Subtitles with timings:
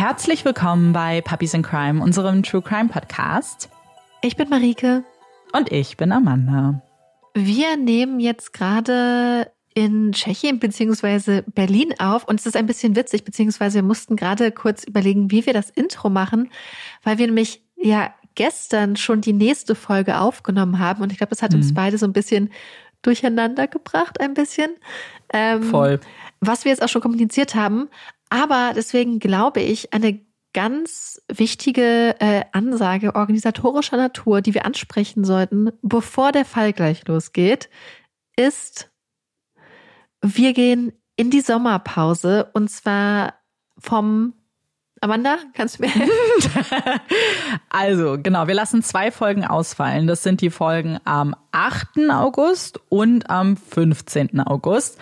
[0.00, 3.68] Herzlich willkommen bei Puppies in Crime, unserem True Crime Podcast.
[4.22, 5.04] Ich bin Marike.
[5.52, 6.80] Und ich bin Amanda.
[7.34, 11.42] Wir nehmen jetzt gerade in Tschechien bzw.
[11.54, 15.44] Berlin auf und es ist ein bisschen witzig, beziehungsweise wir mussten gerade kurz überlegen, wie
[15.44, 16.50] wir das Intro machen,
[17.02, 21.42] weil wir nämlich ja gestern schon die nächste Folge aufgenommen haben und ich glaube, das
[21.42, 21.58] hat mhm.
[21.58, 22.50] uns beide so ein bisschen
[23.02, 24.70] durcheinander gebracht, ein bisschen.
[25.30, 26.00] Ähm, Voll.
[26.40, 27.90] Was wir jetzt auch schon kommuniziert haben,
[28.30, 30.20] aber deswegen glaube ich, eine
[30.52, 37.68] ganz wichtige äh, Ansage organisatorischer Natur, die wir ansprechen sollten, bevor der Fall gleich losgeht,
[38.36, 38.90] ist,
[40.22, 43.34] wir gehen in die Sommerpause und zwar
[43.78, 44.34] vom
[45.02, 46.10] Amanda, kannst du mir helfen?
[47.70, 50.06] also, genau, wir lassen zwei Folgen ausfallen.
[50.06, 52.10] Das sind die Folgen am 8.
[52.10, 54.40] August und am 15.
[54.40, 54.98] August.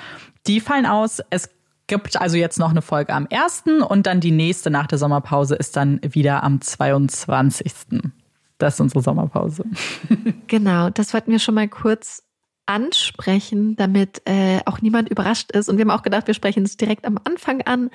[0.47, 1.21] Die fallen aus.
[1.31, 1.51] Es
[1.89, 3.65] gibt also jetzt noch eine Folge am 1.
[3.89, 7.73] und dann die nächste nach der Sommerpause ist dann wieder am 22.
[8.59, 9.65] Das ist unsere Sommerpause.
[10.47, 12.23] Genau, das wollten wir schon mal kurz
[12.65, 15.69] ansprechen, damit äh, auch niemand überrascht ist.
[15.69, 17.91] Und wir haben auch gedacht, wir sprechen es direkt am Anfang an,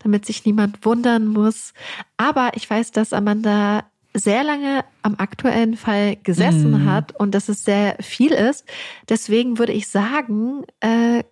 [0.00, 1.72] damit sich niemand wundern muss.
[2.16, 6.90] Aber ich weiß, dass Amanda sehr lange am aktuellen Fall gesessen mm.
[6.90, 8.64] hat und dass es sehr viel ist.
[9.08, 11.22] Deswegen würde ich sagen, äh,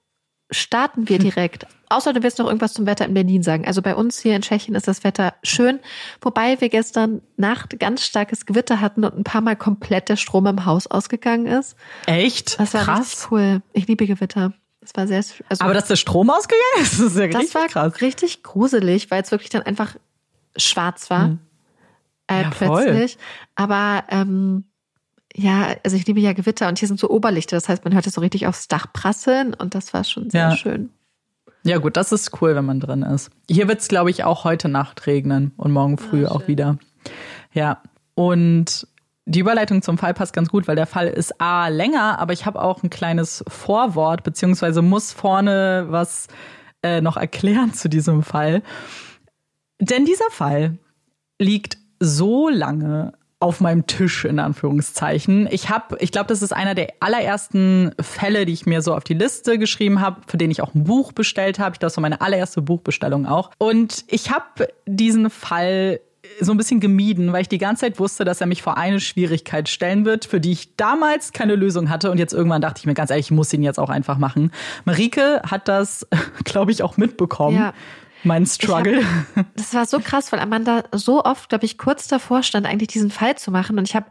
[0.50, 1.66] starten wir direkt.
[1.88, 3.66] Außer du willst noch irgendwas zum Wetter in Berlin sagen.
[3.66, 5.80] Also bei uns hier in Tschechien ist das Wetter schön,
[6.20, 10.46] wobei wir gestern Nacht ganz starkes Gewitter hatten und ein paar Mal komplett der Strom
[10.46, 11.76] im Haus ausgegangen ist.
[12.06, 12.58] Echt?
[12.58, 12.98] Das war krass.
[12.98, 13.62] richtig cool.
[13.72, 14.52] Ich liebe Gewitter.
[14.80, 15.24] Das war sehr.
[15.48, 18.00] Also, Aber dass der Strom ausgegangen ist, das ist ja das richtig war krass.
[18.00, 19.96] richtig gruselig, weil es wirklich dann einfach
[20.56, 21.24] schwarz war.
[21.24, 21.38] Hm.
[22.26, 23.12] Äh, ja, plötzlich.
[23.12, 23.22] Voll.
[23.56, 24.64] Aber ähm,
[25.36, 28.06] ja, also ich liebe ja Gewitter und hier sind so Oberlichter, das heißt, man hört
[28.06, 30.56] es so richtig aufs Dach prasseln und das war schon sehr ja.
[30.56, 30.90] schön.
[31.64, 33.30] Ja, gut, das ist cool, wenn man drin ist.
[33.50, 36.78] Hier wird es, glaube ich, auch heute Nacht regnen und morgen früh ja, auch wieder.
[37.52, 37.82] Ja,
[38.14, 38.86] und
[39.24, 42.44] die Überleitung zum Fall passt ganz gut, weil der Fall ist A länger, aber ich
[42.44, 46.28] habe auch ein kleines Vorwort, beziehungsweise muss vorne was
[46.82, 48.62] äh, noch erklären zu diesem Fall.
[49.80, 50.78] Denn dieser Fall
[51.38, 55.46] liegt so lange auf meinem Tisch in Anführungszeichen.
[55.50, 59.04] Ich habe, ich glaube, das ist einer der allerersten Fälle, die ich mir so auf
[59.04, 61.74] die Liste geschrieben habe, für den ich auch ein Buch bestellt habe.
[61.74, 63.50] Ich glaube, das war meine allererste Buchbestellung auch.
[63.58, 66.00] Und ich habe diesen Fall
[66.40, 68.98] so ein bisschen gemieden, weil ich die ganze Zeit wusste, dass er mich vor eine
[68.98, 72.10] Schwierigkeit stellen wird, für die ich damals keine Lösung hatte.
[72.10, 74.52] Und jetzt irgendwann dachte ich mir ganz ehrlich, ich muss ihn jetzt auch einfach machen.
[74.86, 76.06] Marike hat das,
[76.44, 77.58] glaube ich, auch mitbekommen.
[77.58, 77.74] Ja
[78.24, 79.02] mein Struggle.
[79.36, 82.88] Hab, das war so krass, weil Amanda so oft, glaube ich, kurz davor stand, eigentlich
[82.88, 83.78] diesen Fall zu machen.
[83.78, 84.06] Und ich habe,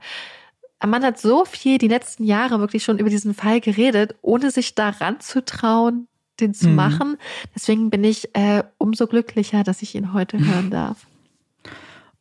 [0.79, 4.75] Amanda hat so viel die letzten Jahre wirklich schon über diesen Fall geredet, ohne sich
[4.75, 6.07] daran zu trauen,
[6.39, 6.75] den zu mhm.
[6.75, 7.17] machen.
[7.55, 11.05] Deswegen bin ich äh, umso glücklicher, dass ich ihn heute hören darf.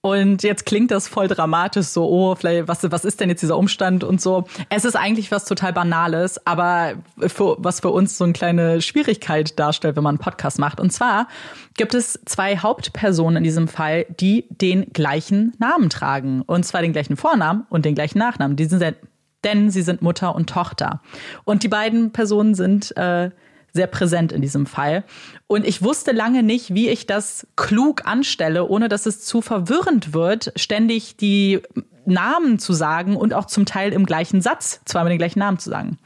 [0.04, 3.56] Und jetzt klingt das voll dramatisch, so, oh, vielleicht, was, was ist denn jetzt dieser
[3.56, 4.46] Umstand und so.
[4.68, 9.56] Es ist eigentlich was total Banales, aber für, was für uns so eine kleine Schwierigkeit
[9.60, 10.80] darstellt, wenn man einen Podcast macht.
[10.80, 11.28] Und zwar
[11.74, 16.42] gibt es zwei Hauptpersonen in diesem Fall, die den gleichen Namen tragen.
[16.42, 18.56] Und zwar den gleichen Vornamen und den gleichen Nachnamen.
[18.56, 18.82] Die sind,
[19.44, 21.00] denn sie sind Mutter und Tochter.
[21.44, 23.30] Und die beiden Personen sind äh,
[23.72, 25.05] sehr präsent in diesem Fall.
[25.47, 30.12] Und ich wusste lange nicht, wie ich das klug anstelle, ohne dass es zu verwirrend
[30.12, 31.60] wird, ständig die
[32.05, 35.71] Namen zu sagen und auch zum Teil im gleichen Satz zweimal den gleichen Namen zu
[35.71, 35.99] sagen.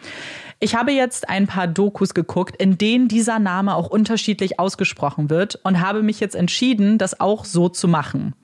[0.58, 5.60] Ich habe jetzt ein paar Dokus geguckt, in denen dieser Name auch unterschiedlich ausgesprochen wird
[5.64, 8.34] und habe mich jetzt entschieden, das auch so zu machen.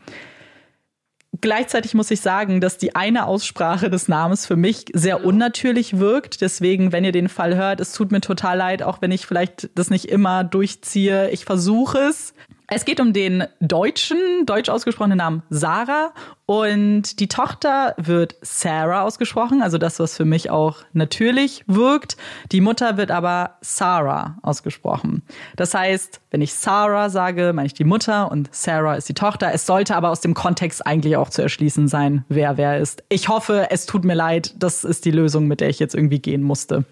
[1.42, 6.40] Gleichzeitig muss ich sagen, dass die eine Aussprache des Namens für mich sehr unnatürlich wirkt.
[6.40, 9.68] Deswegen, wenn ihr den Fall hört, es tut mir total leid, auch wenn ich vielleicht
[9.74, 11.30] das nicht immer durchziehe.
[11.30, 12.32] Ich versuche es.
[12.74, 16.14] Es geht um den deutschen, deutsch ausgesprochenen Namen Sarah
[16.46, 22.16] und die Tochter wird Sarah ausgesprochen, also das, was für mich auch natürlich wirkt.
[22.50, 25.20] Die Mutter wird aber Sarah ausgesprochen.
[25.54, 29.52] Das heißt, wenn ich Sarah sage, meine ich die Mutter und Sarah ist die Tochter.
[29.52, 33.04] Es sollte aber aus dem Kontext eigentlich auch zu erschließen sein, wer wer ist.
[33.10, 36.20] Ich hoffe, es tut mir leid, das ist die Lösung, mit der ich jetzt irgendwie
[36.20, 36.86] gehen musste.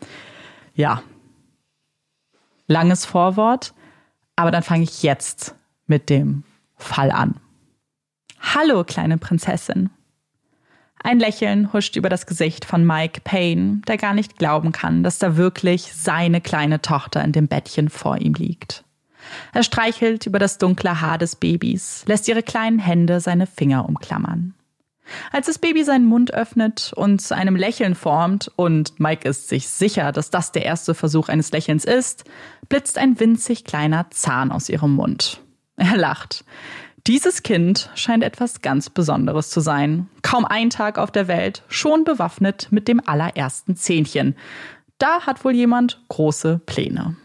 [0.74, 1.02] Ja.
[2.66, 3.72] Langes Vorwort,
[4.36, 5.54] aber dann fange ich jetzt
[5.90, 6.44] mit dem
[6.76, 7.34] Fall an.
[8.40, 9.90] Hallo, kleine Prinzessin.
[11.02, 15.18] Ein Lächeln huscht über das Gesicht von Mike Payne, der gar nicht glauben kann, dass
[15.18, 18.84] da wirklich seine kleine Tochter in dem Bettchen vor ihm liegt.
[19.52, 24.54] Er streichelt über das dunkle Haar des Babys, lässt ihre kleinen Hände seine Finger umklammern.
[25.32, 29.68] Als das Baby seinen Mund öffnet und zu einem Lächeln formt, und Mike ist sich
[29.68, 32.24] sicher, dass das der erste Versuch eines Lächelns ist,
[32.68, 35.40] blitzt ein winzig kleiner Zahn aus ihrem Mund.
[35.92, 36.44] Er lacht.
[37.06, 40.10] Dieses Kind scheint etwas ganz Besonderes zu sein.
[40.20, 44.36] Kaum ein Tag auf der Welt, schon bewaffnet mit dem allerersten Zähnchen.
[44.98, 47.16] Da hat wohl jemand große Pläne.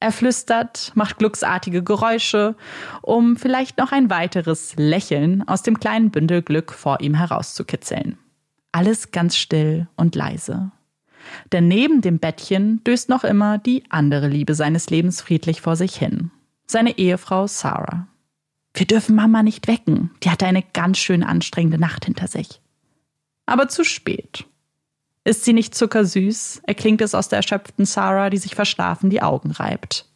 [0.00, 2.56] Er flüstert, macht glücksartige Geräusche,
[3.02, 8.18] um vielleicht noch ein weiteres Lächeln aus dem kleinen Bündel Glück vor ihm herauszukitzeln.
[8.72, 10.72] Alles ganz still und leise.
[11.52, 15.94] Denn neben dem Bettchen döst noch immer die andere Liebe seines Lebens friedlich vor sich
[15.94, 16.32] hin.
[16.70, 18.06] Seine Ehefrau Sarah.
[18.74, 20.12] Wir dürfen Mama nicht wecken.
[20.22, 22.60] Die hatte eine ganz schön anstrengende Nacht hinter sich.
[23.44, 24.44] Aber zu spät.
[25.24, 26.62] Ist sie nicht zuckersüß?
[26.68, 30.06] erklingt es aus der erschöpften Sarah, die sich verschlafen die Augen reibt.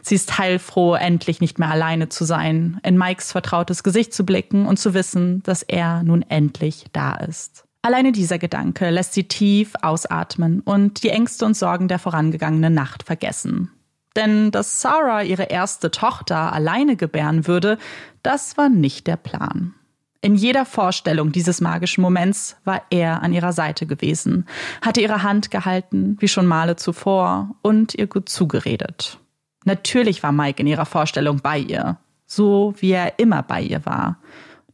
[0.00, 4.64] Sie ist heilfroh, endlich nicht mehr alleine zu sein, in Mikes vertrautes Gesicht zu blicken
[4.64, 7.66] und zu wissen, dass er nun endlich da ist.
[7.82, 13.02] Alleine dieser Gedanke lässt sie tief ausatmen und die Ängste und Sorgen der vorangegangenen Nacht
[13.02, 13.70] vergessen.
[14.16, 17.78] Denn dass Sarah ihre erste Tochter alleine gebären würde,
[18.22, 19.74] das war nicht der Plan.
[20.20, 24.46] In jeder Vorstellung dieses magischen Moments war er an ihrer Seite gewesen,
[24.80, 29.18] hatte ihre Hand gehalten, wie schon Male zuvor, und ihr gut zugeredet.
[29.66, 34.18] Natürlich war Mike in ihrer Vorstellung bei ihr, so wie er immer bei ihr war,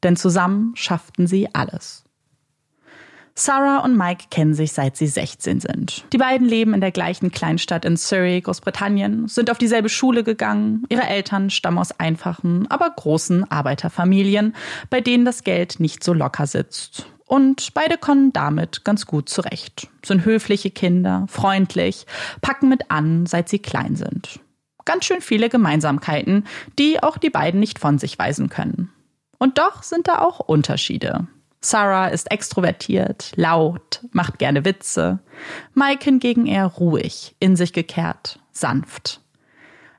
[0.05, 2.05] denn zusammen schafften sie alles.
[3.41, 6.05] Sarah und Mike kennen sich seit sie 16 sind.
[6.13, 10.85] Die beiden leben in der gleichen Kleinstadt in Surrey, Großbritannien, sind auf dieselbe Schule gegangen.
[10.91, 14.55] Ihre Eltern stammen aus einfachen, aber großen Arbeiterfamilien,
[14.91, 17.07] bei denen das Geld nicht so locker sitzt.
[17.25, 19.89] Und beide kommen damit ganz gut zurecht.
[20.05, 22.05] Sind höfliche Kinder, freundlich,
[22.43, 24.41] packen mit an, seit sie klein sind.
[24.85, 26.45] Ganz schön viele Gemeinsamkeiten,
[26.79, 28.93] die auch die beiden nicht von sich weisen können.
[29.39, 31.27] Und doch sind da auch Unterschiede.
[31.61, 35.21] Sarah ist extrovertiert, laut, macht gerne Witze.
[35.75, 39.21] Mike hingegen eher ruhig, in sich gekehrt, sanft.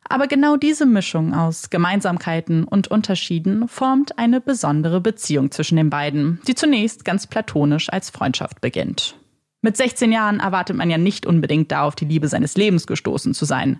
[0.04, 6.42] Aber genau diese Mischung aus Gemeinsamkeiten und Unterschieden formt eine besondere Beziehung zwischen den beiden,
[6.48, 9.16] die zunächst ganz platonisch als Freundschaft beginnt.
[9.63, 13.36] Mit 16 Jahren erwartet man ja nicht unbedingt da auf die Liebe seines Lebens gestoßen
[13.36, 13.80] zu sein.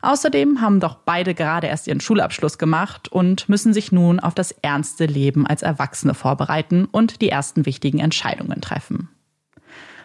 [0.00, 4.50] Außerdem haben doch beide gerade erst ihren Schulabschluss gemacht und müssen sich nun auf das
[4.50, 9.10] ernste Leben als Erwachsene vorbereiten und die ersten wichtigen Entscheidungen treffen.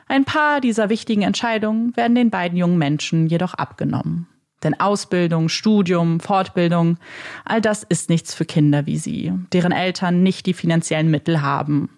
[0.08, 4.28] Ein paar dieser wichtigen Entscheidungen werden den beiden jungen Menschen jedoch abgenommen.
[4.64, 6.98] Denn Ausbildung, Studium, Fortbildung,
[7.44, 11.90] all das ist nichts für Kinder wie sie, deren Eltern nicht die finanziellen Mittel haben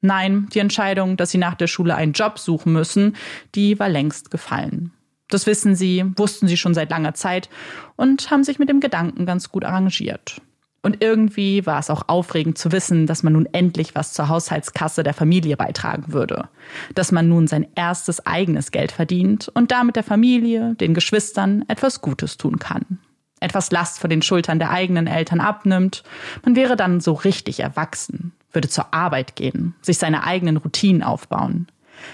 [0.00, 3.16] Nein, die Entscheidung, dass sie nach der Schule einen Job suchen müssen,
[3.54, 4.92] die war längst gefallen.
[5.28, 7.48] Das wissen sie, wussten sie schon seit langer Zeit
[7.96, 10.40] und haben sich mit dem Gedanken ganz gut arrangiert.
[10.82, 15.02] Und irgendwie war es auch aufregend zu wissen, dass man nun endlich was zur Haushaltskasse
[15.02, 16.48] der Familie beitragen würde.
[16.94, 22.00] Dass man nun sein erstes eigenes Geld verdient und damit der Familie, den Geschwistern etwas
[22.00, 22.98] Gutes tun kann.
[23.40, 26.04] Etwas Last von den Schultern der eigenen Eltern abnimmt.
[26.44, 31.66] Man wäre dann so richtig erwachsen würde zur Arbeit gehen, sich seine eigenen Routinen aufbauen,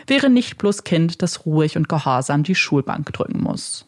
[0.06, 3.86] wäre nicht bloß Kind, das ruhig und gehorsam die Schulbank drücken muss.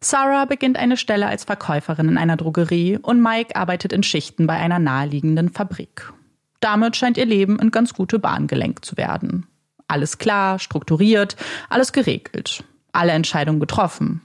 [0.00, 4.54] Sarah beginnt eine Stelle als Verkäuferin in einer Drogerie und Mike arbeitet in Schichten bei
[4.54, 6.12] einer naheliegenden Fabrik.
[6.58, 9.46] Damit scheint ihr Leben in ganz gute Bahn gelenkt zu werden.
[9.86, 11.36] Alles klar, strukturiert,
[11.68, 14.22] alles geregelt, alle Entscheidungen getroffen.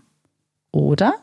[0.78, 1.16] Oder?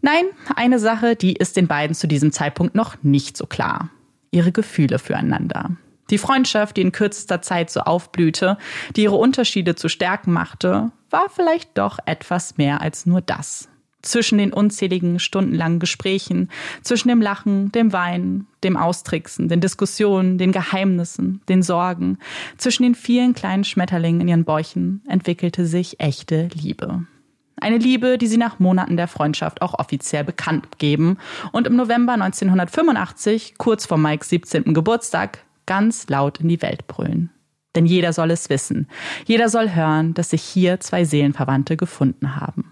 [0.00, 0.24] Nein,
[0.56, 3.90] eine Sache, die ist den beiden zu diesem Zeitpunkt noch nicht so klar
[4.30, 5.76] ihre Gefühle füreinander.
[6.10, 8.56] Die Freundschaft, die in kürzester Zeit so aufblühte,
[8.96, 13.68] die ihre Unterschiede zu Stärken machte, war vielleicht doch etwas mehr als nur das.
[14.02, 16.50] Zwischen den unzähligen stundenlangen Gesprächen,
[16.82, 22.18] zwischen dem Lachen, dem Weinen, dem Austricksen, den Diskussionen, den Geheimnissen, den Sorgen,
[22.56, 27.06] zwischen den vielen kleinen Schmetterlingen in ihren Bäuchen entwickelte sich echte Liebe.
[27.64, 31.16] Eine Liebe, die sie nach Monaten der Freundschaft auch offiziell bekannt geben
[31.50, 34.74] und im November 1985, kurz vor Mikes 17.
[34.74, 37.30] Geburtstag, ganz laut in die Welt brüllen.
[37.74, 38.86] Denn jeder soll es wissen.
[39.24, 42.70] Jeder soll hören, dass sich hier zwei Seelenverwandte gefunden haben.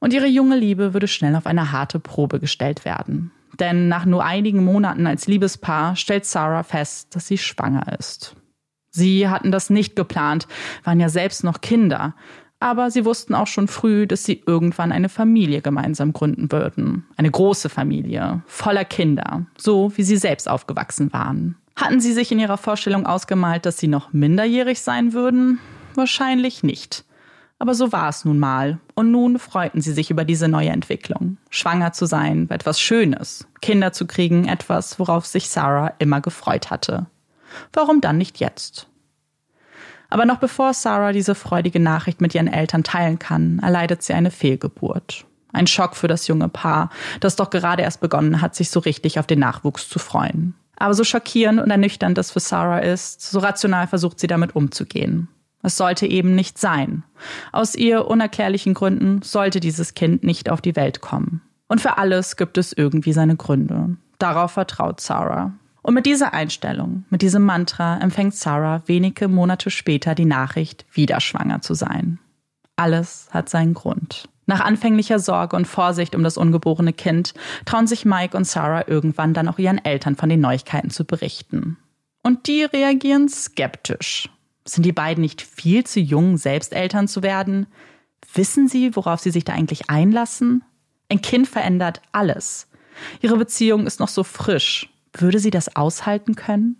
[0.00, 3.30] Und ihre junge Liebe würde schnell auf eine harte Probe gestellt werden.
[3.60, 8.34] Denn nach nur einigen Monaten als Liebespaar stellt Sarah fest, dass sie schwanger ist.
[8.90, 10.48] Sie hatten das nicht geplant,
[10.82, 12.14] waren ja selbst noch Kinder,
[12.60, 17.06] aber sie wussten auch schon früh, dass sie irgendwann eine Familie gemeinsam gründen würden.
[17.16, 21.56] Eine große Familie, voller Kinder, so wie sie selbst aufgewachsen waren.
[21.74, 25.58] Hatten sie sich in ihrer Vorstellung ausgemalt, dass sie noch minderjährig sein würden?
[25.94, 27.04] Wahrscheinlich nicht.
[27.58, 28.78] Aber so war es nun mal.
[28.94, 31.38] Und nun freuten sie sich über diese neue Entwicklung.
[31.48, 33.46] Schwanger zu sein etwas Schönes.
[33.62, 37.06] Kinder zu kriegen, etwas, worauf sich Sarah immer gefreut hatte.
[37.72, 38.89] Warum dann nicht jetzt?
[40.10, 44.30] Aber noch bevor Sarah diese freudige Nachricht mit ihren Eltern teilen kann, erleidet sie eine
[44.30, 45.24] Fehlgeburt.
[45.52, 46.90] Ein Schock für das junge Paar,
[47.20, 50.54] das doch gerade erst begonnen hat, sich so richtig auf den Nachwuchs zu freuen.
[50.76, 55.28] Aber so schockierend und ernüchternd das für Sarah ist, so rational versucht sie damit umzugehen.
[55.62, 57.02] Es sollte eben nicht sein.
[57.52, 61.42] Aus ihr unerklärlichen Gründen sollte dieses Kind nicht auf die Welt kommen.
[61.68, 63.96] Und für alles gibt es irgendwie seine Gründe.
[64.18, 65.52] Darauf vertraut Sarah.
[65.82, 71.20] Und mit dieser Einstellung, mit diesem Mantra empfängt Sarah wenige Monate später die Nachricht, wieder
[71.20, 72.18] schwanger zu sein.
[72.76, 74.28] Alles hat seinen Grund.
[74.46, 77.34] Nach anfänglicher Sorge und Vorsicht um das ungeborene Kind
[77.66, 81.76] trauen sich Mike und Sarah irgendwann dann auch ihren Eltern von den Neuigkeiten zu berichten.
[82.22, 84.28] Und die reagieren skeptisch.
[84.64, 87.66] Sind die beiden nicht viel zu jung, selbst Eltern zu werden?
[88.34, 90.62] Wissen sie, worauf sie sich da eigentlich einlassen?
[91.08, 92.68] Ein Kind verändert alles.
[93.20, 94.90] Ihre Beziehung ist noch so frisch.
[95.12, 96.76] Würde sie das aushalten können?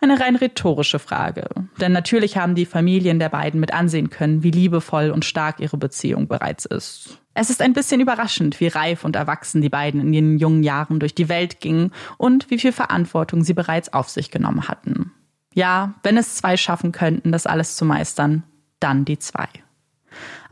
[0.00, 1.48] Eine rein rhetorische Frage.
[1.80, 5.76] Denn natürlich haben die Familien der beiden mit ansehen können, wie liebevoll und stark ihre
[5.76, 7.20] Beziehung bereits ist.
[7.34, 10.98] Es ist ein bisschen überraschend, wie reif und erwachsen die beiden in ihren jungen Jahren
[10.98, 15.12] durch die Welt gingen und wie viel Verantwortung sie bereits auf sich genommen hatten.
[15.54, 18.42] Ja, wenn es zwei schaffen könnten, das alles zu meistern,
[18.80, 19.48] dann die zwei.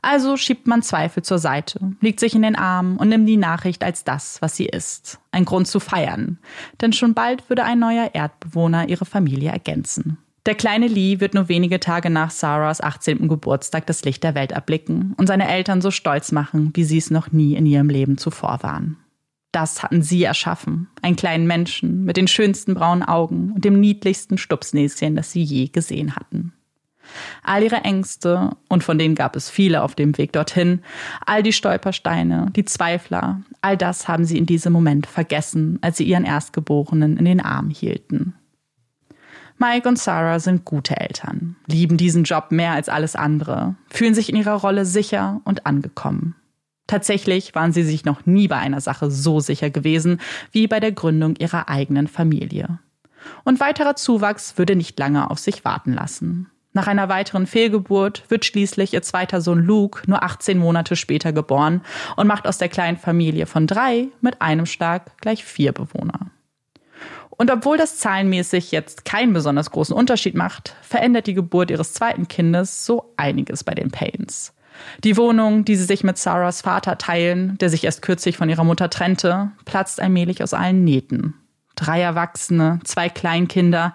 [0.02, 3.84] Also schiebt man Zweifel zur Seite, legt sich in den Arm und nimmt die Nachricht
[3.84, 5.18] als das, was sie ist.
[5.30, 6.38] Ein Grund zu feiern.
[6.80, 10.18] Denn schon bald würde ein neuer Erdbewohner ihre Familie ergänzen.
[10.46, 13.28] Der kleine Lee wird nur wenige Tage nach Sarahs 18.
[13.28, 17.10] Geburtstag das Licht der Welt erblicken und seine Eltern so stolz machen, wie sie es
[17.10, 18.96] noch nie in ihrem Leben zuvor waren.
[19.52, 24.38] Das hatten sie erschaffen, einen kleinen Menschen mit den schönsten braunen Augen und dem niedlichsten
[24.38, 26.54] Stupsnäschen, das sie je gesehen hatten.
[27.42, 30.82] All ihre Ängste, und von denen gab es viele auf dem Weg dorthin,
[31.24, 36.04] all die Stolpersteine, die Zweifler, all das haben sie in diesem Moment vergessen, als sie
[36.04, 38.34] ihren Erstgeborenen in den Arm hielten.
[39.58, 44.30] Mike und Sarah sind gute Eltern, lieben diesen Job mehr als alles andere, fühlen sich
[44.30, 46.34] in ihrer Rolle sicher und angekommen.
[46.86, 50.18] Tatsächlich waren sie sich noch nie bei einer Sache so sicher gewesen
[50.50, 52.78] wie bei der Gründung ihrer eigenen Familie.
[53.44, 56.50] Und weiterer Zuwachs würde nicht lange auf sich warten lassen.
[56.72, 61.82] Nach einer weiteren Fehlgeburt wird schließlich ihr zweiter Sohn Luke nur 18 Monate später geboren
[62.16, 66.30] und macht aus der kleinen Familie von drei mit einem Schlag gleich vier Bewohner.
[67.30, 72.28] Und obwohl das zahlenmäßig jetzt keinen besonders großen Unterschied macht, verändert die Geburt ihres zweiten
[72.28, 74.52] Kindes so einiges bei den Paynes.
[75.02, 78.64] Die Wohnung, die sie sich mit Sarahs Vater teilen, der sich erst kürzlich von ihrer
[78.64, 81.34] Mutter trennte, platzt allmählich aus allen Nähten.
[81.76, 83.94] Drei Erwachsene, zwei Kleinkinder,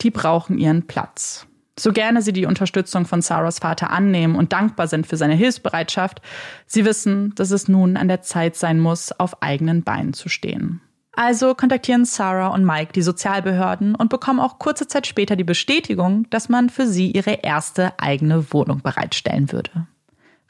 [0.00, 1.46] die brauchen ihren Platz.
[1.80, 6.20] So gerne sie die Unterstützung von Sarahs Vater annehmen und dankbar sind für seine Hilfsbereitschaft,
[6.66, 10.82] sie wissen, dass es nun an der Zeit sein muss, auf eigenen Beinen zu stehen.
[11.12, 16.28] Also kontaktieren Sarah und Mike die Sozialbehörden und bekommen auch kurze Zeit später die Bestätigung,
[16.28, 19.86] dass man für sie ihre erste eigene Wohnung bereitstellen würde.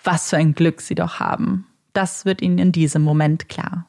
[0.03, 1.65] Was für ein Glück sie doch haben.
[1.93, 3.87] Das wird ihnen in diesem Moment klar.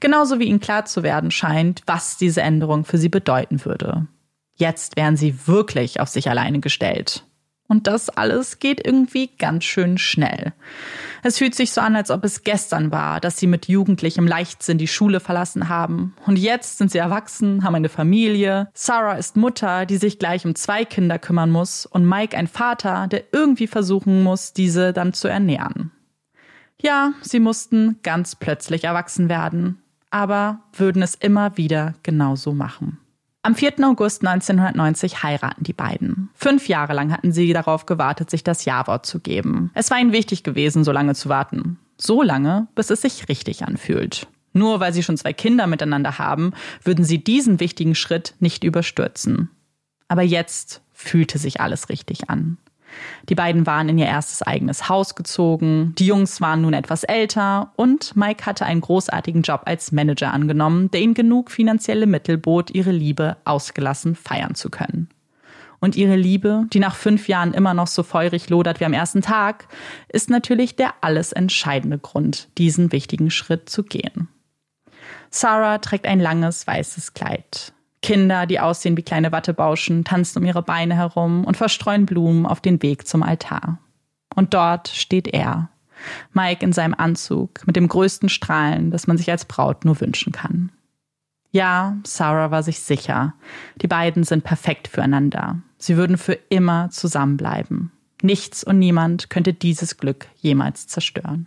[0.00, 4.08] Genauso wie ihnen klar zu werden scheint, was diese Änderung für sie bedeuten würde.
[4.56, 7.24] Jetzt wären sie wirklich auf sich alleine gestellt.
[7.66, 10.52] Und das alles geht irgendwie ganz schön schnell.
[11.22, 14.76] Es fühlt sich so an, als ob es gestern war, dass sie mit jugendlichem Leichtsinn
[14.76, 16.14] die Schule verlassen haben.
[16.26, 18.68] Und jetzt sind sie erwachsen, haben eine Familie.
[18.74, 21.86] Sarah ist Mutter, die sich gleich um zwei Kinder kümmern muss.
[21.86, 25.90] Und Mike ein Vater, der irgendwie versuchen muss, diese dann zu ernähren.
[26.80, 32.98] Ja, sie mussten ganz plötzlich erwachsen werden, aber würden es immer wieder genauso machen.
[33.46, 33.74] Am 4.
[33.82, 36.30] August 1990 heiraten die beiden.
[36.34, 39.70] Fünf Jahre lang hatten sie darauf gewartet, sich das Ja-Wort zu geben.
[39.74, 41.78] Es war ihnen wichtig gewesen, so lange zu warten.
[41.98, 44.28] So lange, bis es sich richtig anfühlt.
[44.54, 49.50] Nur weil sie schon zwei Kinder miteinander haben, würden sie diesen wichtigen Schritt nicht überstürzen.
[50.08, 52.56] Aber jetzt fühlte sich alles richtig an.
[53.28, 57.72] Die beiden waren in ihr erstes eigenes Haus gezogen, die Jungs waren nun etwas älter
[57.76, 62.70] und Mike hatte einen großartigen Job als Manager angenommen, der ihnen genug finanzielle Mittel bot,
[62.70, 65.08] ihre Liebe ausgelassen feiern zu können.
[65.84, 69.20] Und ihre Liebe, die nach fünf Jahren immer noch so feurig lodert wie am ersten
[69.20, 69.68] Tag,
[70.08, 74.28] ist natürlich der alles entscheidende Grund, diesen wichtigen Schritt zu gehen.
[75.28, 77.73] Sarah trägt ein langes weißes Kleid.
[78.04, 82.60] Kinder, die aussehen wie kleine Wattebauschen, tanzen um ihre Beine herum und verstreuen Blumen auf
[82.60, 83.78] den Weg zum Altar.
[84.34, 85.70] Und dort steht er,
[86.34, 90.32] Mike in seinem Anzug, mit dem größten Strahlen, das man sich als Braut nur wünschen
[90.32, 90.70] kann.
[91.50, 93.32] Ja, Sarah war sich sicher.
[93.80, 95.62] Die beiden sind perfekt füreinander.
[95.78, 97.90] Sie würden für immer zusammenbleiben.
[98.20, 101.46] Nichts und niemand könnte dieses Glück jemals zerstören.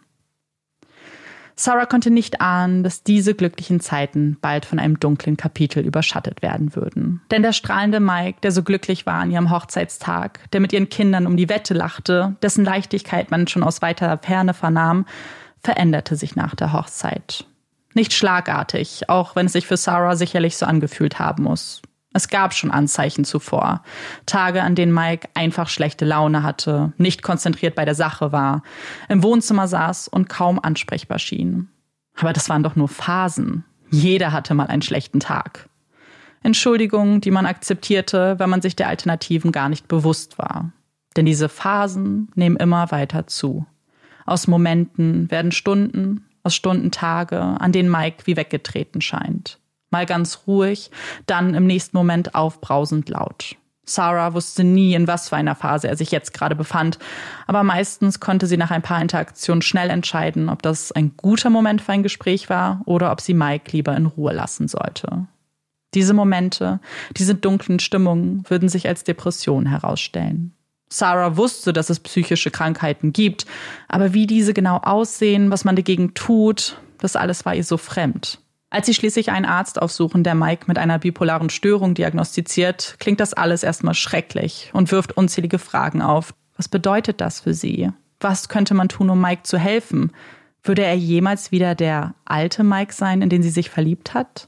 [1.59, 6.75] Sarah konnte nicht ahnen, dass diese glücklichen Zeiten bald von einem dunklen Kapitel überschattet werden
[6.75, 7.21] würden.
[7.31, 11.25] Denn der strahlende Mike, der so glücklich war an ihrem Hochzeitstag, der mit ihren Kindern
[11.25, 15.05] um die Wette lachte, dessen Leichtigkeit man schon aus weiter Ferne vernahm,
[15.63, 17.45] veränderte sich nach der Hochzeit.
[17.95, 21.81] Nicht schlagartig, auch wenn es sich für Sarah sicherlich so angefühlt haben muss.
[22.13, 23.83] Es gab schon Anzeichen zuvor.
[24.25, 28.63] Tage, an denen Mike einfach schlechte Laune hatte, nicht konzentriert bei der Sache war,
[29.09, 31.69] im Wohnzimmer saß und kaum ansprechbar schien.
[32.15, 33.65] Aber das waren doch nur Phasen.
[33.89, 35.69] Jeder hatte mal einen schlechten Tag.
[36.43, 40.71] Entschuldigungen, die man akzeptierte, wenn man sich der Alternativen gar nicht bewusst war.
[41.15, 43.65] Denn diese Phasen nehmen immer weiter zu.
[44.25, 49.59] Aus Momenten werden Stunden, aus Stunden Tage, an denen Mike wie weggetreten scheint.
[49.89, 50.91] Mal ganz ruhig,
[51.25, 53.55] dann im nächsten Moment aufbrausend laut.
[53.89, 56.99] Sarah wusste nie, in was für einer Phase er sich jetzt gerade befand,
[57.47, 61.81] aber meistens konnte sie nach ein paar Interaktionen schnell entscheiden, ob das ein guter Moment
[61.81, 65.25] für ein Gespräch war oder ob sie Mike lieber in Ruhe lassen sollte.
[65.93, 66.81] Diese Momente,
[67.15, 70.53] diese dunklen Stimmungen würden sich als Depression herausstellen.
[70.89, 73.45] Sarah wusste, dass es psychische Krankheiten gibt,
[73.87, 78.39] aber wie diese genau aussehen, was man dagegen tut, das alles war ihr so fremd.
[78.77, 83.33] Als sie schließlich einen Arzt aufsuchen, der Mike mit einer bipolaren Störung diagnostiziert, klingt das
[83.33, 86.35] alles erstmal schrecklich und wirft unzählige Fragen auf.
[86.57, 87.89] Was bedeutet das für sie?
[88.19, 90.11] Was könnte man tun, um Mike zu helfen?
[90.61, 94.47] Würde er jemals wieder der alte Mike sein, in den sie sich verliebt hat?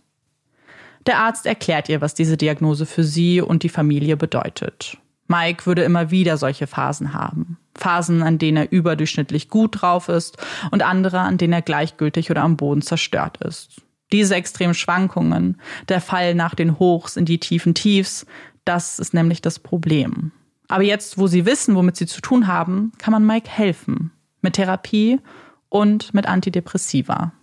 [1.08, 5.00] Der Arzt erklärt ihr, was diese Diagnose für sie und die Familie bedeutet.
[5.28, 7.58] Mike würde immer wieder solche Phasen haben.
[7.74, 10.38] Phasen, an denen er überdurchschnittlich gut drauf ist
[10.70, 13.82] und andere, an denen er gleichgültig oder am Boden zerstört ist.
[14.12, 18.26] Diese extremen Schwankungen, der Fall nach den Hochs in die tiefen Tiefs,
[18.66, 20.32] das ist nämlich das Problem.
[20.68, 24.12] Aber jetzt, wo sie wissen, womit sie zu tun haben, kann man Mike helfen.
[24.42, 25.20] Mit Therapie
[25.68, 27.34] und mit Antidepressiva.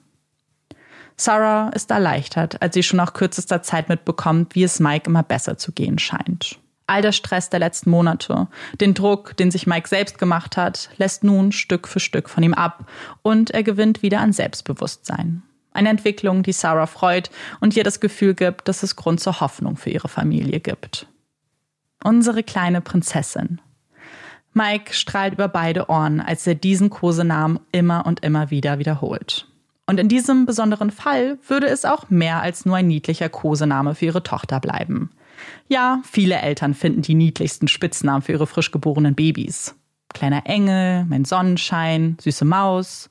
[1.17, 5.57] Sarah ist erleichtert, als sie schon nach kürzester Zeit mitbekommt, wie es Mike immer besser
[5.57, 6.59] zu gehen scheint.
[6.87, 8.47] All der Stress der letzten Monate,
[8.81, 12.55] den Druck, den sich Mike selbst gemacht hat, lässt nun Stück für Stück von ihm
[12.55, 12.89] ab
[13.23, 15.43] und er gewinnt wieder an Selbstbewusstsein.
[15.77, 19.77] Eine Entwicklung, die Sarah freut und ihr das Gefühl gibt, dass es Grund zur Hoffnung
[19.77, 21.07] für ihre Familie gibt.
[22.03, 23.61] Unsere kleine Prinzessin.
[24.55, 29.49] Mike strahlt über beide Ohren, als er diesen Kosenamen immer und immer wieder wiederholt.
[29.85, 34.07] Und in diesem besonderen Fall würde es auch mehr als nur ein niedlicher Kosename für
[34.07, 35.11] ihre Tochter bleiben.
[35.69, 39.75] Ja, viele Eltern finden die niedlichsten Spitznamen für ihre frisch geborenen Babys.
[40.15, 43.11] Kleiner Engel, mein Sonnenschein, süße Maus.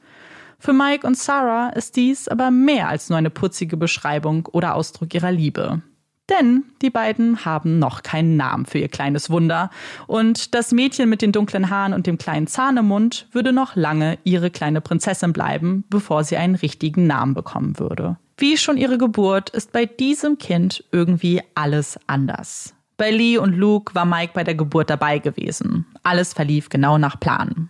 [0.66, 5.14] Für Mike und Sarah ist dies aber mehr als nur eine putzige Beschreibung oder Ausdruck
[5.14, 5.84] ihrer Liebe.
[6.28, 9.70] Denn die beiden haben noch keinen Namen für ihr kleines Wunder.
[10.08, 13.76] Und das Mädchen mit den dunklen Haaren und dem kleinen Zahn im Mund würde noch
[13.76, 18.18] lange ihre kleine Prinzessin bleiben, bevor sie einen richtigen Namen bekommen würde.
[18.36, 22.74] Wie schon ihre Geburt ist bei diesem Kind irgendwie alles anders.
[22.98, 25.86] Bei Lee und Luke war Mike bei der Geburt dabei gewesen.
[26.02, 27.70] Alles verlief genau nach Plan.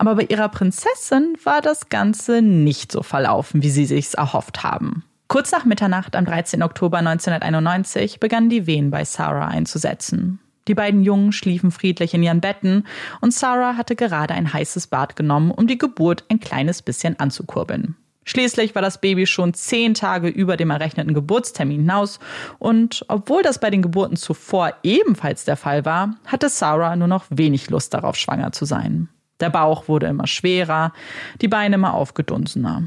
[0.00, 5.04] Aber bei ihrer Prinzessin war das Ganze nicht so verlaufen, wie sie sich's erhofft haben.
[5.28, 6.62] Kurz nach Mitternacht am 13.
[6.62, 10.40] Oktober 1991 begannen die Wehen bei Sarah einzusetzen.
[10.68, 12.86] Die beiden Jungen schliefen friedlich in ihren Betten
[13.20, 17.94] und Sarah hatte gerade ein heißes Bad genommen, um die Geburt ein kleines bisschen anzukurbeln.
[18.24, 22.20] Schließlich war das Baby schon zehn Tage über dem errechneten Geburtstermin hinaus
[22.58, 27.26] und obwohl das bei den Geburten zuvor ebenfalls der Fall war, hatte Sarah nur noch
[27.28, 29.10] wenig Lust darauf, schwanger zu sein.
[29.40, 30.92] Der Bauch wurde immer schwerer,
[31.40, 32.84] die Beine immer aufgedunsener.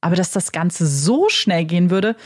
[0.00, 2.16] Aber dass das Ganze so schnell gehen würde,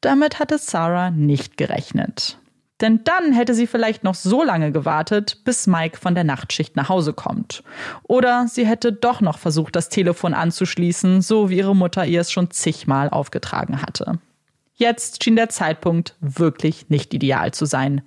[0.00, 2.38] damit hatte Sarah nicht gerechnet.
[2.80, 6.88] Denn dann hätte sie vielleicht noch so lange gewartet, bis Mike von der Nachtschicht nach
[6.88, 7.64] Hause kommt.
[8.04, 12.30] Oder sie hätte doch noch versucht, das Telefon anzuschließen, so wie ihre Mutter ihr es
[12.30, 14.20] schon zigmal aufgetragen hatte.
[14.74, 18.02] Jetzt schien der Zeitpunkt wirklich nicht ideal zu sein.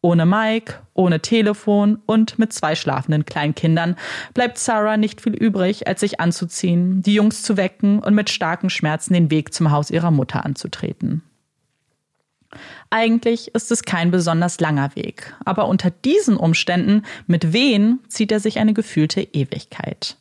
[0.00, 3.96] Ohne Mike, ohne Telefon und mit zwei schlafenden Kleinkindern
[4.32, 8.70] bleibt Sarah nicht viel übrig, als sich anzuziehen, die Jungs zu wecken und mit starken
[8.70, 11.22] Schmerzen den Weg zum Haus ihrer Mutter anzutreten.
[12.90, 18.40] Eigentlich ist es kein besonders langer Weg, aber unter diesen Umständen, mit wen, zieht er
[18.40, 20.16] sich eine gefühlte Ewigkeit.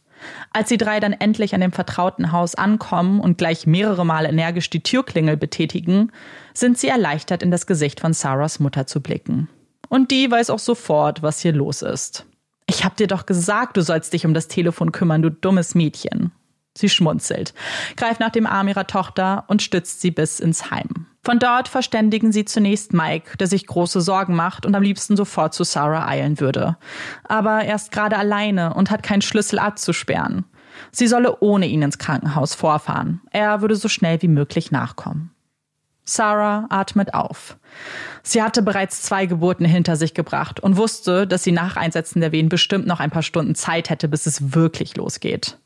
[0.52, 4.72] Als die drei dann endlich an dem vertrauten Haus ankommen und gleich mehrere Male energisch
[4.72, 6.12] die Türklingel betätigen,
[6.56, 9.48] sind sie erleichtert in das Gesicht von Sarahs Mutter zu blicken.
[9.89, 12.26] Und die weiß auch sofort, was hier los ist.
[12.65, 16.32] Ich hab dir doch gesagt, du sollst dich um das Telefon kümmern, du dummes Mädchen.
[16.78, 17.54] Sie schmunzelt,
[17.95, 21.08] greift nach dem Arm ihrer Tochter und stützt sie bis ins Heim.
[21.23, 25.54] Von dort verständigen sie zunächst Mike, der sich große Sorgen macht und am liebsten sofort
[25.54, 26.78] zu Sarah eilen würde.
[27.23, 30.45] Aber er ist gerade alleine und hat keinen Schlüssel abzusperren.
[30.91, 33.21] Sie solle ohne ihn ins Krankenhaus vorfahren.
[33.32, 35.32] Er würde so schnell wie möglich nachkommen.
[36.10, 37.58] Sarah atmet auf.
[38.24, 42.32] Sie hatte bereits zwei Geburten hinter sich gebracht und wusste, dass sie nach Einsetzen der
[42.32, 45.58] Wehen bestimmt noch ein paar Stunden Zeit hätte, bis es wirklich losgeht.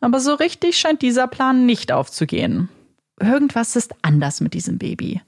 [0.00, 2.68] Aber so richtig scheint dieser Plan nicht aufzugehen.
[3.20, 5.20] Irgendwas ist anders mit diesem Baby.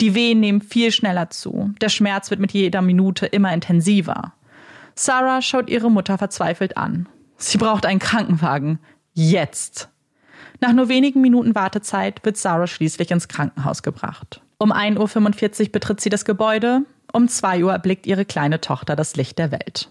[0.00, 1.70] Die Wehen nehmen viel schneller zu.
[1.80, 4.34] Der Schmerz wird mit jeder Minute immer intensiver.
[4.94, 7.08] Sarah schaut ihre Mutter verzweifelt an.
[7.38, 8.80] Sie braucht einen Krankenwagen.
[9.14, 9.88] Jetzt.
[10.60, 14.40] Nach nur wenigen Minuten Wartezeit wird Sarah schließlich ins Krankenhaus gebracht.
[14.58, 16.82] Um 1.45 Uhr betritt sie das Gebäude.
[17.12, 19.90] Um 2 Uhr erblickt ihre kleine Tochter das Licht der Welt.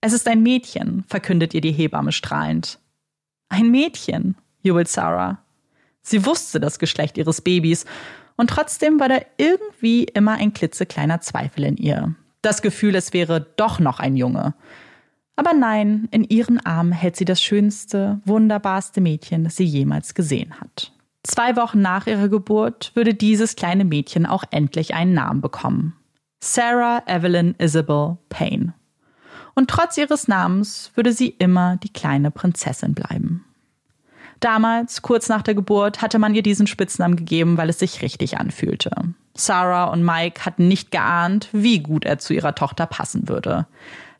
[0.00, 2.78] Es ist ein Mädchen, verkündet ihr die Hebamme strahlend.
[3.48, 5.38] Ein Mädchen, jubelt Sarah.
[6.02, 7.86] Sie wusste das Geschlecht ihres Babys
[8.36, 12.14] und trotzdem war da irgendwie immer ein klitzekleiner Zweifel in ihr.
[12.42, 14.54] Das Gefühl, es wäre doch noch ein Junge.
[15.36, 20.58] Aber nein, in ihren Armen hält sie das schönste, wunderbarste Mädchen, das sie jemals gesehen
[20.60, 20.92] hat.
[21.22, 25.94] Zwei Wochen nach ihrer Geburt würde dieses kleine Mädchen auch endlich einen Namen bekommen.
[26.40, 28.74] Sarah Evelyn Isabel Payne.
[29.54, 33.44] Und trotz ihres Namens würde sie immer die kleine Prinzessin bleiben.
[34.40, 38.38] Damals, kurz nach der Geburt, hatte man ihr diesen Spitznamen gegeben, weil es sich richtig
[38.38, 38.90] anfühlte.
[39.34, 43.66] Sarah und Mike hatten nicht geahnt, wie gut er zu ihrer Tochter passen würde.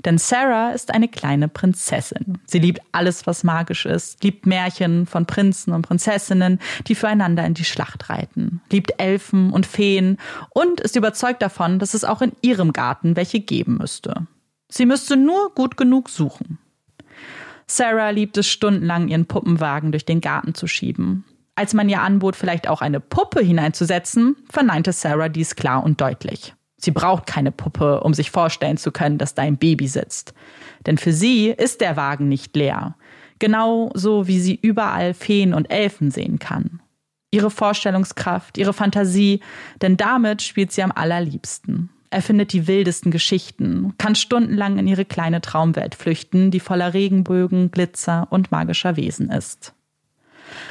[0.06, 2.38] Denn Sarah ist eine kleine Prinzessin.
[2.46, 7.54] Sie liebt alles, was magisch ist, liebt Märchen von Prinzen und Prinzessinnen, die füreinander in
[7.54, 10.18] die Schlacht reiten, liebt Elfen und Feen
[10.50, 14.26] und ist überzeugt davon, dass es auch in ihrem Garten welche geben müsste.
[14.68, 16.58] Sie müsste nur gut genug suchen.
[17.66, 21.24] Sarah liebt es stundenlang, ihren Puppenwagen durch den Garten zu schieben.
[21.56, 26.54] Als man ihr anbot, vielleicht auch eine Puppe hineinzusetzen, verneinte Sarah dies klar und deutlich.
[26.76, 30.34] Sie braucht keine Puppe, um sich vorstellen zu können, dass da ein Baby sitzt.
[30.84, 32.96] Denn für sie ist der Wagen nicht leer.
[33.38, 36.80] Genauso wie sie überall Feen und Elfen sehen kann.
[37.30, 39.40] Ihre Vorstellungskraft, ihre Fantasie,
[39.82, 41.90] denn damit spielt sie am allerliebsten.
[42.10, 47.70] Er findet die wildesten Geschichten, kann stundenlang in ihre kleine Traumwelt flüchten, die voller Regenbögen,
[47.70, 49.74] Glitzer und magischer Wesen ist.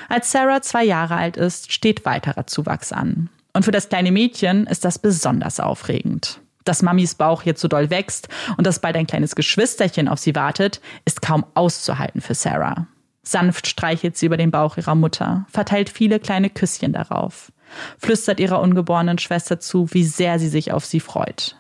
[0.07, 3.29] Als Sarah zwei Jahre alt ist, steht weiterer Zuwachs an.
[3.55, 6.39] Und für das kleine Mädchen ist das besonders aufregend.
[6.63, 10.35] Dass Mamis Bauch jetzt so doll wächst und dass bald ein kleines Geschwisterchen auf sie
[10.35, 12.87] wartet, ist kaum auszuhalten für Sarah.
[13.23, 17.51] Sanft streichelt sie über den Bauch ihrer Mutter, verteilt viele kleine Küsschen darauf
[17.97, 21.55] flüstert ihrer ungeborenen Schwester zu, wie sehr sie sich auf sie freut.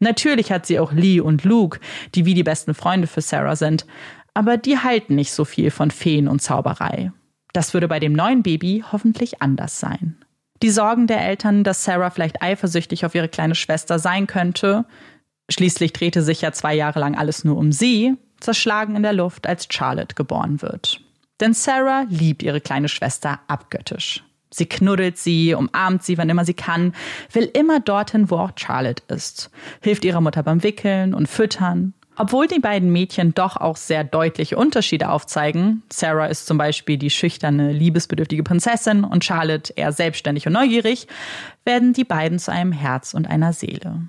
[0.00, 1.80] Natürlich hat sie auch Lee und Luke,
[2.14, 3.86] die wie die besten Freunde für Sarah sind,
[4.34, 7.12] aber die halten nicht so viel von Feen und Zauberei.
[7.52, 10.16] Das würde bei dem neuen Baby hoffentlich anders sein.
[10.62, 14.84] Die Sorgen der Eltern, dass Sarah vielleicht eifersüchtig auf ihre kleine Schwester sein könnte,
[15.50, 19.46] schließlich drehte sich ja zwei Jahre lang alles nur um sie, zerschlagen in der Luft,
[19.46, 21.00] als Charlotte geboren wird.
[21.40, 24.24] Denn Sarah liebt ihre kleine Schwester abgöttisch.
[24.50, 26.94] Sie knuddelt sie, umarmt sie, wann immer sie kann,
[27.32, 29.50] will immer dorthin, wo auch Charlotte ist,
[29.82, 31.94] hilft ihrer Mutter beim Wickeln und Füttern.
[32.20, 37.10] Obwohl die beiden Mädchen doch auch sehr deutliche Unterschiede aufzeigen, Sarah ist zum Beispiel die
[37.10, 41.06] schüchterne, liebesbedürftige Prinzessin und Charlotte eher selbstständig und neugierig,
[41.64, 44.08] werden die beiden zu einem Herz und einer Seele.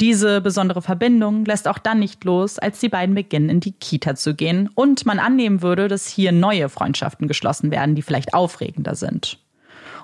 [0.00, 4.14] Diese besondere Verbindung lässt auch dann nicht los, als die beiden beginnen, in die Kita
[4.14, 8.94] zu gehen und man annehmen würde, dass hier neue Freundschaften geschlossen werden, die vielleicht aufregender
[8.94, 9.38] sind.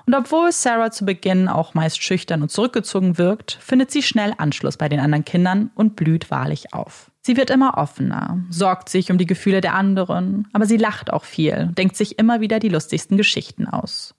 [0.05, 4.77] Und obwohl Sarah zu Beginn auch meist schüchtern und zurückgezogen wirkt, findet sie schnell Anschluss
[4.77, 7.11] bei den anderen Kindern und blüht wahrlich auf.
[7.27, 11.25] Sie wird immer offener, sorgt sich um die Gefühle der anderen, aber sie lacht auch
[11.25, 14.15] viel, denkt sich immer wieder die lustigsten Geschichten aus.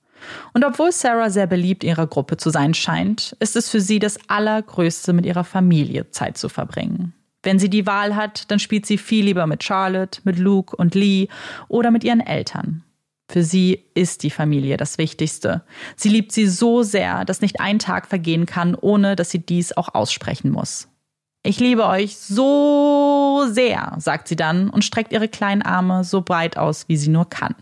[0.52, 3.98] Und obwohl Sarah sehr beliebt in ihrer Gruppe zu sein scheint, ist es für sie
[3.98, 7.14] das Allergrößte, mit ihrer Familie Zeit zu verbringen.
[7.42, 10.94] Wenn sie die Wahl hat, dann spielt sie viel lieber mit Charlotte, mit Luke und
[10.94, 11.28] Lee
[11.68, 12.84] oder mit ihren Eltern.
[13.30, 15.62] Für sie ist die Familie das Wichtigste.
[15.96, 19.74] Sie liebt sie so sehr, dass nicht ein Tag vergehen kann, ohne dass sie dies
[19.74, 20.88] auch aussprechen muss.
[21.48, 26.58] Ich liebe euch so sehr, sagt sie dann und streckt ihre kleinen Arme so breit
[26.58, 27.54] aus, wie sie nur kann.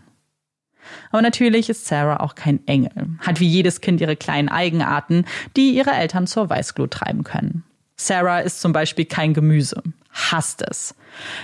[1.09, 5.23] Aber natürlich ist Sarah auch kein Engel, hat wie jedes Kind ihre kleinen Eigenarten,
[5.55, 7.63] die ihre Eltern zur Weißglut treiben können.
[7.95, 10.93] Sarah isst zum Beispiel kein Gemüse, hasst es.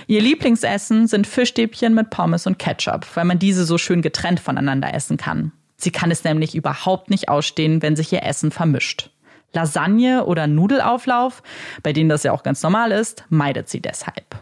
[0.06, 4.92] Ihr Lieblingsessen sind Fischstäbchen mit Pommes und Ketchup, weil man diese so schön getrennt voneinander
[4.92, 5.52] essen kann.
[5.78, 9.08] Sie kann es nämlich überhaupt nicht ausstehen, wenn sich ihr Essen vermischt.
[9.54, 11.42] Lasagne oder Nudelauflauf,
[11.82, 14.36] bei denen das ja auch ganz normal ist, meidet sie deshalb.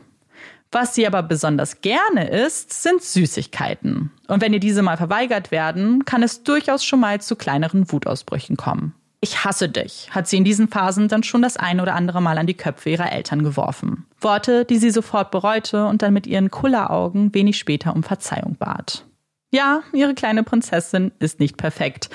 [0.72, 4.10] Was sie aber besonders gerne isst, sind Süßigkeiten.
[4.26, 8.56] Und wenn ihr diese mal verweigert werden, kann es durchaus schon mal zu kleineren Wutausbrüchen
[8.56, 8.94] kommen.
[9.20, 12.38] Ich hasse dich, hat sie in diesen Phasen dann schon das ein oder andere Mal
[12.38, 14.06] an die Köpfe ihrer Eltern geworfen.
[14.20, 19.04] Worte, die sie sofort bereute und dann mit ihren Kulleraugen wenig später um Verzeihung bat.
[19.52, 22.08] Ja, ihre kleine Prinzessin ist nicht perfekt,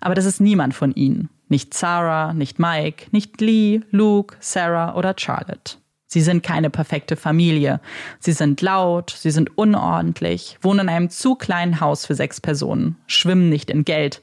[0.00, 1.28] aber das ist niemand von ihnen.
[1.54, 5.76] Nicht Sarah, nicht Mike, nicht Lee, Luke, Sarah oder Charlotte.
[6.08, 7.80] Sie sind keine perfekte Familie.
[8.18, 12.96] Sie sind laut, sie sind unordentlich, wohnen in einem zu kleinen Haus für sechs Personen,
[13.06, 14.20] schwimmen nicht in Geld.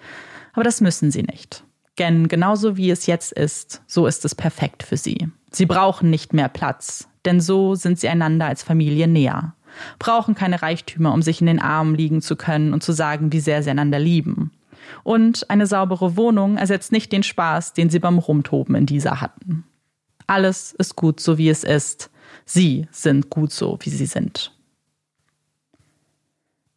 [0.52, 1.64] Aber das müssen sie nicht.
[2.00, 5.30] Denn genauso wie es jetzt ist, so ist es perfekt für sie.
[5.52, 9.56] Sie brauchen nicht mehr Platz, denn so sind sie einander als Familie näher.
[10.00, 13.40] Brauchen keine Reichtümer, um sich in den Armen liegen zu können und zu sagen, wie
[13.40, 14.52] sehr sie einander lieben.
[15.04, 19.64] Und eine saubere Wohnung ersetzt nicht den Spaß, den sie beim Rumtoben in dieser hatten.
[20.28, 22.10] Alles ist gut so, wie es ist.
[22.46, 24.54] Sie sind gut so, wie sie sind.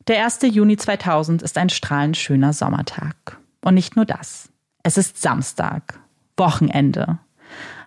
[0.07, 0.41] Der 1.
[0.43, 3.39] Juni 2000 ist ein strahlend schöner Sommertag.
[3.63, 4.51] Und nicht nur das.
[4.83, 5.99] Es ist Samstag,
[6.37, 7.19] Wochenende.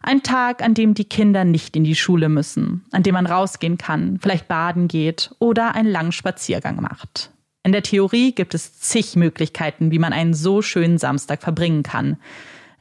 [0.02, 3.78] Ein Tag, an dem die Kinder nicht in die Schule müssen, an dem man rausgehen
[3.78, 7.32] kann, vielleicht baden geht oder einen langen Spaziergang macht.
[7.68, 12.16] In der Theorie gibt es zig Möglichkeiten, wie man einen so schönen Samstag verbringen kann.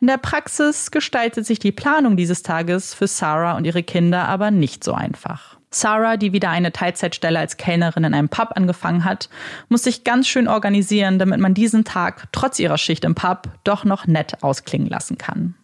[0.01, 4.53] In der Praxis gestaltet sich die Planung dieses Tages für Sarah und ihre Kinder aber
[4.53, 5.59] nicht so einfach.
[5.72, 9.29] Sarah, die wieder eine Teilzeitstelle als Kellnerin in einem Pub angefangen hat,
[9.68, 13.85] muss sich ganz schön organisieren, damit man diesen Tag trotz ihrer Schicht im Pub doch
[13.85, 15.57] noch nett ausklingen lassen kann.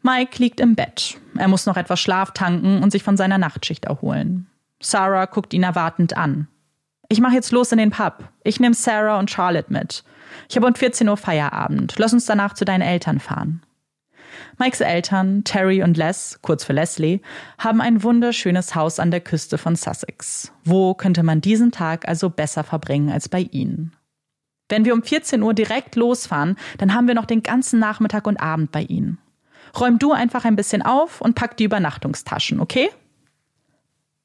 [0.00, 1.18] Mike liegt im Bett.
[1.36, 4.46] Er muss noch etwas Schlaf tanken und sich von seiner Nachtschicht erholen.
[4.80, 6.48] Sarah guckt ihn erwartend an.
[7.14, 8.24] Ich mache jetzt los in den Pub.
[8.42, 10.02] Ich nehme Sarah und Charlotte mit.
[10.48, 11.94] Ich habe um 14 Uhr Feierabend.
[11.96, 13.62] Lass uns danach zu deinen Eltern fahren.
[14.58, 17.20] Mikes Eltern, Terry und Les, kurz für Leslie,
[17.56, 20.50] haben ein wunderschönes Haus an der Küste von Sussex.
[20.64, 23.94] Wo könnte man diesen Tag also besser verbringen als bei ihnen?
[24.68, 28.38] Wenn wir um 14 Uhr direkt losfahren, dann haben wir noch den ganzen Nachmittag und
[28.38, 29.18] Abend bei ihnen.
[29.78, 32.90] Räum du einfach ein bisschen auf und pack die Übernachtungstaschen, okay?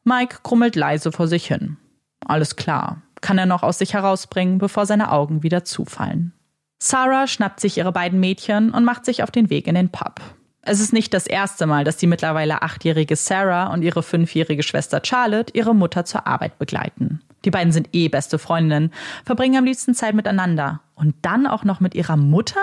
[0.06, 1.78] Mike krummelt leise vor sich hin.
[2.26, 6.34] Alles klar, kann er noch aus sich herausbringen, bevor seine Augen wieder zufallen.
[6.82, 10.22] Sarah schnappt sich ihre beiden Mädchen und macht sich auf den Weg in den Pub.
[10.62, 15.02] Es ist nicht das erste Mal, dass die mittlerweile achtjährige Sarah und ihre fünfjährige Schwester
[15.04, 17.22] Charlotte ihre Mutter zur Arbeit begleiten.
[17.46, 18.92] Die beiden sind eh beste Freundinnen,
[19.26, 20.82] verbringen am liebsten Zeit miteinander.
[20.96, 22.62] Und dann auch noch mit ihrer Mutter?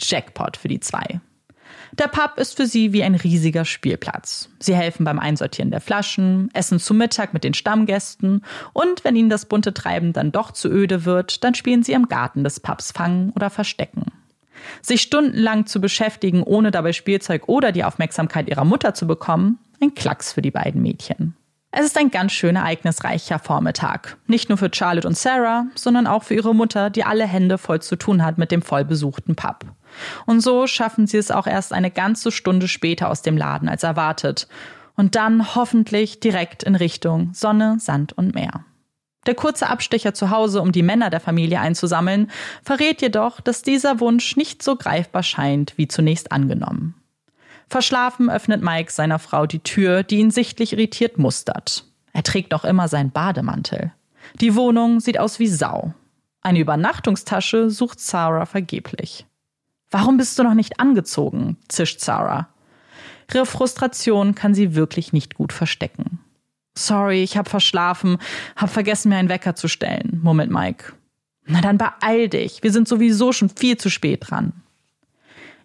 [0.00, 1.20] Jackpot für die zwei.
[1.98, 4.48] Der Pub ist für sie wie ein riesiger Spielplatz.
[4.58, 9.30] Sie helfen beim Einsortieren der Flaschen, essen zu Mittag mit den Stammgästen und wenn ihnen
[9.30, 12.90] das bunte Treiben dann doch zu öde wird, dann spielen sie im Garten des Pubs
[12.90, 14.06] Fangen oder Verstecken.
[14.82, 19.94] Sich stundenlang zu beschäftigen, ohne dabei Spielzeug oder die Aufmerksamkeit ihrer Mutter zu bekommen, ein
[19.94, 21.36] Klacks für die beiden Mädchen.
[21.70, 24.16] Es ist ein ganz schön ereignisreicher Vormittag.
[24.26, 27.82] Nicht nur für Charlotte und Sarah, sondern auch für ihre Mutter, die alle Hände voll
[27.82, 29.64] zu tun hat mit dem vollbesuchten Pub.
[30.26, 33.82] Und so schaffen sie es auch erst eine ganze Stunde später aus dem Laden als
[33.82, 34.48] erwartet.
[34.96, 38.64] Und dann hoffentlich direkt in Richtung Sonne, Sand und Meer.
[39.26, 42.30] Der kurze Abstecher zu Hause, um die Männer der Familie einzusammeln,
[42.62, 46.94] verrät jedoch, dass dieser Wunsch nicht so greifbar scheint wie zunächst angenommen.
[47.68, 51.84] Verschlafen öffnet Mike seiner Frau die Tür, die ihn sichtlich irritiert mustert.
[52.12, 53.92] Er trägt noch immer seinen Bademantel.
[54.40, 55.94] Die Wohnung sieht aus wie Sau.
[56.42, 59.26] Eine Übernachtungstasche sucht Sarah vergeblich.
[59.94, 61.56] Warum bist du noch nicht angezogen?
[61.68, 62.48] zischt Sarah.
[63.32, 66.18] Ihre Frustration kann sie wirklich nicht gut verstecken.
[66.76, 68.18] Sorry, ich hab verschlafen,
[68.56, 70.94] hab vergessen, mir einen Wecker zu stellen, murmelt Mike.
[71.46, 74.64] Na dann beeil dich, wir sind sowieso schon viel zu spät dran.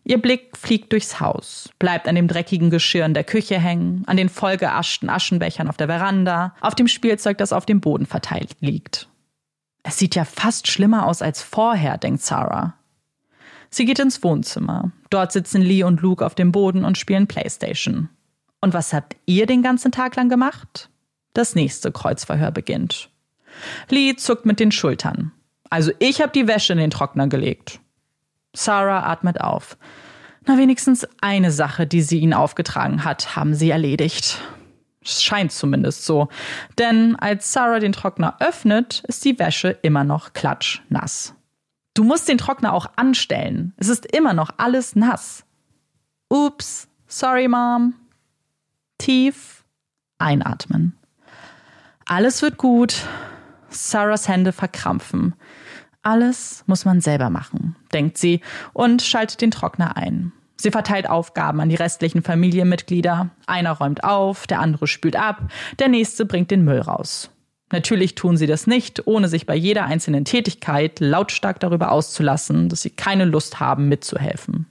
[0.03, 4.17] Ihr Blick fliegt durchs Haus, bleibt an dem dreckigen Geschirr in der Küche hängen, an
[4.17, 9.09] den vollgeaschten Aschenbechern auf der Veranda, auf dem Spielzeug, das auf dem Boden verteilt liegt.
[9.81, 12.75] Es sieht ja fast schlimmer aus als vorher, denkt Sarah.
[13.69, 14.91] Sie geht ins Wohnzimmer.
[15.09, 18.09] Dort sitzen Lee und Luke auf dem Boden und spielen Playstation.
[18.61, 20.89] Und was habt ihr den ganzen Tag lang gemacht?
[21.33, 23.09] Das nächste Kreuzverhör beginnt.
[23.89, 25.31] Lee zuckt mit den Schultern.
[25.69, 27.79] Also ich hab die Wäsche in den Trockner gelegt.
[28.55, 29.77] Sarah atmet auf.
[30.45, 34.39] Na, wenigstens eine Sache, die sie ihnen aufgetragen hat, haben sie erledigt.
[35.03, 36.29] Es scheint zumindest so.
[36.77, 41.35] Denn als Sarah den Trockner öffnet, ist die Wäsche immer noch klatschnass.
[41.99, 43.73] Du musst den Trockner auch anstellen.
[43.75, 45.43] Es ist immer noch alles nass.
[46.29, 47.93] Ups, sorry, Mom.
[48.97, 49.65] Tief
[50.17, 50.97] einatmen.
[52.05, 53.05] Alles wird gut.
[53.67, 55.35] Sarahs Hände verkrampfen.
[56.01, 58.39] Alles muss man selber machen, denkt sie
[58.71, 60.31] und schaltet den Trockner ein.
[60.55, 63.31] Sie verteilt Aufgaben an die restlichen Familienmitglieder.
[63.45, 67.29] Einer räumt auf, der andere spült ab, der nächste bringt den Müll raus.
[67.71, 72.81] Natürlich tun sie das nicht, ohne sich bei jeder einzelnen Tätigkeit lautstark darüber auszulassen, dass
[72.81, 74.65] sie keine Lust haben, mitzuhelfen.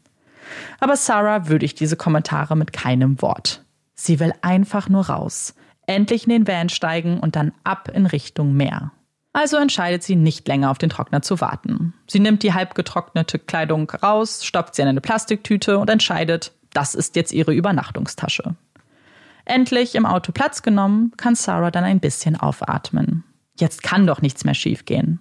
[0.81, 3.63] Aber Sarah würdigt diese Kommentare mit keinem Wort.
[3.95, 5.55] Sie will einfach nur raus,
[5.87, 8.93] endlich in den Van steigen und dann ab in Richtung Meer.
[9.33, 11.95] Also entscheidet sie nicht länger auf den Trockner zu warten.
[12.09, 16.95] Sie nimmt die halb getrocknete Kleidung raus, stopft sie in eine Plastiktüte und entscheidet, das
[16.95, 18.55] ist jetzt ihre Übernachtungstasche.
[19.49, 23.25] Endlich im Auto Platz genommen, kann Sarah dann ein bisschen aufatmen.
[23.59, 25.21] Jetzt kann doch nichts mehr schiefgehen.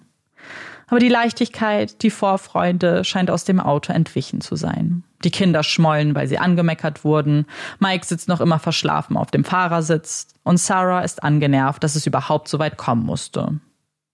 [0.86, 5.02] Aber die Leichtigkeit, die Vorfreude scheint aus dem Auto entwichen zu sein.
[5.24, 7.46] Die Kinder schmollen, weil sie angemeckert wurden.
[7.78, 12.48] Mike sitzt noch immer verschlafen auf dem Fahrersitz und Sarah ist angenervt, dass es überhaupt
[12.48, 13.58] so weit kommen musste.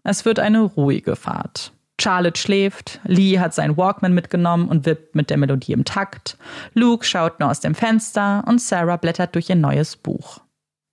[0.04, 1.72] Es wird eine ruhige Fahrt.
[2.00, 6.36] Charlotte schläft, Lee hat seinen Walkman mitgenommen und wippt mit der Melodie im Takt,
[6.74, 10.40] Luke schaut nur aus dem Fenster und Sarah blättert durch ihr neues Buch.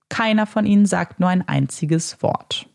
[0.09, 2.67] Keiner von ihnen sagt nur ein einziges Wort.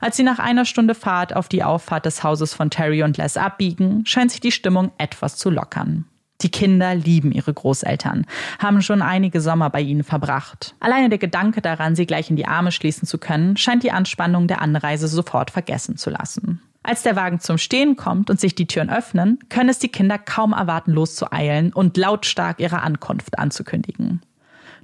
[0.00, 3.36] Als sie nach einer Stunde Fahrt auf die Auffahrt des Hauses von Terry und Les
[3.36, 6.06] abbiegen, scheint sich die Stimmung etwas zu lockern.
[6.40, 8.24] Die Kinder lieben ihre Großeltern,
[8.60, 10.76] haben schon einige Sommer bei ihnen verbracht.
[10.78, 14.46] Alleine der Gedanke daran, sie gleich in die Arme schließen zu können, scheint die Anspannung
[14.46, 16.62] der Anreise sofort vergessen zu lassen.
[16.88, 20.16] Als der Wagen zum Stehen kommt und sich die Türen öffnen, können es die Kinder
[20.16, 24.22] kaum erwarten, loszueilen und lautstark ihre Ankunft anzukündigen.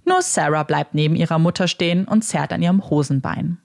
[0.05, 3.57] Nur Sarah bleibt neben ihrer Mutter stehen und zerrt an ihrem Hosenbein.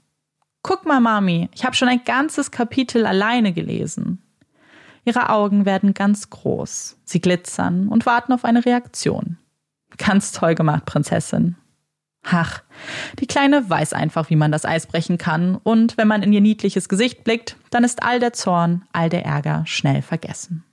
[0.63, 4.23] Guck mal, Mami, ich habe schon ein ganzes Kapitel alleine gelesen.
[5.03, 9.37] Ihre Augen werden ganz groß, sie glitzern und warten auf eine Reaktion.
[9.97, 11.57] Ganz toll gemacht, Prinzessin.
[12.23, 12.61] Ach,
[13.19, 16.41] die Kleine weiß einfach, wie man das Eis brechen kann, und wenn man in ihr
[16.41, 20.63] niedliches Gesicht blickt, dann ist all der Zorn, all der Ärger schnell vergessen.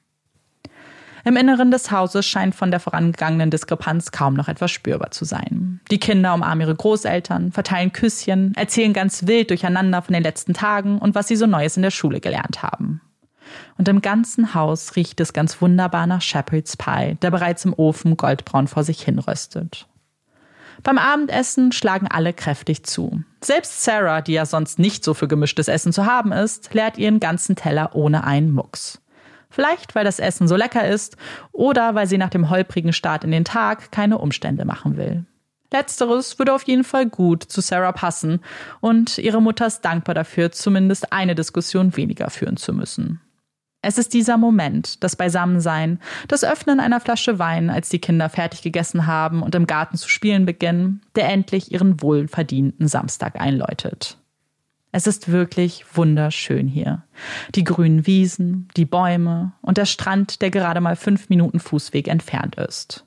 [1.24, 5.80] Im Inneren des Hauses scheint von der vorangegangenen Diskrepanz kaum noch etwas spürbar zu sein.
[5.90, 10.98] Die Kinder umarmen ihre Großeltern, verteilen Küsschen, erzählen ganz wild durcheinander von den letzten Tagen
[10.98, 13.00] und was sie so Neues in der Schule gelernt haben.
[13.76, 18.16] Und im ganzen Haus riecht es ganz wunderbar nach Shepherd's Pie, der bereits im Ofen
[18.16, 19.88] goldbraun vor sich hinröstet.
[20.82, 23.22] Beim Abendessen schlagen alle kräftig zu.
[23.40, 27.20] Selbst Sarah, die ja sonst nicht so für gemischtes Essen zu haben ist, leert ihren
[27.20, 29.00] ganzen Teller ohne einen Mucks.
[29.48, 31.16] Vielleicht, weil das Essen so lecker ist
[31.52, 35.24] oder weil sie nach dem holprigen Start in den Tag keine Umstände machen will.
[35.72, 38.40] Letzteres würde auf jeden Fall gut zu Sarah passen
[38.80, 43.20] und ihre Mutter ist dankbar dafür, zumindest eine Diskussion weniger führen zu müssen.
[43.87, 48.62] Es ist dieser Moment, das Beisammensein, das Öffnen einer Flasche Wein, als die Kinder fertig
[48.62, 54.18] gegessen haben und im Garten zu spielen beginnen, der endlich ihren wohlverdienten Samstag einläutet.
[54.90, 57.05] Es ist wirklich wunderschön hier.
[57.55, 62.57] Die grünen Wiesen, die Bäume und der Strand, der gerade mal fünf Minuten Fußweg entfernt
[62.57, 63.07] ist.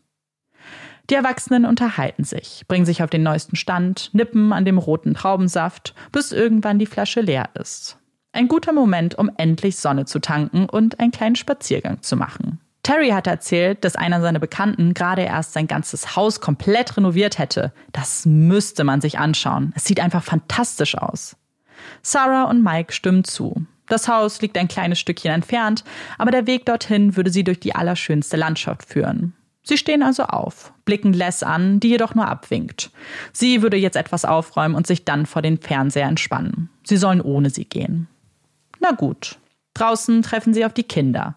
[1.09, 5.93] Die Erwachsenen unterhalten sich, bringen sich auf den neuesten Stand, nippen an dem roten Traubensaft,
[6.13, 7.98] bis irgendwann die Flasche leer ist.
[8.31, 12.59] Ein guter Moment, um endlich Sonne zu tanken und einen kleinen Spaziergang zu machen.
[12.83, 17.73] Terry hat erzählt, dass einer seiner Bekannten gerade erst sein ganzes Haus komplett renoviert hätte.
[17.91, 19.73] Das müsste man sich anschauen.
[19.75, 21.35] Es sieht einfach fantastisch aus.
[22.01, 23.65] Sarah und Mike stimmen zu.
[23.87, 25.83] Das Haus liegt ein kleines Stückchen entfernt,
[26.17, 29.33] aber der Weg dorthin würde sie durch die allerschönste Landschaft führen.
[29.63, 32.91] Sie stehen also auf, blicken Les an, die jedoch nur abwinkt.
[33.33, 36.69] Sie würde jetzt etwas aufräumen und sich dann vor den Fernseher entspannen.
[36.83, 38.07] Sie sollen ohne sie gehen.
[38.79, 39.37] Na gut.
[39.73, 41.35] Draußen treffen sie auf die Kinder.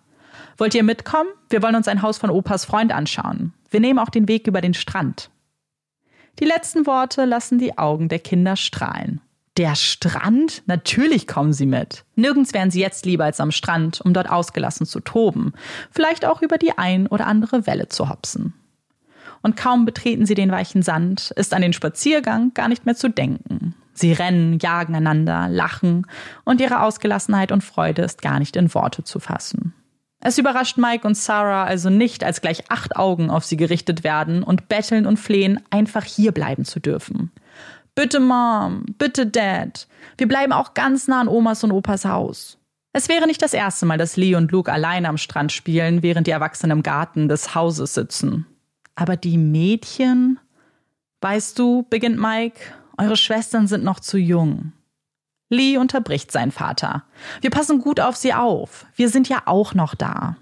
[0.57, 1.31] Wollt ihr mitkommen?
[1.51, 3.53] Wir wollen uns ein Haus von Opas Freund anschauen.
[3.71, 5.31] Wir nehmen auch den Weg über den Strand.
[6.39, 9.21] Die letzten Worte lassen die Augen der Kinder strahlen.
[9.59, 10.63] Der Strand?
[10.67, 12.05] Natürlich kommen sie mit.
[12.17, 15.53] Nirgends wären sie jetzt lieber als am Strand, um dort ausgelassen zu toben,
[15.91, 18.55] vielleicht auch über die ein oder andere Welle zu hopsen.
[19.43, 23.11] Und kaum betreten sie den weichen Sand, ist an den Spaziergang gar nicht mehr zu
[23.11, 23.75] denken.
[23.95, 26.07] Sie rennen, jagen einander, lachen
[26.45, 29.75] und ihre Ausgelassenheit und Freude ist gar nicht in Worte zu fassen.
[30.25, 34.45] Es überrascht Mike und Sarah also nicht, als gleich acht Augen auf sie gerichtet werden
[34.45, 37.33] und betteln und flehen, einfach hier bleiben zu dürfen.
[37.95, 42.59] Bitte Mom, bitte Dad, wir bleiben auch ganz nah an Omas und Opas Haus.
[42.95, 46.27] Es wäre nicht das erste Mal, dass Lee und Luke allein am Strand spielen, während
[46.27, 48.47] die Erwachsenen im Garten des Hauses sitzen.
[48.95, 50.39] Aber die Mädchen?
[51.21, 52.61] Weißt du, beginnt Mike,
[52.99, 54.73] eure Schwestern sind noch zu jung.
[55.49, 57.05] Lee unterbricht seinen Vater.
[57.43, 58.87] Wir passen gut auf sie auf.
[58.97, 60.37] Wir sind ja auch noch da.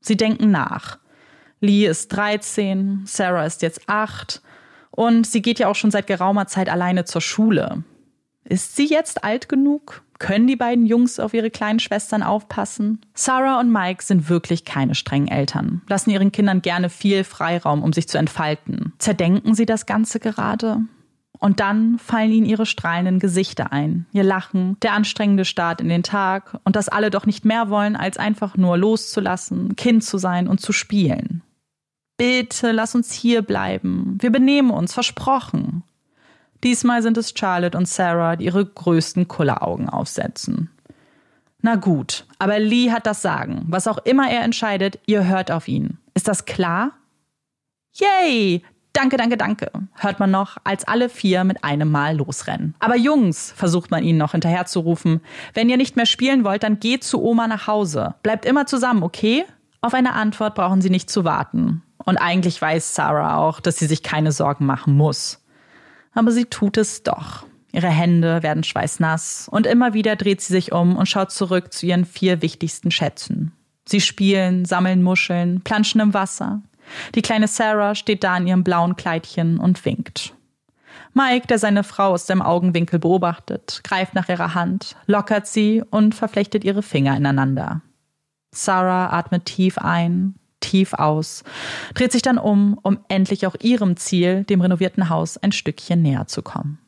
[0.00, 0.98] Sie denken nach.
[1.60, 4.42] Lee ist 13, Sarah ist jetzt 8
[4.90, 7.84] und sie geht ja auch schon seit geraumer Zeit alleine zur Schule.
[8.44, 10.02] Ist sie jetzt alt genug?
[10.18, 13.00] Können die beiden Jungs auf ihre kleinen Schwestern aufpassen?
[13.14, 17.92] Sarah und Mike sind wirklich keine strengen Eltern, lassen ihren Kindern gerne viel Freiraum, um
[17.92, 18.92] sich zu entfalten.
[18.98, 20.80] Zerdenken sie das Ganze gerade?
[21.38, 26.02] Und dann fallen ihnen ihre strahlenden Gesichter ein, ihr Lachen, der anstrengende Start in den
[26.02, 30.48] Tag und dass alle doch nicht mehr wollen, als einfach nur loszulassen, Kind zu sein
[30.48, 31.42] und zu spielen.
[32.16, 34.16] Bitte lass uns hier bleiben.
[34.20, 35.82] Wir benehmen uns, versprochen.
[36.64, 40.70] Diesmal sind es Charlotte und Sarah, die ihre größten Kulleraugen aufsetzen.
[41.60, 43.64] Na gut, aber Lee hat das Sagen.
[43.68, 45.98] Was auch immer er entscheidet, ihr hört auf ihn.
[46.14, 46.92] Ist das klar?
[47.94, 48.62] Yay!
[48.96, 52.74] Danke, danke, danke, hört man noch, als alle vier mit einem Mal losrennen.
[52.78, 55.20] Aber Jungs, versucht man ihnen noch hinterherzurufen,
[55.52, 58.14] wenn ihr nicht mehr spielen wollt, dann geht zu Oma nach Hause.
[58.22, 59.44] Bleibt immer zusammen, okay?
[59.82, 61.82] Auf eine Antwort brauchen sie nicht zu warten.
[61.98, 65.44] Und eigentlich weiß Sarah auch, dass sie sich keine Sorgen machen muss.
[66.14, 67.44] Aber sie tut es doch.
[67.72, 71.84] Ihre Hände werden schweißnass und immer wieder dreht sie sich um und schaut zurück zu
[71.84, 73.52] ihren vier wichtigsten Schätzen.
[73.86, 76.62] Sie spielen, sammeln Muscheln, planschen im Wasser.
[77.14, 80.34] Die kleine Sarah steht da in ihrem blauen Kleidchen und winkt.
[81.14, 86.14] Mike, der seine Frau aus dem Augenwinkel beobachtet, greift nach ihrer Hand, lockert sie und
[86.14, 87.80] verflechtet ihre Finger ineinander.
[88.52, 91.44] Sarah atmet tief ein, tief aus,
[91.94, 96.26] dreht sich dann um, um endlich auch ihrem Ziel, dem renovierten Haus, ein Stückchen näher
[96.26, 96.78] zu kommen.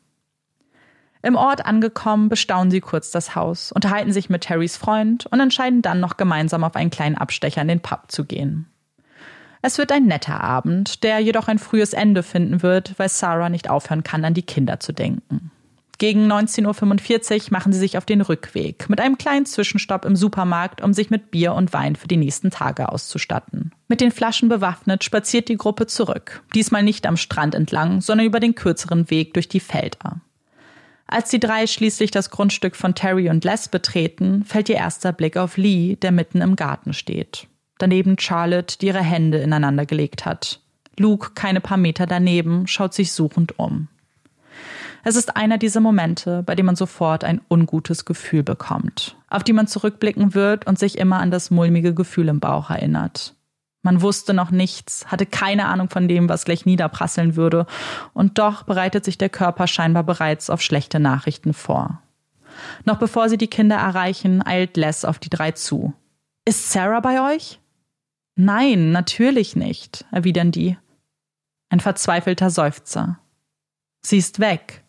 [1.21, 5.81] Im Ort angekommen, bestaunen sie kurz das Haus, unterhalten sich mit Terrys Freund und entscheiden
[5.81, 8.67] dann noch gemeinsam auf einen kleinen Abstecher in den Pub zu gehen.
[9.61, 13.69] Es wird ein netter Abend, der jedoch ein frühes Ende finden wird, weil Sarah nicht
[13.69, 15.51] aufhören kann, an die Kinder zu denken.
[15.97, 20.81] Gegen 19.45 Uhr machen sie sich auf den Rückweg mit einem kleinen Zwischenstopp im Supermarkt,
[20.81, 23.73] um sich mit Bier und Wein für die nächsten Tage auszustatten.
[23.89, 26.41] Mit den Flaschen bewaffnet spaziert die Gruppe zurück.
[26.55, 30.21] Diesmal nicht am Strand entlang, sondern über den kürzeren Weg durch die Felder.
[31.05, 35.35] Als die drei schließlich das Grundstück von Terry und Les betreten, fällt ihr erster Blick
[35.35, 37.47] auf Lee, der mitten im Garten steht.
[37.79, 40.59] Daneben Charlotte, die ihre Hände ineinander gelegt hat.
[40.97, 43.87] Luke, keine paar Meter daneben, schaut sich suchend um.
[45.03, 49.53] Es ist einer dieser Momente, bei dem man sofort ein ungutes Gefühl bekommt, auf die
[49.53, 53.33] man zurückblicken wird und sich immer an das mulmige Gefühl im Bauch erinnert.
[53.81, 57.65] Man wusste noch nichts, hatte keine Ahnung von dem, was gleich niederprasseln würde,
[58.13, 62.01] und doch bereitet sich der Körper scheinbar bereits auf schlechte Nachrichten vor.
[62.83, 65.93] Noch bevor sie die Kinder erreichen, eilt Les auf die drei zu.
[66.43, 67.59] Ist Sarah bei euch?
[68.41, 70.77] Nein, natürlich nicht, erwidern die.
[71.67, 73.19] Ein verzweifelter Seufzer.
[74.01, 74.85] Sie ist weg.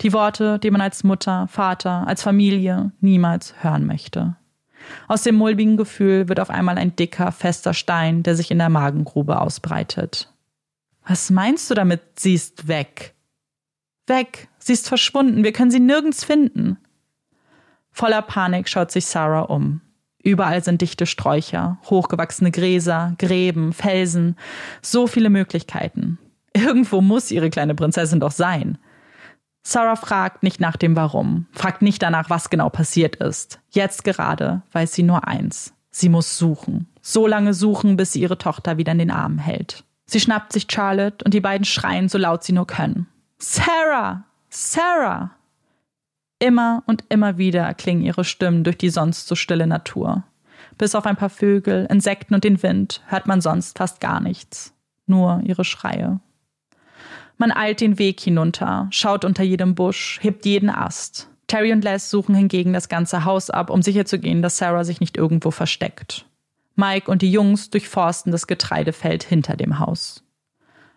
[0.00, 4.36] Die Worte, die man als Mutter, Vater, als Familie niemals hören möchte.
[5.06, 8.70] Aus dem mulmigen Gefühl wird auf einmal ein dicker, fester Stein, der sich in der
[8.70, 10.32] Magengrube ausbreitet.
[11.06, 13.14] Was meinst du damit, sie ist weg?
[14.06, 16.78] Weg, sie ist verschwunden, wir können sie nirgends finden.
[17.90, 19.82] Voller Panik schaut sich Sarah um.
[20.24, 24.36] Überall sind dichte Sträucher, hochgewachsene Gräser, Gräben, Felsen,
[24.80, 26.18] so viele Möglichkeiten.
[26.54, 28.78] Irgendwo muss ihre kleine Prinzessin doch sein.
[29.62, 33.60] Sarah fragt nicht nach dem Warum, fragt nicht danach, was genau passiert ist.
[33.70, 35.74] Jetzt gerade weiß sie nur eins.
[35.90, 36.88] Sie muss suchen.
[37.02, 39.84] So lange suchen, bis sie ihre Tochter wieder in den Armen hält.
[40.06, 43.06] Sie schnappt sich Charlotte und die beiden schreien so laut sie nur können.
[43.38, 44.24] Sarah!
[44.48, 45.32] Sarah!
[46.38, 50.24] Immer und immer wieder klingen ihre Stimmen durch die sonst so stille Natur.
[50.78, 54.74] Bis auf ein paar Vögel, Insekten und den Wind hört man sonst fast gar nichts.
[55.06, 56.20] Nur ihre Schreie.
[57.36, 61.28] Man eilt den Weg hinunter, schaut unter jedem Busch, hebt jeden Ast.
[61.46, 65.16] Terry und Les suchen hingegen das ganze Haus ab, um sicherzugehen, dass Sarah sich nicht
[65.16, 66.26] irgendwo versteckt.
[66.76, 70.24] Mike und die Jungs durchforsten das Getreidefeld hinter dem Haus.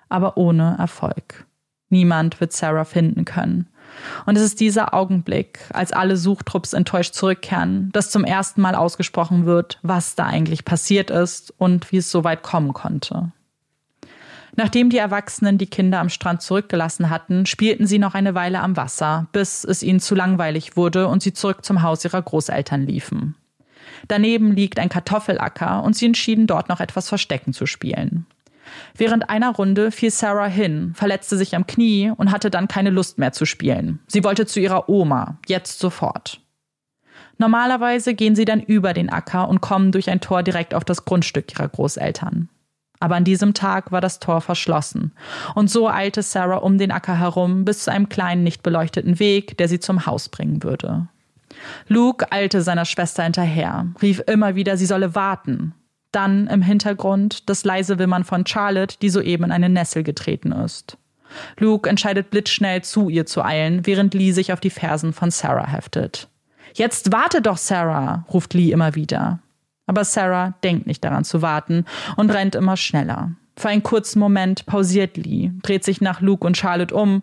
[0.10, 1.46] Aber ohne Erfolg.
[1.90, 3.68] Niemand wird Sarah finden können.
[4.26, 9.46] Und es ist dieser Augenblick, als alle Suchtrupps enttäuscht zurückkehren, dass zum ersten Mal ausgesprochen
[9.46, 13.32] wird, was da eigentlich passiert ist und wie es so weit kommen konnte.
[14.56, 18.76] Nachdem die Erwachsenen die Kinder am Strand zurückgelassen hatten, spielten sie noch eine Weile am
[18.76, 23.36] Wasser, bis es ihnen zu langweilig wurde und sie zurück zum Haus ihrer Großeltern liefen.
[24.08, 28.26] Daneben liegt ein Kartoffelacker und sie entschieden dort noch etwas Verstecken zu spielen.
[28.96, 33.18] Während einer Runde fiel Sarah hin, verletzte sich am Knie und hatte dann keine Lust
[33.18, 34.00] mehr zu spielen.
[34.08, 36.42] Sie wollte zu ihrer Oma, jetzt sofort.
[37.38, 41.06] Normalerweise gehen sie dann über den Acker und kommen durch ein Tor direkt auf das
[41.06, 42.50] Grundstück ihrer Großeltern.
[43.00, 45.12] Aber an diesem Tag war das Tor verschlossen.
[45.54, 49.58] Und so eilte Sarah um den Acker herum bis zu einem kleinen, nicht beleuchteten Weg,
[49.58, 51.08] der sie zum Haus bringen würde.
[51.88, 55.74] Luke eilte seiner Schwester hinterher, rief immer wieder, sie solle warten.
[56.18, 60.98] Dann im Hintergrund das leise Wimmern von Charlotte, die soeben in eine Nessel getreten ist.
[61.60, 65.68] Luke entscheidet blitzschnell zu ihr zu eilen, während Lee sich auf die Fersen von Sarah
[65.68, 66.28] heftet.
[66.74, 69.38] Jetzt warte doch, Sarah, ruft Lee immer wieder.
[69.86, 73.34] Aber Sarah denkt nicht daran zu warten und rennt immer schneller.
[73.56, 77.22] Für einen kurzen Moment pausiert Lee, dreht sich nach Luke und Charlotte um,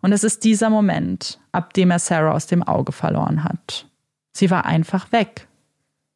[0.00, 3.86] und es ist dieser Moment, ab dem er Sarah aus dem Auge verloren hat.
[4.32, 5.46] Sie war einfach weg.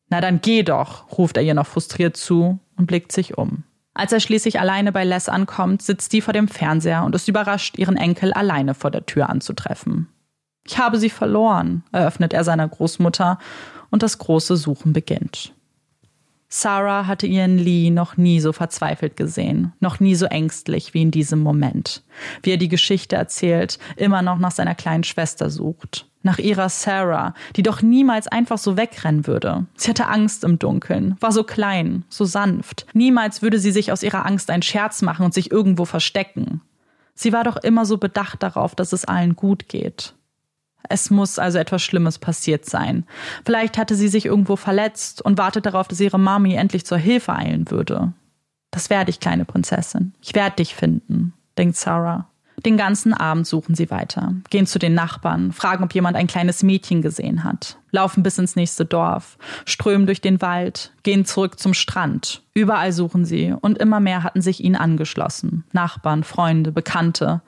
[0.09, 3.65] Na dann geh doch, ruft er ihr noch frustriert zu und blickt sich um.
[3.95, 7.79] Als er schließlich alleine bei Les ankommt, sitzt die vor dem Fernseher und ist überrascht,
[7.79, 10.09] ihren Enkel alleine vor der Tür anzutreffen.
[10.67, 13.39] Ich habe sie verloren, eröffnet er seiner Großmutter,
[13.91, 15.55] und das große Suchen beginnt.
[16.49, 21.11] Sarah hatte ihren Lee noch nie so verzweifelt gesehen, noch nie so ängstlich wie in
[21.11, 22.03] diesem Moment.
[22.43, 26.07] Wie er die Geschichte erzählt, immer noch nach seiner kleinen Schwester sucht.
[26.27, 29.65] Nach ihrer Sarah, die doch niemals einfach so wegrennen würde.
[29.77, 32.85] Sie hatte Angst im Dunkeln, war so klein, so sanft.
[32.95, 36.63] Niemals würde sie sich aus ihrer Angst einen Scherz machen und sich irgendwo verstecken.
[37.15, 40.15] Sie war doch immer so bedacht darauf, dass es allen gut geht.
[40.89, 43.05] Es muss also etwas Schlimmes passiert sein.
[43.45, 47.35] Vielleicht hatte sie sich irgendwo verletzt und wartet darauf, dass ihre Mami endlich zur Hilfe
[47.35, 48.15] eilen würde.
[48.73, 50.13] Das werde ich, kleine Prinzessin.
[50.21, 52.27] Ich werde dich finden, denkt Sarah.
[52.65, 56.63] Den ganzen Abend suchen sie weiter, gehen zu den Nachbarn, fragen, ob jemand ein kleines
[56.63, 59.37] Mädchen gesehen hat, laufen bis ins nächste Dorf,
[59.67, 62.43] strömen durch den Wald, gehen zurück zum Strand.
[62.55, 65.65] Überall suchen sie und immer mehr hatten sich ihnen angeschlossen.
[65.73, 67.43] Nachbarn, Freunde, Bekannte.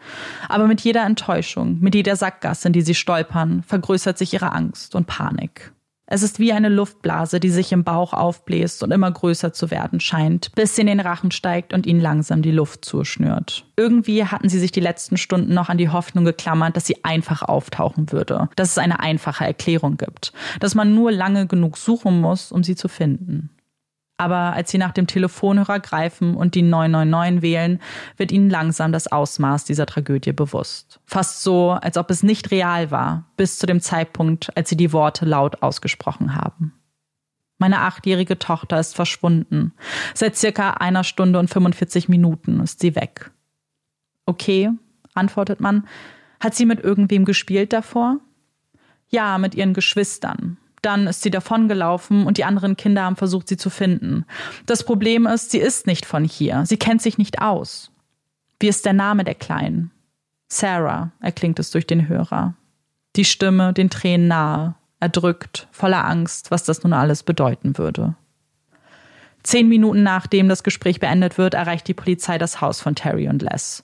[0.48, 4.94] Aber mit jeder Enttäuschung, mit jeder Sackgasse, in die sie stolpern, vergrößert sich ihre Angst
[4.94, 5.72] und Panik.
[6.10, 10.00] Es ist wie eine Luftblase, die sich im Bauch aufbläst und immer größer zu werden
[10.00, 13.66] scheint, bis sie in den Rachen steigt und ihnen langsam die Luft zuschnürt.
[13.76, 17.42] Irgendwie hatten sie sich die letzten Stunden noch an die Hoffnung geklammert, dass sie einfach
[17.42, 22.52] auftauchen würde, dass es eine einfache Erklärung gibt, dass man nur lange genug suchen muss,
[22.52, 23.50] um sie zu finden.
[24.18, 27.80] Aber als sie nach dem Telefonhörer greifen und die 999 wählen,
[28.16, 31.00] wird ihnen langsam das Ausmaß dieser Tragödie bewusst.
[31.06, 34.92] Fast so, als ob es nicht real war, bis zu dem Zeitpunkt, als sie die
[34.92, 36.74] Worte laut ausgesprochen haben.
[37.58, 39.72] Meine achtjährige Tochter ist verschwunden.
[40.14, 43.30] Seit circa einer Stunde und 45 Minuten ist sie weg.
[44.26, 44.70] Okay,
[45.14, 45.86] antwortet man.
[46.40, 48.18] Hat sie mit irgendwem gespielt davor?
[49.08, 50.58] Ja, mit ihren Geschwistern.
[50.82, 54.24] Dann ist sie davongelaufen und die anderen Kinder haben versucht, sie zu finden.
[54.66, 56.64] Das Problem ist, sie ist nicht von hier.
[56.66, 57.90] Sie kennt sich nicht aus.
[58.60, 59.90] Wie ist der Name der Kleinen?
[60.48, 62.54] Sarah, erklingt es durch den Hörer.
[63.16, 68.14] Die Stimme den Tränen nahe, erdrückt, voller Angst, was das nun alles bedeuten würde.
[69.48, 73.40] Zehn Minuten nachdem das Gespräch beendet wird, erreicht die Polizei das Haus von Terry und
[73.40, 73.82] Les.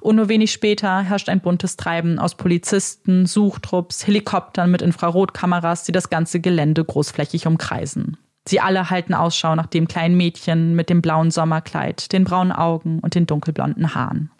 [0.00, 5.92] Und nur wenig später herrscht ein buntes Treiben aus Polizisten, Suchtrupps, Helikoptern mit Infrarotkameras, die
[5.92, 8.18] das ganze Gelände großflächig umkreisen.
[8.46, 12.98] Sie alle halten Ausschau nach dem kleinen Mädchen mit dem blauen Sommerkleid, den braunen Augen
[12.98, 14.30] und den dunkelblonden Haaren.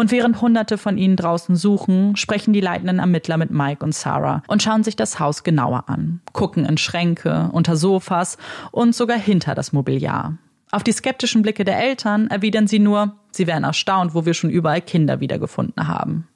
[0.00, 4.42] Und während Hunderte von ihnen draußen suchen, sprechen die leitenden Ermittler mit Mike und Sarah
[4.46, 8.38] und schauen sich das Haus genauer an, gucken in Schränke, unter Sofas
[8.70, 10.38] und sogar hinter das Mobiliar.
[10.70, 14.48] Auf die skeptischen Blicke der Eltern erwidern sie nur, sie wären erstaunt, wo wir schon
[14.48, 16.26] überall Kinder wiedergefunden haben.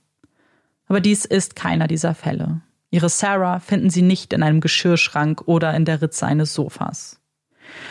[0.86, 2.60] Aber dies ist keiner dieser Fälle.
[2.90, 7.18] Ihre Sarah finden sie nicht in einem Geschirrschrank oder in der Ritze eines Sofas.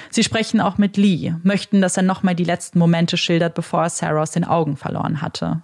[0.09, 3.89] Sie sprechen auch mit Lee, möchten, dass er nochmal die letzten Momente schildert, bevor er
[3.89, 5.61] Sarah aus den Augen verloren hatte.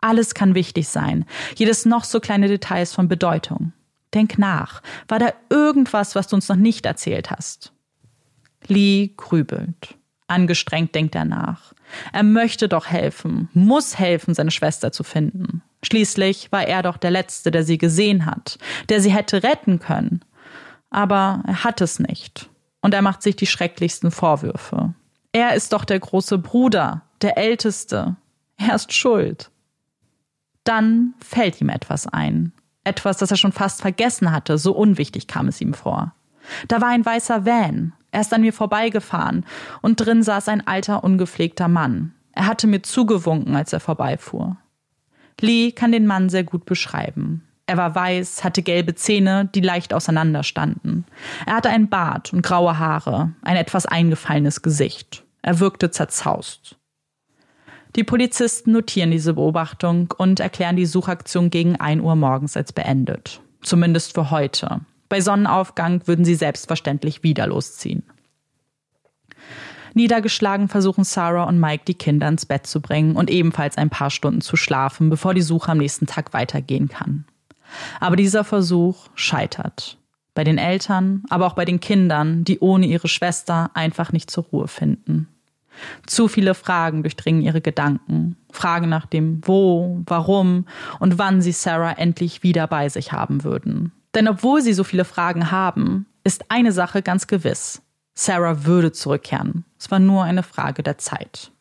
[0.00, 1.24] Alles kann wichtig sein,
[1.56, 3.72] jedes noch so kleine Detail ist von Bedeutung.
[4.14, 7.72] Denk nach, war da irgendwas, was du uns noch nicht erzählt hast?
[8.66, 9.96] Lee grübelt.
[10.28, 11.72] Angestrengt denkt er nach.
[12.12, 15.62] Er möchte doch helfen, muss helfen, seine Schwester zu finden.
[15.82, 20.20] Schließlich war er doch der Letzte, der sie gesehen hat, der sie hätte retten können.
[20.90, 22.48] Aber er hat es nicht
[22.80, 24.94] und er macht sich die schrecklichsten Vorwürfe.
[25.32, 28.16] Er ist doch der große Bruder, der Älteste.
[28.56, 29.50] Er ist schuld.
[30.64, 32.52] Dann fällt ihm etwas ein.
[32.84, 36.14] Etwas, das er schon fast vergessen hatte, so unwichtig kam es ihm vor.
[36.68, 37.92] Da war ein weißer Van.
[38.10, 39.44] Er ist an mir vorbeigefahren
[39.82, 42.14] und drin saß ein alter, ungepflegter Mann.
[42.32, 44.56] Er hatte mir zugewunken, als er vorbeifuhr.
[45.40, 47.47] Lee kann den Mann sehr gut beschreiben.
[47.68, 51.04] Er war weiß, hatte gelbe Zähne, die leicht auseinanderstanden.
[51.44, 55.22] Er hatte einen Bart und graue Haare, ein etwas eingefallenes Gesicht.
[55.42, 56.78] Er wirkte zerzaust.
[57.94, 63.42] Die Polizisten notieren diese Beobachtung und erklären die Suchaktion gegen 1 Uhr morgens als beendet.
[63.60, 64.80] Zumindest für heute.
[65.10, 68.02] Bei Sonnenaufgang würden sie selbstverständlich wieder losziehen.
[69.92, 74.08] Niedergeschlagen versuchen Sarah und Mike, die Kinder ins Bett zu bringen und ebenfalls ein paar
[74.08, 77.26] Stunden zu schlafen, bevor die Suche am nächsten Tag weitergehen kann.
[78.00, 79.98] Aber dieser Versuch scheitert.
[80.34, 84.44] Bei den Eltern, aber auch bei den Kindern, die ohne ihre Schwester einfach nicht zur
[84.44, 85.28] Ruhe finden.
[86.06, 88.36] Zu viele Fragen durchdringen ihre Gedanken.
[88.50, 90.66] Fragen nach dem Wo, warum
[90.98, 93.92] und wann sie Sarah endlich wieder bei sich haben würden.
[94.14, 97.82] Denn obwohl sie so viele Fragen haben, ist eine Sache ganz gewiss.
[98.14, 99.64] Sarah würde zurückkehren.
[99.78, 101.52] Es war nur eine Frage der Zeit.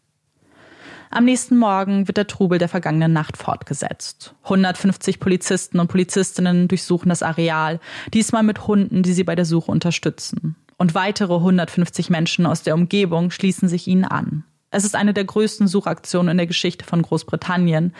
[1.10, 4.36] Am nächsten Morgen wird der Trubel der vergangenen Nacht fortgesetzt.
[4.44, 7.80] 150 Polizisten und Polizistinnen durchsuchen das Areal,
[8.14, 10.56] diesmal mit Hunden, die sie bei der Suche unterstützen.
[10.78, 14.44] Und weitere 150 Menschen aus der Umgebung schließen sich ihnen an.
[14.70, 17.94] Es ist eine der größten Suchaktionen in der Geschichte von Großbritannien,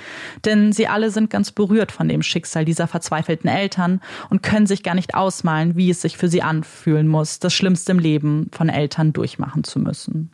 [0.44, 4.84] denn sie alle sind ganz berührt von dem Schicksal dieser verzweifelten Eltern und können sich
[4.84, 8.68] gar nicht ausmalen, wie es sich für sie anfühlen muss, das Schlimmste im Leben von
[8.68, 10.32] Eltern durchmachen zu müssen.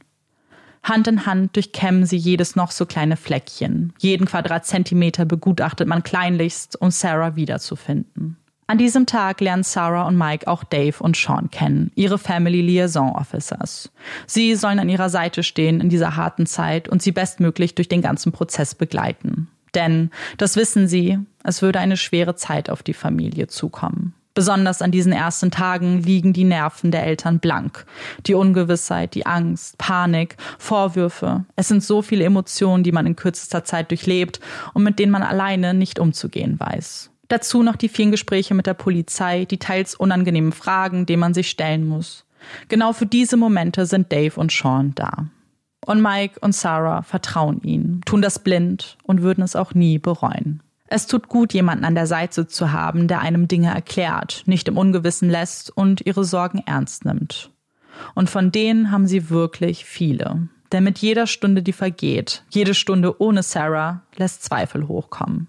[0.83, 3.93] Hand in Hand durchkämmen sie jedes noch so kleine Fleckchen.
[3.99, 8.37] Jeden Quadratzentimeter begutachtet man kleinlichst, um Sarah wiederzufinden.
[8.67, 13.11] An diesem Tag lernen Sarah und Mike auch Dave und Sean kennen, ihre Family Liaison
[13.11, 13.91] Officers.
[14.25, 18.01] Sie sollen an ihrer Seite stehen in dieser harten Zeit und sie bestmöglich durch den
[18.01, 19.49] ganzen Prozess begleiten.
[19.75, 24.13] Denn, das wissen sie, es würde eine schwere Zeit auf die Familie zukommen.
[24.35, 27.85] Besonders an diesen ersten Tagen liegen die Nerven der Eltern blank.
[28.25, 31.45] Die Ungewissheit, die Angst, Panik, Vorwürfe.
[31.55, 34.39] Es sind so viele Emotionen, die man in kürzester Zeit durchlebt
[34.73, 37.11] und mit denen man alleine nicht umzugehen weiß.
[37.27, 41.49] Dazu noch die vielen Gespräche mit der Polizei, die teils unangenehmen Fragen, denen man sich
[41.49, 42.25] stellen muss.
[42.67, 45.27] Genau für diese Momente sind Dave und Sean da.
[45.85, 50.61] Und Mike und Sarah vertrauen ihnen, tun das blind und würden es auch nie bereuen.
[50.87, 54.77] Es tut gut, jemanden an der Seite zu haben, der einem Dinge erklärt, nicht im
[54.77, 57.51] Ungewissen lässt und ihre Sorgen ernst nimmt.
[58.15, 60.49] Und von denen haben sie wirklich viele.
[60.71, 65.47] Denn mit jeder Stunde, die vergeht, jede Stunde ohne Sarah, lässt Zweifel hochkommen.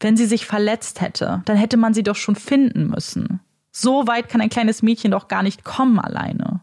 [0.00, 3.40] Wenn sie sich verletzt hätte, dann hätte man sie doch schon finden müssen.
[3.72, 6.60] So weit kann ein kleines Mädchen doch gar nicht kommen alleine.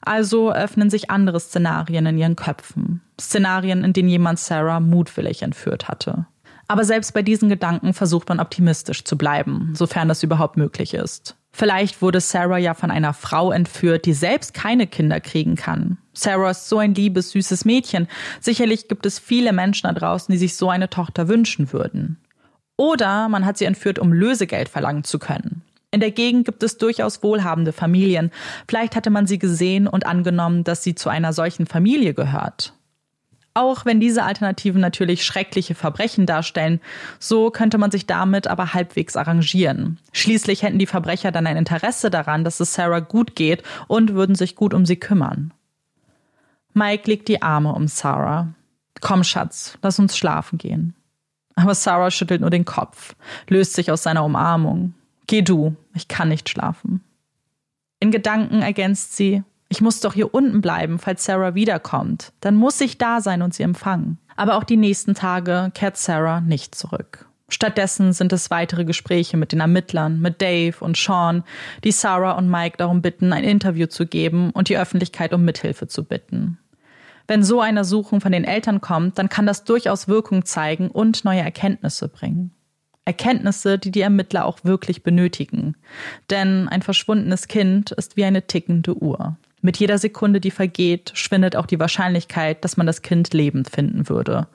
[0.00, 3.02] Also öffnen sich andere Szenarien in ihren Köpfen.
[3.20, 6.26] Szenarien, in denen jemand Sarah mutwillig entführt hatte.
[6.68, 11.34] Aber selbst bei diesen Gedanken versucht man optimistisch zu bleiben, sofern das überhaupt möglich ist.
[11.50, 15.96] Vielleicht wurde Sarah ja von einer Frau entführt, die selbst keine Kinder kriegen kann.
[16.12, 18.06] Sarah ist so ein liebes, süßes Mädchen.
[18.38, 22.18] Sicherlich gibt es viele Menschen da draußen, die sich so eine Tochter wünschen würden.
[22.76, 25.62] Oder man hat sie entführt, um Lösegeld verlangen zu können.
[25.90, 28.30] In der Gegend gibt es durchaus wohlhabende Familien.
[28.68, 32.74] Vielleicht hatte man sie gesehen und angenommen, dass sie zu einer solchen Familie gehört.
[33.58, 36.80] Auch wenn diese Alternativen natürlich schreckliche Verbrechen darstellen,
[37.18, 39.98] so könnte man sich damit aber halbwegs arrangieren.
[40.12, 44.36] Schließlich hätten die Verbrecher dann ein Interesse daran, dass es Sarah gut geht und würden
[44.36, 45.52] sich gut um sie kümmern.
[46.72, 48.46] Mike legt die Arme um Sarah.
[49.00, 50.94] Komm, Schatz, lass uns schlafen gehen.
[51.56, 53.16] Aber Sarah schüttelt nur den Kopf,
[53.48, 54.94] löst sich aus seiner Umarmung.
[55.26, 57.02] Geh du, ich kann nicht schlafen.
[57.98, 62.32] In Gedanken ergänzt sie, ich muss doch hier unten bleiben, falls Sarah wiederkommt.
[62.40, 64.18] Dann muss ich da sein und sie empfangen.
[64.36, 67.26] Aber auch die nächsten Tage kehrt Sarah nicht zurück.
[67.50, 71.44] Stattdessen sind es weitere Gespräche mit den Ermittlern, mit Dave und Sean,
[71.82, 75.86] die Sarah und Mike darum bitten, ein Interview zu geben und die Öffentlichkeit um Mithilfe
[75.86, 76.58] zu bitten.
[77.26, 81.24] Wenn so eine Suchung von den Eltern kommt, dann kann das durchaus Wirkung zeigen und
[81.24, 82.52] neue Erkenntnisse bringen.
[83.04, 85.76] Erkenntnisse, die die Ermittler auch wirklich benötigen.
[86.30, 89.36] Denn ein verschwundenes Kind ist wie eine tickende Uhr.
[89.60, 94.08] Mit jeder Sekunde, die vergeht, schwindet auch die Wahrscheinlichkeit, dass man das Kind lebend finden
[94.08, 94.46] würde.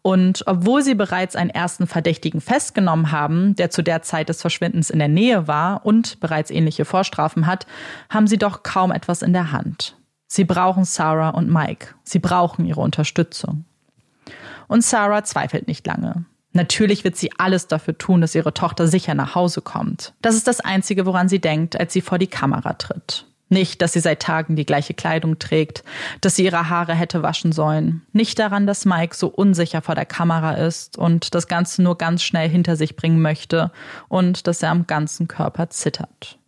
[0.00, 4.88] Und obwohl sie bereits einen ersten Verdächtigen festgenommen haben, der zu der Zeit des Verschwindens
[4.88, 7.66] in der Nähe war und bereits ähnliche Vorstrafen hat,
[8.08, 9.96] haben sie doch kaum etwas in der Hand.
[10.26, 11.88] Sie brauchen Sarah und Mike.
[12.02, 13.64] Sie brauchen ihre Unterstützung.
[14.68, 16.24] Und Sarah zweifelt nicht lange.
[16.52, 20.14] Natürlich wird sie alles dafür tun, dass ihre Tochter sicher nach Hause kommt.
[20.22, 23.26] Das ist das Einzige, woran sie denkt, als sie vor die Kamera tritt.
[23.48, 25.84] Nicht, dass sie seit Tagen die gleiche Kleidung trägt,
[26.20, 28.02] dass sie ihre Haare hätte waschen sollen.
[28.12, 32.24] Nicht daran, dass Mike so unsicher vor der Kamera ist und das Ganze nur ganz
[32.24, 33.70] schnell hinter sich bringen möchte
[34.08, 36.38] und dass er am ganzen Körper zittert.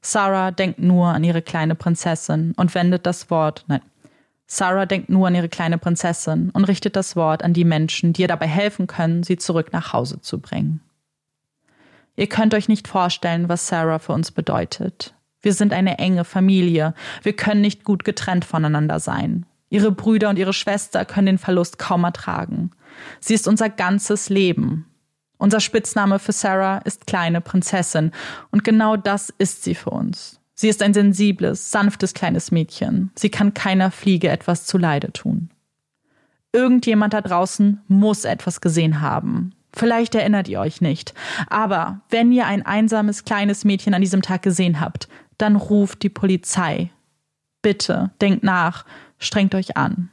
[0.00, 3.80] Sarah denkt nur an ihre kleine Prinzessin und wendet das Wort, nein,
[4.46, 8.22] Sarah denkt nur an ihre kleine Prinzessin und richtet das Wort an die Menschen, die
[8.22, 10.80] ihr dabei helfen können, sie zurück nach Hause zu bringen.
[12.16, 15.14] Ihr könnt euch nicht vorstellen, was Sarah für uns bedeutet.
[15.48, 16.92] Wir sind eine enge Familie.
[17.22, 19.46] Wir können nicht gut getrennt voneinander sein.
[19.70, 22.72] Ihre Brüder und ihre Schwester können den Verlust kaum ertragen.
[23.18, 24.84] Sie ist unser ganzes Leben.
[25.38, 28.12] Unser Spitzname für Sarah ist kleine Prinzessin.
[28.50, 30.38] Und genau das ist sie für uns.
[30.52, 33.10] Sie ist ein sensibles, sanftes kleines Mädchen.
[33.14, 35.48] Sie kann keiner Fliege etwas zuleide tun.
[36.52, 39.54] Irgendjemand da draußen muss etwas gesehen haben.
[39.72, 41.14] Vielleicht erinnert ihr euch nicht.
[41.48, 46.08] Aber wenn ihr ein einsames kleines Mädchen an diesem Tag gesehen habt, dann ruft die
[46.08, 46.90] Polizei.
[47.62, 48.84] Bitte, denkt nach,
[49.18, 50.10] strengt euch an.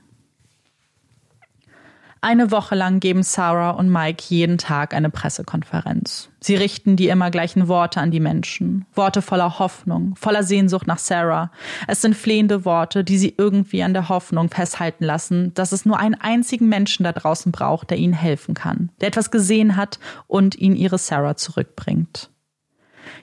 [2.27, 6.29] Eine Woche lang geben Sarah und Mike jeden Tag eine Pressekonferenz.
[6.39, 8.87] Sie richten die immer gleichen Worte an die Menschen.
[8.95, 11.51] Worte voller Hoffnung, voller Sehnsucht nach Sarah.
[11.87, 15.99] Es sind flehende Worte, die sie irgendwie an der Hoffnung festhalten lassen, dass es nur
[15.99, 20.55] einen einzigen Menschen da draußen braucht, der ihnen helfen kann, der etwas gesehen hat und
[20.55, 22.31] ihnen ihre Sarah zurückbringt.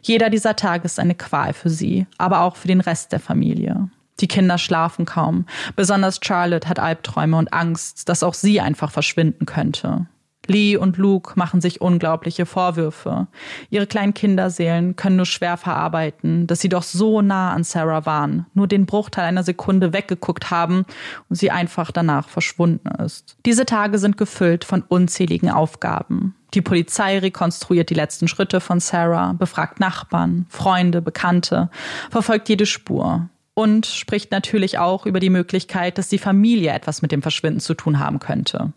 [0.03, 3.91] Jeder dieser Tage ist eine Qual für sie, aber auch für den Rest der Familie.
[4.23, 5.47] Die Kinder schlafen kaum.
[5.77, 10.07] Besonders Charlotte hat Albträume und Angst, dass auch sie einfach verschwinden könnte.
[10.47, 13.29] Lee und Luke machen sich unglaubliche Vorwürfe.
[13.71, 18.47] Ihre kleinen Kinderseelen können nur schwer verarbeiten, dass sie doch so nah an Sarah waren,
[18.55, 20.85] nur den Bruchteil einer Sekunde weggeguckt haben
[21.29, 23.37] und sie einfach danach verschwunden ist.
[23.47, 26.35] Diese Tage sind gefüllt von unzähligen Aufgaben.
[26.55, 31.71] Die Polizei rekonstruiert die letzten Schritte von Sarah, befragt Nachbarn, Freunde, Bekannte,
[32.11, 37.13] verfolgt jede Spur und spricht natürlich auch über die Möglichkeit, dass die Familie etwas mit
[37.13, 38.73] dem Verschwinden zu tun haben könnte.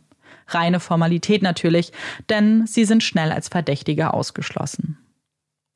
[0.47, 1.91] Reine Formalität natürlich,
[2.29, 4.97] denn sie sind schnell als Verdächtige ausgeschlossen.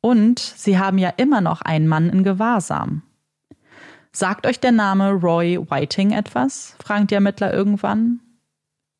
[0.02, 3.02] Und sie haben ja immer noch einen Mann in Gewahrsam.
[4.12, 6.76] Sagt euch der Name Roy Whiting etwas?
[6.84, 8.20] fragt die Ermittler irgendwann.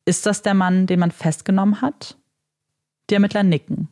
[0.04, 2.16] Ist das der Mann, den man festgenommen hat?
[3.08, 3.88] Die Ermittler nicken.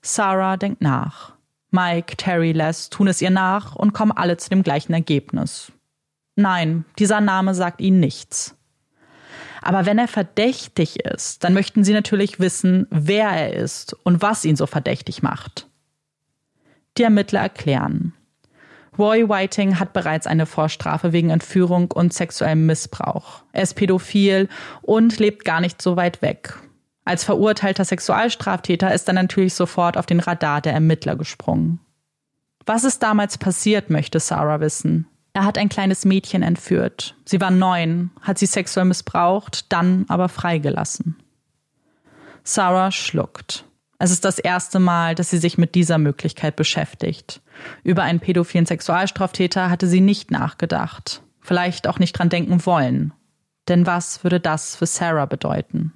[0.00, 1.31] Sarah denkt nach.
[1.72, 5.72] Mike, Terry, Les tun es ihr nach und kommen alle zu dem gleichen Ergebnis.
[6.36, 8.54] Nein, dieser Name sagt ihnen nichts.
[9.62, 14.44] Aber wenn er verdächtig ist, dann möchten sie natürlich wissen, wer er ist und was
[14.44, 15.66] ihn so verdächtig macht.
[16.98, 18.12] Die Ermittler erklären.
[18.98, 23.42] Roy Whiting hat bereits eine Vorstrafe wegen Entführung und sexuellem Missbrauch.
[23.52, 24.48] Er ist pädophil
[24.82, 26.58] und lebt gar nicht so weit weg.
[27.04, 31.80] Als verurteilter Sexualstraftäter ist er natürlich sofort auf den Radar der Ermittler gesprungen.
[32.64, 35.08] Was ist damals passiert, möchte Sarah wissen.
[35.32, 37.16] Er hat ein kleines Mädchen entführt.
[37.24, 41.16] Sie war neun, hat sie sexuell missbraucht, dann aber freigelassen.
[42.44, 43.64] Sarah schluckt.
[43.98, 47.40] Es ist das erste Mal, dass sie sich mit dieser Möglichkeit beschäftigt.
[47.84, 51.22] Über einen pädophilen Sexualstraftäter hatte sie nicht nachgedacht.
[51.40, 53.12] Vielleicht auch nicht dran denken wollen.
[53.68, 55.92] Denn was würde das für Sarah bedeuten?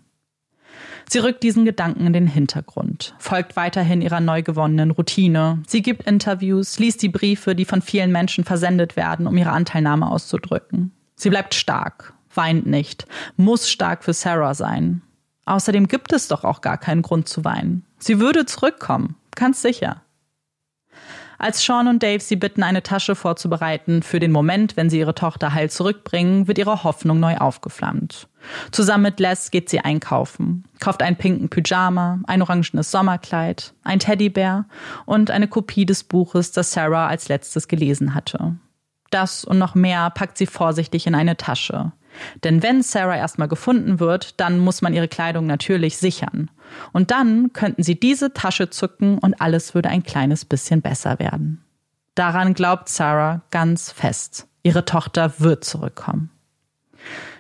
[1.09, 5.63] Sie rückt diesen Gedanken in den Hintergrund, folgt weiterhin ihrer neu gewonnenen Routine.
[5.67, 10.11] Sie gibt Interviews, liest die Briefe, die von vielen Menschen versendet werden, um ihre Anteilnahme
[10.11, 10.93] auszudrücken.
[11.15, 15.03] Sie bleibt stark, weint nicht, muss stark für Sarah sein.
[15.45, 17.85] Außerdem gibt es doch auch gar keinen Grund zu weinen.
[17.99, 20.03] Sie würde zurückkommen, ganz sicher.
[21.39, 25.15] Als Sean und Dave sie bitten, eine Tasche vorzubereiten für den Moment, wenn sie ihre
[25.15, 28.29] Tochter heil zurückbringen, wird ihre Hoffnung neu aufgeflammt.
[28.71, 34.67] Zusammen mit Les geht sie einkaufen, kauft einen pinken Pyjama, ein orangenes Sommerkleid, ein Teddybär
[35.05, 38.57] und eine Kopie des Buches, das Sarah als letztes gelesen hatte.
[39.11, 41.93] Das und noch mehr packt sie vorsichtig in eine Tasche.
[42.45, 46.51] Denn wenn Sarah erstmal gefunden wird, dann muss man ihre Kleidung natürlich sichern.
[46.93, 51.65] Und dann könnten sie diese Tasche zücken und alles würde ein kleines bisschen besser werden.
[52.15, 54.49] Daran glaubt Sarah ganz fest.
[54.63, 56.31] Ihre Tochter wird zurückkommen.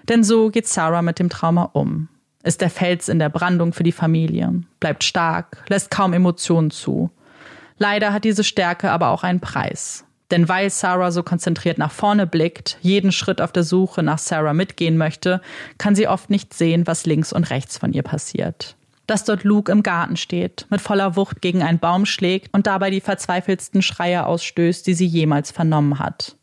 [0.08, 2.08] Denn so geht Sarah mit dem Trauma um.
[2.44, 7.10] Ist der Fels in der Brandung für die Familie, bleibt stark, lässt kaum Emotionen zu.
[7.78, 10.05] Leider hat diese Stärke aber auch einen Preis.
[10.30, 14.54] Denn weil Sarah so konzentriert nach vorne blickt, jeden Schritt auf der Suche nach Sarah
[14.54, 15.40] mitgehen möchte,
[15.78, 18.76] kann sie oft nicht sehen, was links und rechts von ihr passiert.
[19.06, 22.90] Dass dort Luke im Garten steht, mit voller Wucht gegen einen Baum schlägt und dabei
[22.90, 26.36] die verzweifeltsten Schreie ausstößt, die sie jemals vernommen hat.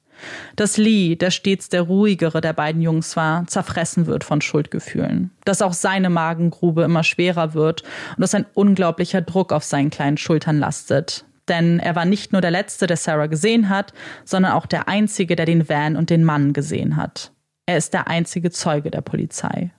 [0.55, 5.31] Dass Lee, der stets der ruhigere der beiden Jungs war, zerfressen wird von Schuldgefühlen.
[5.43, 7.81] Dass auch seine Magengrube immer schwerer wird
[8.15, 11.25] und dass ein unglaublicher Druck auf seinen kleinen Schultern lastet.
[11.47, 15.35] Denn er war nicht nur der Letzte, der Sarah gesehen hat, sondern auch der Einzige,
[15.35, 17.31] der den Van und den Mann gesehen hat.
[17.65, 19.71] Er ist der einzige Zeuge der Polizei.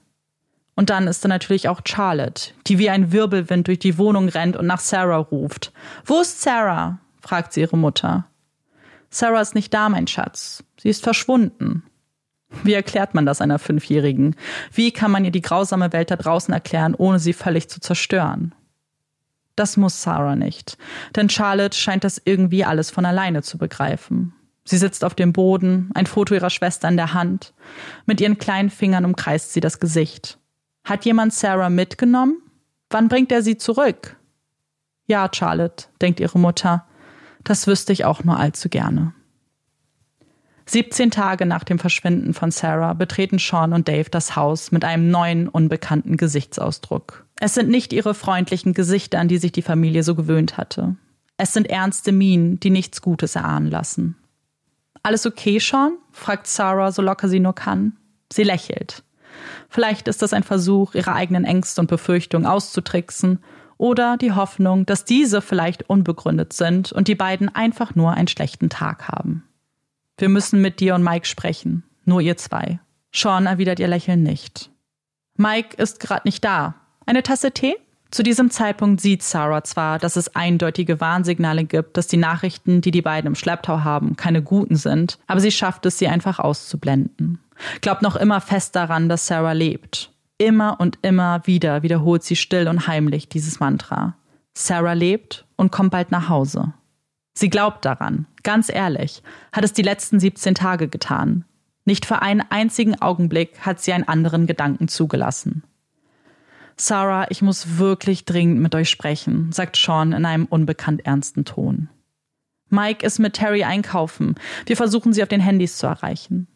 [0.75, 4.57] Und dann ist da natürlich auch Charlotte, die wie ein Wirbelwind durch die Wohnung rennt
[4.57, 5.71] und nach Sarah ruft.
[6.03, 6.99] Wo ist Sarah?
[7.21, 8.27] fragt sie ihre Mutter.
[9.09, 10.63] Sarah ist nicht da, mein Schatz.
[10.77, 11.83] Sie ist verschwunden.
[12.63, 14.35] Wie erklärt man das einer Fünfjährigen?
[14.71, 18.53] Wie kann man ihr die grausame Welt da draußen erklären, ohne sie völlig zu zerstören?
[19.55, 20.77] Das muss Sarah nicht,
[21.15, 24.33] denn Charlotte scheint das irgendwie alles von alleine zu begreifen.
[24.65, 27.53] Sie sitzt auf dem Boden, ein Foto ihrer Schwester in der Hand.
[28.05, 30.39] Mit ihren kleinen Fingern umkreist sie das Gesicht.
[30.83, 32.41] Hat jemand Sarah mitgenommen?
[32.89, 34.17] Wann bringt er sie zurück?
[35.05, 36.85] Ja, Charlotte, denkt ihre Mutter.
[37.43, 39.13] Das wüsste ich auch nur allzu gerne.
[40.67, 45.11] 17 Tage nach dem Verschwinden von Sarah betreten Sean und Dave das Haus mit einem
[45.11, 47.24] neuen, unbekannten Gesichtsausdruck.
[47.39, 50.95] Es sind nicht ihre freundlichen Gesichter, an die sich die Familie so gewöhnt hatte.
[51.37, 54.15] Es sind ernste Mienen, die nichts Gutes erahnen lassen.
[55.03, 55.97] Alles okay, Sean?
[56.11, 57.97] fragt Sarah, so locker sie nur kann.
[58.31, 59.03] Sie lächelt.
[59.69, 63.39] Vielleicht ist das ein Versuch, ihre eigenen Ängste und Befürchtungen auszutricksen
[63.77, 68.69] oder die Hoffnung, dass diese vielleicht unbegründet sind und die beiden einfach nur einen schlechten
[68.69, 69.43] Tag haben.
[70.17, 72.79] Wir müssen mit dir und Mike sprechen, nur ihr zwei.
[73.11, 74.71] Sean erwidert ihr Lächeln nicht.
[75.35, 76.75] Mike ist gerade nicht da,
[77.05, 77.75] eine Tasse Tee?
[78.11, 82.91] Zu diesem Zeitpunkt sieht Sarah zwar, dass es eindeutige Warnsignale gibt, dass die Nachrichten, die
[82.91, 87.39] die beiden im Schlepptau haben, keine guten sind, aber sie schafft es, sie einfach auszublenden.
[87.81, 90.11] Glaubt noch immer fest daran, dass Sarah lebt.
[90.37, 94.15] Immer und immer wieder wiederholt sie still und heimlich dieses Mantra.
[94.53, 96.73] Sarah lebt und kommt bald nach Hause.
[97.33, 101.43] Sie glaubt daran, ganz ehrlich, hat es die letzten 17 Tage getan.
[101.83, 105.63] Nicht für einen einzigen Augenblick hat sie einen anderen Gedanken zugelassen.
[106.77, 111.89] Sarah, ich muss wirklich dringend mit euch sprechen, sagt Sean in einem unbekannt ernsten Ton.
[112.69, 114.35] Mike ist mit Terry einkaufen.
[114.65, 116.47] Wir versuchen sie auf den Handys zu erreichen.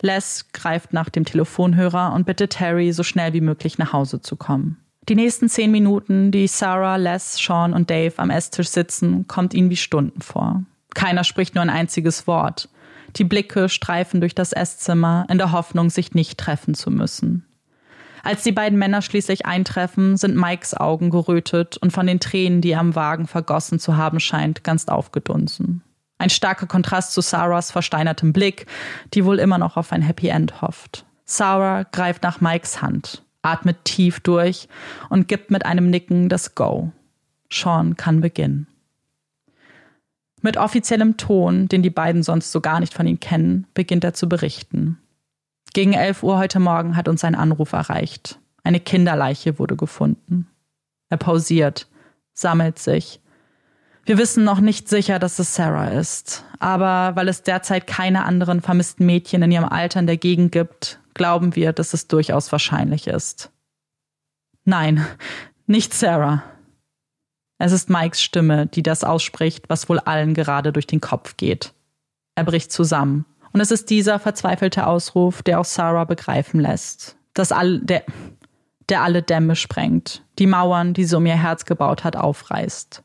[0.00, 4.36] Les greift nach dem Telefonhörer und bittet Terry, so schnell wie möglich nach Hause zu
[4.36, 4.78] kommen.
[5.08, 9.70] Die nächsten zehn Minuten, die Sarah, Les, Sean und Dave am Esstisch sitzen, kommt ihnen
[9.70, 10.62] wie Stunden vor.
[10.94, 12.68] Keiner spricht nur ein einziges Wort.
[13.16, 17.44] Die Blicke streifen durch das Esszimmer in der Hoffnung, sich nicht treffen zu müssen.
[18.22, 22.70] Als die beiden Männer schließlich eintreffen, sind Mikes Augen gerötet und von den Tränen, die
[22.70, 25.82] er am Wagen vergossen zu haben scheint, ganz aufgedunsen.
[26.18, 28.66] Ein starker Kontrast zu Sarahs versteinertem Blick,
[29.12, 31.04] die wohl immer noch auf ein Happy End hofft.
[31.24, 34.68] Sarah greift nach Mikes Hand, atmet tief durch
[35.08, 36.92] und gibt mit einem Nicken das Go.
[37.50, 38.68] Sean kann beginnen.
[40.42, 44.14] Mit offiziellem Ton, den die beiden sonst so gar nicht von ihm kennen, beginnt er
[44.14, 44.98] zu berichten.
[45.74, 48.38] Gegen 11 Uhr heute Morgen hat uns ein Anruf erreicht.
[48.62, 50.48] Eine Kinderleiche wurde gefunden.
[51.08, 51.88] Er pausiert,
[52.34, 53.20] sammelt sich.
[54.04, 56.44] Wir wissen noch nicht sicher, dass es Sarah ist.
[56.58, 61.00] Aber weil es derzeit keine anderen vermissten Mädchen in ihrem Alter in der Gegend gibt,
[61.14, 63.50] glauben wir, dass es durchaus wahrscheinlich ist.
[64.64, 65.06] Nein,
[65.66, 66.42] nicht Sarah.
[67.58, 71.72] Es ist Mikes Stimme, die das ausspricht, was wohl allen gerade durch den Kopf geht.
[72.34, 73.24] Er bricht zusammen.
[73.52, 78.04] Und es ist dieser verzweifelte Ausruf, der auch Sarah begreifen lässt, dass all, der,
[78.88, 83.02] der alle Dämme sprengt, die Mauern, die sie um ihr Herz gebaut hat, aufreißt.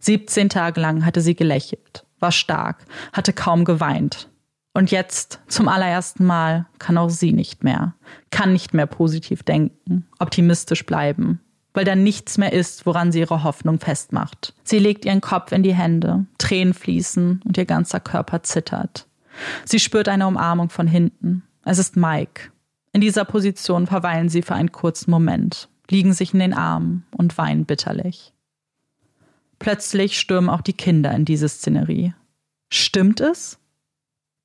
[0.00, 4.28] 17 Tage lang hatte sie gelächelt, war stark, hatte kaum geweint.
[4.74, 7.94] Und jetzt, zum allerersten Mal, kann auch sie nicht mehr,
[8.30, 11.40] kann nicht mehr positiv denken, optimistisch bleiben,
[11.74, 14.54] weil da nichts mehr ist, woran sie ihre Hoffnung festmacht.
[14.62, 19.07] Sie legt ihren Kopf in die Hände, Tränen fließen und ihr ganzer Körper zittert.
[19.64, 21.42] Sie spürt eine Umarmung von hinten.
[21.64, 22.50] Es ist Mike.
[22.92, 27.36] In dieser Position verweilen sie für einen kurzen Moment, liegen sich in den Armen und
[27.38, 28.32] weinen bitterlich.
[29.58, 32.14] Plötzlich stürmen auch die Kinder in diese Szenerie.
[32.70, 33.58] Stimmt es?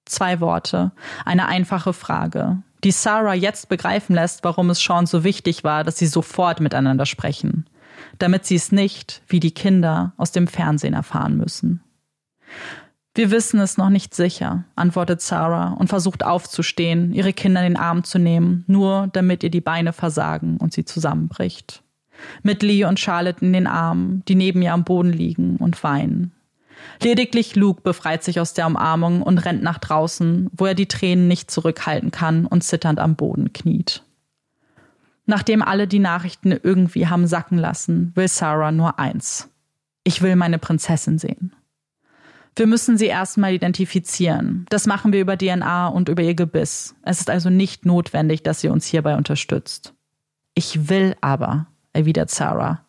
[0.06, 0.92] Zwei Worte,
[1.24, 5.98] eine einfache Frage, die Sarah jetzt begreifen lässt, warum es Sean so wichtig war, dass
[5.98, 7.66] sie sofort miteinander sprechen,
[8.20, 11.82] damit sie es nicht, wie die Kinder, aus dem Fernsehen erfahren müssen.
[13.16, 17.82] Wir wissen es noch nicht sicher, antwortet Sarah und versucht aufzustehen, ihre Kinder in den
[17.82, 21.84] Arm zu nehmen, nur damit ihr die Beine versagen und sie zusammenbricht.
[22.42, 26.32] Mit Lee und Charlotte in den Armen, die neben ihr am Boden liegen und weinen.
[27.02, 31.28] Lediglich Luke befreit sich aus der Umarmung und rennt nach draußen, wo er die Tränen
[31.28, 34.04] nicht zurückhalten kann und zitternd am Boden kniet.
[35.26, 39.50] Nachdem alle die Nachrichten irgendwie haben sacken lassen, will Sarah nur eins.
[40.04, 41.54] Ich will meine Prinzessin sehen.
[42.56, 44.66] Wir müssen sie erstmal identifizieren.
[44.70, 46.96] Das machen wir über DNA und über ihr Gebiss.
[47.04, 49.94] Es ist also nicht notwendig, dass sie uns hierbei unterstützt.
[50.54, 52.86] Ich will aber, erwidert Sarah.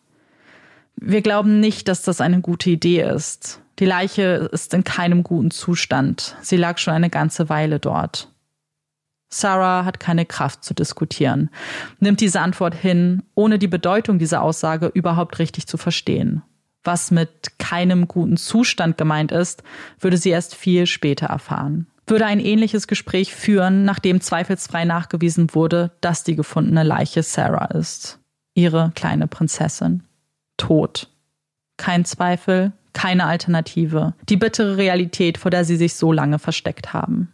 [0.95, 3.61] Wir glauben nicht, dass das eine gute Idee ist.
[3.79, 6.37] Die Leiche ist in keinem guten Zustand.
[6.41, 8.31] Sie lag schon eine ganze Weile dort.
[9.29, 11.49] Sarah hat keine Kraft zu diskutieren,
[11.99, 16.41] nimmt diese Antwort hin, ohne die Bedeutung dieser Aussage überhaupt richtig zu verstehen.
[16.85, 19.63] Was mit keinem guten Zustand gemeint ist,
[19.99, 21.87] würde sie erst viel später erfahren.
[22.07, 28.19] Würde ein ähnliches Gespräch führen, nachdem zweifelsfrei nachgewiesen wurde, dass die gefundene Leiche Sarah ist.
[28.53, 30.03] Ihre kleine Prinzessin.
[30.57, 31.09] Tot.
[31.77, 34.13] Kein Zweifel, keine Alternative.
[34.29, 37.31] Die bittere Realität, vor der sie sich so lange versteckt haben.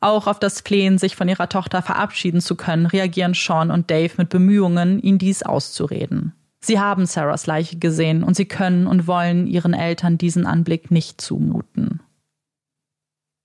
[0.00, 4.14] Auch auf das Flehen, sich von ihrer Tochter verabschieden zu können, reagieren Sean und Dave
[4.16, 6.32] mit Bemühungen, ihn dies auszureden.
[6.64, 11.20] Sie haben Sarahs Leiche gesehen und sie können und wollen ihren Eltern diesen Anblick nicht
[11.20, 12.00] zumuten.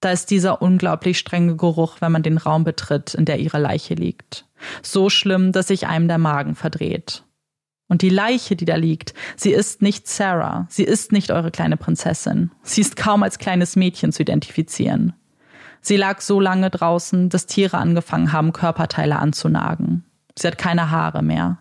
[0.01, 3.95] Da ist dieser unglaublich strenge Geruch, wenn man den Raum betritt, in der ihre Leiche
[3.95, 4.45] liegt.
[4.83, 7.23] So schlimm, dass sich einem der Magen verdreht.
[7.89, 11.77] Und die Leiche, die da liegt, sie ist nicht Sarah, sie ist nicht eure kleine
[11.77, 12.51] Prinzessin.
[12.61, 15.13] Sie ist kaum als kleines Mädchen zu identifizieren.
[15.81, 20.03] Sie lag so lange draußen, dass Tiere angefangen haben, Körperteile anzunagen.
[20.37, 21.59] Sie hat keine Haare mehr.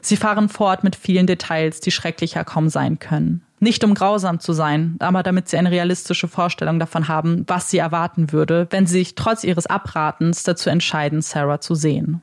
[0.00, 3.42] Sie fahren fort mit vielen Details, die schrecklicher kaum sein können.
[3.58, 7.78] Nicht um grausam zu sein, aber damit sie eine realistische Vorstellung davon haben, was sie
[7.78, 12.20] erwarten würde, wenn sie sich trotz ihres Abratens dazu entscheiden, Sarah zu sehen.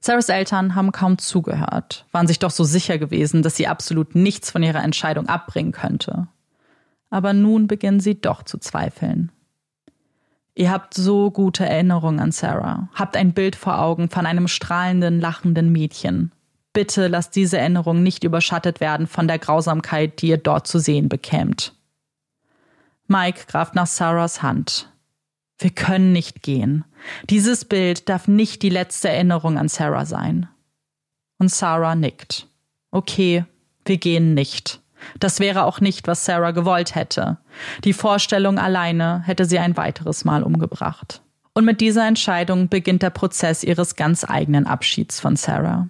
[0.00, 4.50] Sarahs Eltern haben kaum zugehört, waren sich doch so sicher gewesen, dass sie absolut nichts
[4.50, 6.26] von ihrer Entscheidung abbringen könnte.
[7.10, 9.30] Aber nun beginnen sie doch zu zweifeln.
[10.54, 15.20] Ihr habt so gute Erinnerungen an Sarah, habt ein Bild vor Augen von einem strahlenden,
[15.20, 16.32] lachenden Mädchen.
[16.72, 21.08] Bitte lasst diese Erinnerung nicht überschattet werden von der Grausamkeit, die ihr dort zu sehen
[21.08, 21.74] bekämt.
[23.08, 24.88] Mike greift nach Sarahs Hand.
[25.58, 26.84] Wir können nicht gehen.
[27.28, 30.48] Dieses Bild darf nicht die letzte Erinnerung an Sarah sein.
[31.38, 32.46] Und Sarah nickt.
[32.90, 33.44] Okay,
[33.84, 34.80] wir gehen nicht.
[35.18, 37.38] Das wäre auch nicht, was Sarah gewollt hätte.
[37.84, 41.22] Die Vorstellung alleine hätte sie ein weiteres Mal umgebracht.
[41.54, 45.88] Und mit dieser Entscheidung beginnt der Prozess ihres ganz eigenen Abschieds von Sarah.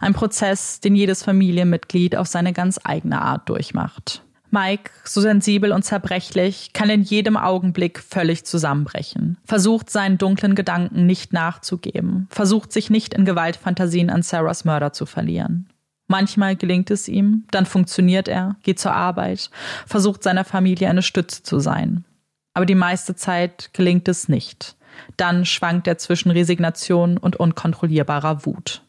[0.00, 4.22] Ein Prozess, den jedes Familienmitglied auf seine ganz eigene Art durchmacht.
[4.54, 11.06] Mike, so sensibel und zerbrechlich, kann in jedem Augenblick völlig zusammenbrechen, versucht seinen dunklen Gedanken
[11.06, 15.68] nicht nachzugeben, versucht sich nicht in Gewaltfantasien an Sarahs Mörder zu verlieren.
[16.06, 19.50] Manchmal gelingt es ihm, dann funktioniert er, geht zur Arbeit,
[19.86, 22.04] versucht seiner Familie eine Stütze zu sein.
[22.52, 24.76] Aber die meiste Zeit gelingt es nicht.
[25.16, 28.83] Dann schwankt er zwischen Resignation und unkontrollierbarer Wut.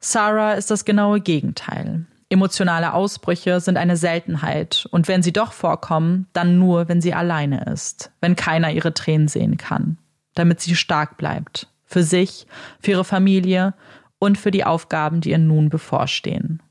[0.00, 2.06] Sarah ist das genaue Gegenteil.
[2.30, 7.64] Emotionale Ausbrüche sind eine Seltenheit und wenn sie doch vorkommen, dann nur, wenn sie alleine
[7.64, 9.98] ist, wenn keiner ihre Tränen sehen kann,
[10.34, 12.46] damit sie stark bleibt, für sich,
[12.80, 13.74] für ihre Familie
[14.18, 16.62] und für die Aufgaben, die ihr nun bevorstehen.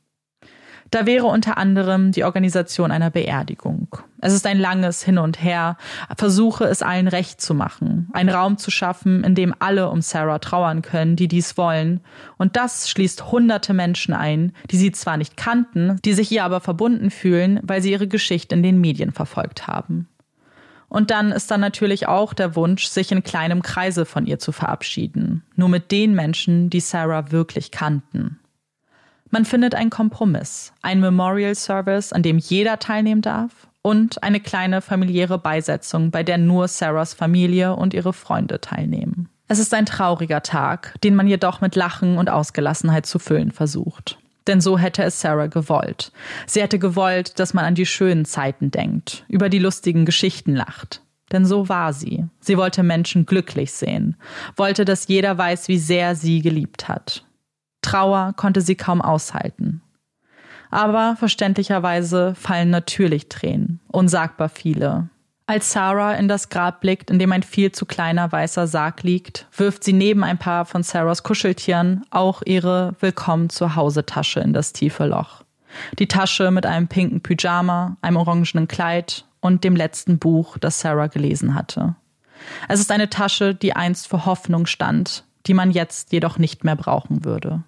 [0.91, 3.87] Da wäre unter anderem die Organisation einer Beerdigung.
[4.21, 5.77] Es ist ein langes Hin und Her,
[6.17, 10.39] versuche es allen recht zu machen, einen Raum zu schaffen, in dem alle um Sarah
[10.39, 12.01] trauern können, die dies wollen.
[12.37, 16.59] Und das schließt hunderte Menschen ein, die sie zwar nicht kannten, die sich ihr aber
[16.59, 20.07] verbunden fühlen, weil sie ihre Geschichte in den Medien verfolgt haben.
[20.89, 24.51] Und dann ist dann natürlich auch der Wunsch, sich in kleinem Kreise von ihr zu
[24.51, 25.43] verabschieden.
[25.55, 28.39] Nur mit den Menschen, die Sarah wirklich kannten.
[29.31, 34.81] Man findet einen Kompromiss, ein Memorial Service, an dem jeder teilnehmen darf und eine kleine
[34.81, 39.29] familiäre Beisetzung, bei der nur Sarahs Familie und ihre Freunde teilnehmen.
[39.47, 44.19] Es ist ein trauriger Tag, den man jedoch mit Lachen und Ausgelassenheit zu füllen versucht.
[44.47, 46.11] Denn so hätte es Sarah gewollt.
[46.47, 51.01] Sie hätte gewollt, dass man an die schönen Zeiten denkt, über die lustigen Geschichten lacht.
[51.31, 52.25] Denn so war sie.
[52.39, 54.17] Sie wollte Menschen glücklich sehen,
[54.55, 57.23] wollte, dass jeder weiß, wie sehr sie geliebt hat.
[57.81, 59.81] Trauer konnte sie kaum aushalten.
[60.71, 65.09] Aber verständlicherweise fallen natürlich Tränen, unsagbar viele,
[65.49, 69.47] als Sarah in das Grab blickt, in dem ein viel zu kleiner weißer Sarg liegt,
[69.57, 74.53] wirft sie neben ein paar von Sarahs Kuscheltieren auch ihre Willkommen zu Hause Tasche in
[74.53, 75.41] das tiefe Loch.
[75.97, 81.07] Die Tasche mit einem pinken Pyjama, einem orangenen Kleid und dem letzten Buch, das Sarah
[81.07, 81.95] gelesen hatte.
[82.67, 86.75] Es ist eine Tasche, die einst für Hoffnung stand, die man jetzt jedoch nicht mehr
[86.75, 87.63] brauchen würde.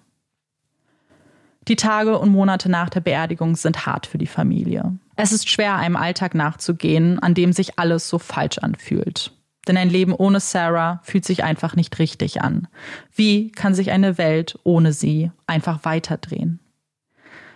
[1.68, 4.96] Die Tage und Monate nach der Beerdigung sind hart für die Familie.
[5.16, 9.32] Es ist schwer, einem Alltag nachzugehen, an dem sich alles so falsch anfühlt.
[9.68, 12.66] Denn ein Leben ohne Sarah fühlt sich einfach nicht richtig an.
[13.14, 16.58] Wie kann sich eine Welt ohne sie einfach weiterdrehen?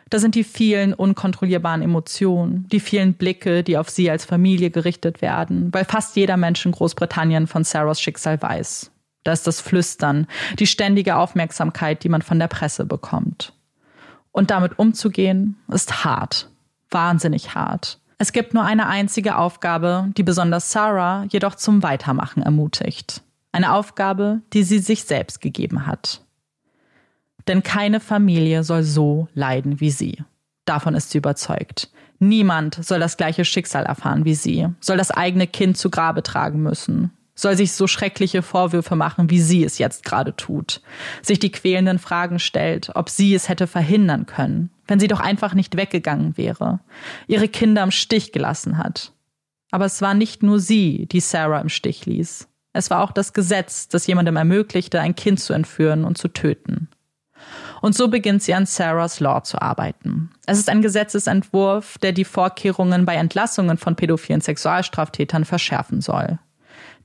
[0.09, 5.20] Da sind die vielen unkontrollierbaren Emotionen, die vielen Blicke, die auf sie als Familie gerichtet
[5.20, 8.92] werden, weil fast jeder Mensch in Großbritannien von Sarahs Schicksal weiß.
[9.24, 10.28] Da ist das Flüstern,
[10.61, 13.52] die ständige Aufmerksamkeit, die man von der Presse bekommt.
[14.37, 16.51] Und damit umzugehen, ist hart,
[16.91, 18.01] wahnsinnig hart.
[18.18, 23.22] Es gibt nur eine einzige Aufgabe, die besonders Sarah jedoch zum Weitermachen ermutigt.
[23.53, 26.20] Eine Aufgabe, die sie sich selbst gegeben hat.
[27.49, 30.22] Denn keine Familie soll so leiden wie sie.
[30.66, 31.89] Davon ist sie überzeugt.
[32.18, 36.62] Niemand soll das gleiche Schicksal erfahren wie sie, soll das eigene Kind zu Grabe tragen
[36.62, 40.80] müssen, soll sich so schreckliche Vorwürfe machen, wie sie es jetzt gerade tut,
[41.22, 45.55] sich die quälenden Fragen stellt, ob sie es hätte verhindern können, wenn sie doch einfach
[45.55, 46.80] nicht weggegangen wäre,
[47.28, 49.12] ihre Kinder im Stich gelassen hat.
[49.70, 52.49] Aber es war nicht nur sie, die Sarah im Stich ließ.
[52.72, 56.89] Es war auch das Gesetz, das jemandem ermöglichte, ein Kind zu entführen und zu töten.
[57.82, 60.30] Und so beginnt sie an Sarahs Law zu arbeiten.
[60.47, 66.39] Es ist ein Gesetzesentwurf, der die Vorkehrungen bei Entlassungen von pädophilen Sexualstraftätern verschärfen soll.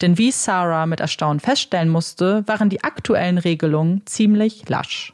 [0.01, 5.13] Denn wie Sarah mit Erstaunen feststellen musste, waren die aktuellen Regelungen ziemlich lasch.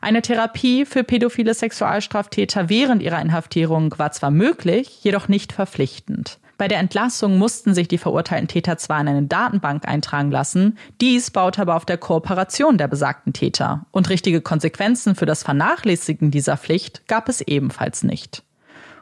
[0.00, 6.38] Eine Therapie für pädophile Sexualstraftäter während ihrer Inhaftierung war zwar möglich, jedoch nicht verpflichtend.
[6.56, 11.30] Bei der Entlassung mussten sich die verurteilten Täter zwar in eine Datenbank eintragen lassen, dies
[11.30, 13.86] baute aber auf der Kooperation der besagten Täter.
[13.90, 18.44] Und richtige Konsequenzen für das Vernachlässigen dieser Pflicht gab es ebenfalls nicht.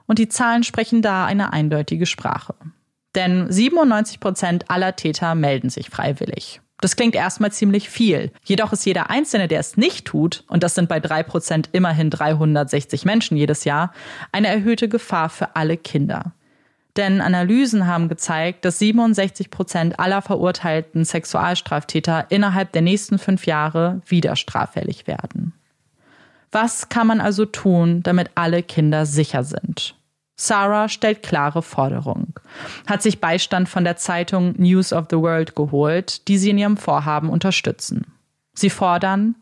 [0.07, 2.55] Und die Zahlen sprechen da eine eindeutige Sprache.
[3.15, 6.61] Denn 97 Prozent aller Täter melden sich freiwillig.
[6.81, 8.33] Das klingt erstmal ziemlich viel.
[8.45, 12.11] Jedoch ist jeder Einzelne, der es nicht tut, und das sind bei drei Prozent immerhin
[12.11, 13.93] 360 Menschen jedes Jahr,
[14.33, 16.33] eine erhöhte Gefahr für alle Kinder.
[16.97, 24.03] Denn Analysen haben gezeigt, dass 67 Prozent aller verurteilten Sexualstraftäter innerhalb der nächsten fünf Jahre
[24.07, 25.55] wieder straffällig werden.
[26.51, 29.95] Was kann man also tun, damit alle Kinder sicher sind?
[30.43, 32.35] Sarah stellt klare Forderungen,
[32.89, 36.77] hat sich Beistand von der Zeitung News of the World geholt, die sie in ihrem
[36.77, 38.13] Vorhaben unterstützen.
[38.53, 39.37] Sie fordern,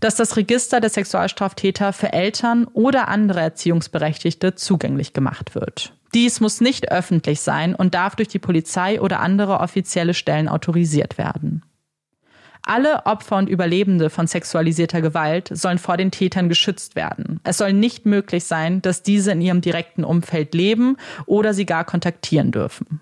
[0.00, 5.92] dass das Register der Sexualstraftäter für Eltern oder andere Erziehungsberechtigte zugänglich gemacht wird.
[6.14, 11.18] Dies muss nicht öffentlich sein und darf durch die Polizei oder andere offizielle Stellen autorisiert
[11.18, 11.62] werden.
[12.64, 17.40] Alle Opfer und Überlebende von sexualisierter Gewalt sollen vor den Tätern geschützt werden.
[17.42, 20.96] Es soll nicht möglich sein, dass diese in ihrem direkten Umfeld leben
[21.26, 23.00] oder sie gar kontaktieren dürfen.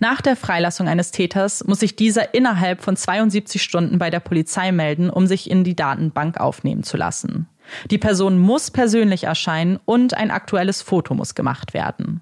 [0.00, 4.72] Nach der Freilassung eines Täters muss sich dieser innerhalb von 72 Stunden bei der Polizei
[4.72, 7.46] melden, um sich in die Datenbank aufnehmen zu lassen.
[7.90, 12.20] Die Person muss persönlich erscheinen und ein aktuelles Foto muss gemacht werden.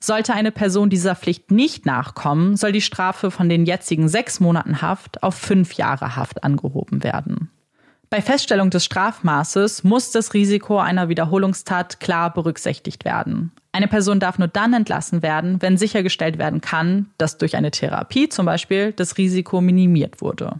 [0.00, 4.80] Sollte eine Person dieser Pflicht nicht nachkommen, soll die Strafe von den jetzigen sechs Monaten
[4.82, 7.50] Haft auf fünf Jahre Haft angehoben werden.
[8.10, 13.52] Bei Feststellung des Strafmaßes muss das Risiko einer Wiederholungstat klar berücksichtigt werden.
[13.72, 18.30] Eine Person darf nur dann entlassen werden, wenn sichergestellt werden kann, dass durch eine Therapie
[18.30, 20.58] zum Beispiel das Risiko minimiert wurde.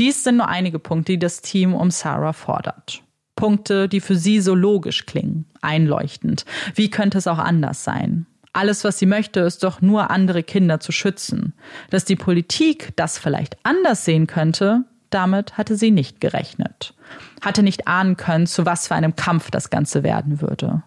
[0.00, 3.02] Dies sind nur einige Punkte, die das Team um Sarah fordert.
[3.36, 6.44] Punkte, die für sie so logisch klingen, einleuchtend.
[6.74, 8.26] Wie könnte es auch anders sein?
[8.52, 11.54] Alles, was sie möchte, ist doch nur andere Kinder zu schützen.
[11.90, 16.94] Dass die Politik das vielleicht anders sehen könnte, damit hatte sie nicht gerechnet.
[17.40, 20.82] Hatte nicht ahnen können, zu was für einem Kampf das Ganze werden würde.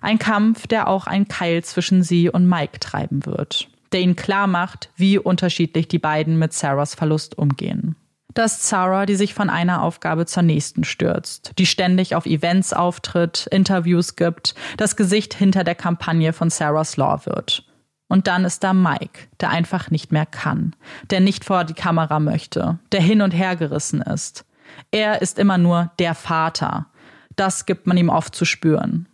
[0.00, 4.46] Ein Kampf, der auch ein Keil zwischen sie und Mike treiben wird, der ihnen klar
[4.46, 7.96] macht, wie unterschiedlich die beiden mit Sarahs Verlust umgehen
[8.34, 13.48] dass Sarah, die sich von einer Aufgabe zur nächsten stürzt, die ständig auf Events auftritt,
[13.50, 17.64] Interviews gibt, das Gesicht hinter der Kampagne von Sarah's Law wird.
[18.08, 20.74] Und dann ist da Mike, der einfach nicht mehr kann,
[21.10, 24.44] der nicht vor die Kamera möchte, der hin und her gerissen ist.
[24.90, 26.86] Er ist immer nur der Vater.
[27.36, 29.06] Das gibt man ihm oft zu spüren.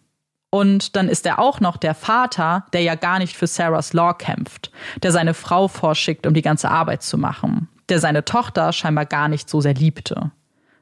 [0.49, 4.15] Und dann ist er auch noch der Vater, der ja gar nicht für Sarah's Law
[4.15, 4.71] kämpft,
[5.03, 9.29] der seine Frau vorschickt, um die ganze Arbeit zu machen, der seine Tochter scheinbar gar
[9.29, 10.31] nicht so sehr liebte.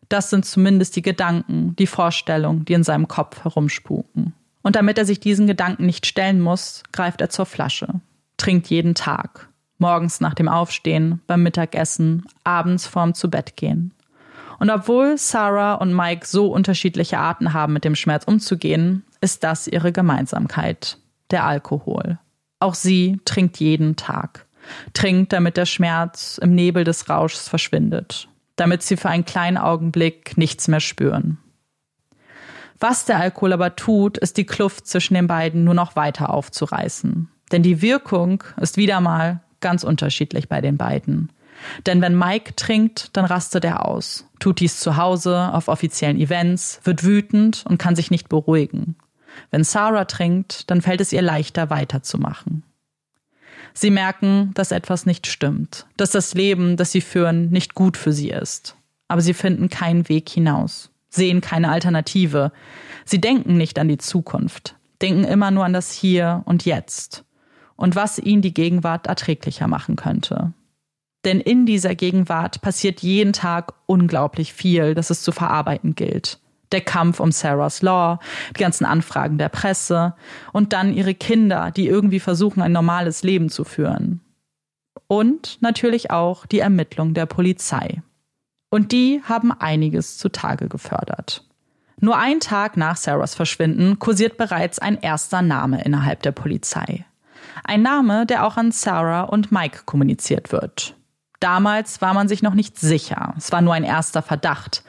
[0.09, 4.35] Das sind zumindest die Gedanken, die Vorstellungen, die in seinem Kopf herumspuken.
[4.63, 8.01] Und damit er sich diesen Gedanken nicht stellen muss, greift er zur Flasche,
[8.37, 9.49] trinkt jeden Tag,
[9.79, 13.93] morgens nach dem Aufstehen, beim Mittagessen, abends vorm Zubettgehen.
[14.59, 19.67] Und obwohl Sarah und Mike so unterschiedliche Arten haben, mit dem Schmerz umzugehen, ist das
[19.67, 20.99] ihre Gemeinsamkeit,
[21.31, 22.19] der Alkohol.
[22.61, 24.44] Auch sie trinkt jeden Tag
[24.93, 30.37] trinkt, damit der Schmerz im Nebel des Rauschs verschwindet, damit sie für einen kleinen Augenblick
[30.37, 31.39] nichts mehr spüren.
[32.81, 37.29] Was der Alkohol aber tut, ist die Kluft zwischen den beiden nur noch weiter aufzureißen.
[37.53, 41.31] Denn die Wirkung ist wieder mal ganz unterschiedlich bei den beiden.
[41.87, 46.81] Denn wenn Mike trinkt, dann rastet er aus, tut dies zu Hause, auf offiziellen Events,
[46.85, 48.97] wird wütend und kann sich nicht beruhigen.
[49.51, 52.65] Wenn Sarah trinkt, dann fällt es ihr leichter weiterzumachen.
[53.77, 58.12] Sie merken, dass etwas nicht stimmt, dass das Leben, das sie führen, nicht gut für
[58.12, 58.77] sie ist.
[59.09, 62.53] Aber sie finden keinen Weg hinaus, sehen keine Alternative.
[63.05, 67.25] Sie denken nicht an die Zukunft, denken immer nur an das Hier und Jetzt
[67.77, 70.53] und was ihnen die Gegenwart erträglicher machen könnte.
[71.25, 76.39] Denn in dieser Gegenwart passiert jeden Tag unglaublich viel, das es zu verarbeiten gilt
[76.75, 78.18] der Kampf um Sarah's Law,
[78.51, 80.15] die ganzen Anfragen der Presse
[80.53, 84.20] und dann ihre Kinder, die irgendwie versuchen, ein normales Leben zu führen.
[85.07, 88.03] Und natürlich auch die Ermittlung der Polizei.
[88.70, 91.44] Und die haben einiges zutage gefördert.
[92.01, 97.05] Nur ein Tag nach Sarahs Verschwinden kursiert bereits ein erster Name innerhalb der Polizei.
[97.62, 100.97] Ein Name, der auch an Sarah und Mike kommuniziert wird.
[101.39, 103.35] Damals war man sich noch nicht sicher.
[103.36, 104.82] Es war nur ein erster Verdacht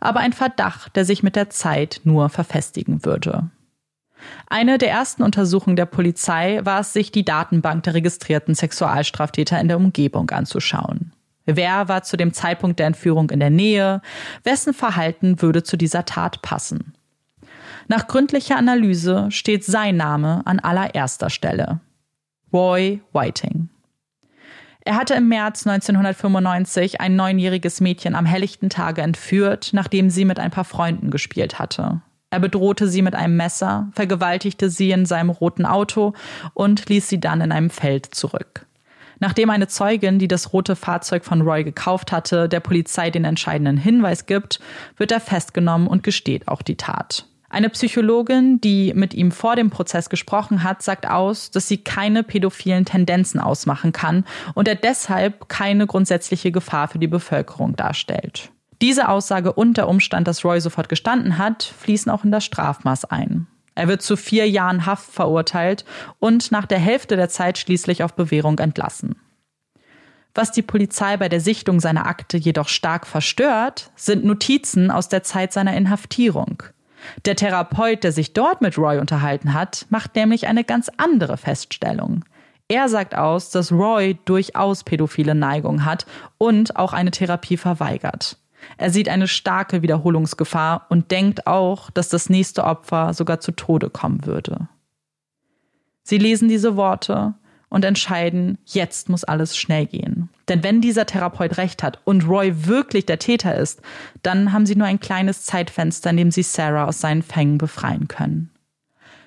[0.00, 3.50] aber ein Verdacht, der sich mit der Zeit nur verfestigen würde.
[4.48, 9.68] Eine der ersten Untersuchungen der Polizei war es, sich die Datenbank der registrierten Sexualstraftäter in
[9.68, 11.12] der Umgebung anzuschauen.
[11.44, 14.02] Wer war zu dem Zeitpunkt der Entführung in der Nähe?
[14.42, 16.94] Wessen Verhalten würde zu dieser Tat passen?
[17.88, 21.80] Nach gründlicher Analyse steht sein Name an allererster Stelle.
[22.52, 23.68] Roy Whiting.
[24.86, 30.38] Er hatte im März 1995 ein neunjähriges Mädchen am helllichten Tage entführt, nachdem sie mit
[30.38, 32.02] ein paar Freunden gespielt hatte.
[32.30, 36.12] Er bedrohte sie mit einem Messer, vergewaltigte sie in seinem roten Auto
[36.54, 38.66] und ließ sie dann in einem Feld zurück.
[39.18, 43.78] Nachdem eine Zeugin, die das rote Fahrzeug von Roy gekauft hatte, der Polizei den entscheidenden
[43.78, 44.60] Hinweis gibt,
[44.96, 47.26] wird er festgenommen und gesteht auch die Tat.
[47.56, 52.22] Eine Psychologin, die mit ihm vor dem Prozess gesprochen hat, sagt aus, dass sie keine
[52.22, 58.50] pädophilen Tendenzen ausmachen kann und er deshalb keine grundsätzliche Gefahr für die Bevölkerung darstellt.
[58.82, 63.06] Diese Aussage und der Umstand, dass Roy sofort gestanden hat, fließen auch in das Strafmaß
[63.06, 63.46] ein.
[63.74, 65.86] Er wird zu vier Jahren Haft verurteilt
[66.18, 69.16] und nach der Hälfte der Zeit schließlich auf Bewährung entlassen.
[70.34, 75.22] Was die Polizei bei der Sichtung seiner Akte jedoch stark verstört, sind Notizen aus der
[75.22, 76.62] Zeit seiner Inhaftierung.
[77.24, 82.24] Der Therapeut, der sich dort mit Roy unterhalten hat, macht nämlich eine ganz andere Feststellung.
[82.68, 86.06] Er sagt aus, dass Roy durchaus pädophile Neigung hat
[86.38, 88.38] und auch eine Therapie verweigert.
[88.78, 93.90] Er sieht eine starke Wiederholungsgefahr und denkt auch, dass das nächste Opfer sogar zu Tode
[93.90, 94.68] kommen würde.
[96.02, 97.34] Sie lesen diese Worte
[97.68, 100.28] und entscheiden, jetzt muss alles schnell gehen.
[100.48, 103.82] Denn wenn dieser Therapeut recht hat und Roy wirklich der Täter ist,
[104.22, 108.06] dann haben sie nur ein kleines Zeitfenster, in dem sie Sarah aus seinen Fängen befreien
[108.08, 108.50] können.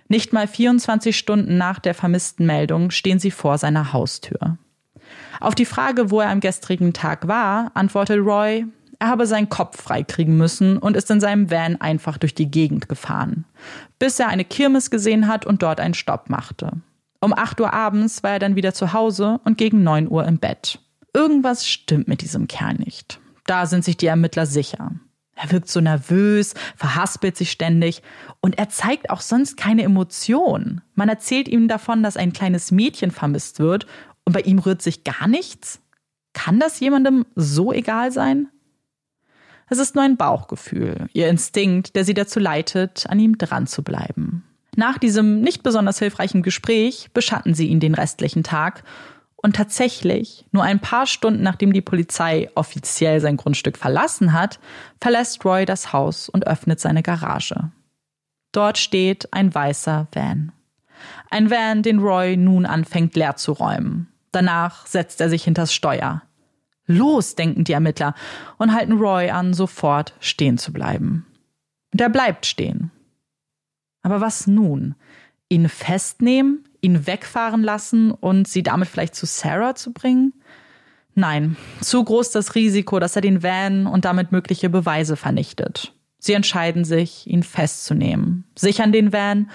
[0.08, 4.58] Nicht mal 24 Stunden nach der vermissten Meldung stehen sie vor seiner Haustür.
[5.40, 8.66] Auf die Frage, wo er am gestrigen Tag war, antwortet Roy,
[8.98, 12.90] er habe seinen Kopf freikriegen müssen und ist in seinem Van einfach durch die Gegend
[12.90, 13.46] gefahren,
[13.98, 16.72] bis er eine Kirmes gesehen hat und dort einen Stopp machte.
[17.22, 20.40] Um 8 Uhr abends war er dann wieder zu Hause und gegen 9 Uhr im
[20.40, 20.80] Bett.
[21.14, 23.20] Irgendwas stimmt mit diesem Kerl nicht.
[23.46, 24.92] Da sind sich die Ermittler sicher.
[25.36, 28.02] Er wirkt so nervös, verhaspelt sich ständig
[28.42, 30.82] und er zeigt auch sonst keine Emotion.
[30.96, 33.88] Man erzählt ihm davon, dass ein kleines Mädchen vermisst wird
[34.26, 35.80] und bei ihm rührt sich gar nichts.
[36.34, 38.50] Kann das jemandem so egal sein?
[39.70, 43.84] Es ist nur ein Bauchgefühl, ihr Instinkt, der sie dazu leitet, an ihm dran zu
[43.84, 44.44] bleiben.
[44.76, 48.84] Nach diesem nicht besonders hilfreichen Gespräch beschatten sie ihn den restlichen Tag
[49.42, 54.60] und tatsächlich, nur ein paar Stunden nachdem die Polizei offiziell sein Grundstück verlassen hat,
[55.00, 57.72] verlässt Roy das Haus und öffnet seine Garage.
[58.52, 60.52] Dort steht ein weißer Van.
[61.30, 64.08] Ein Van, den Roy nun anfängt leer zu räumen.
[64.32, 66.24] Danach setzt er sich hinters Steuer.
[66.86, 68.16] Los, denken die Ermittler
[68.58, 71.26] und halten Roy an, sofort stehen zu bleiben.
[71.94, 72.92] Und er bleibt stehen.
[74.02, 74.96] Aber was nun?
[75.50, 80.34] Ihn festnehmen, ihn wegfahren lassen und sie damit vielleicht zu Sarah zu bringen?
[81.16, 85.94] Nein, zu groß das Risiko, dass er den Van und damit mögliche Beweise vernichtet.
[86.20, 89.50] Sie entscheiden sich, ihn festzunehmen, sichern den Van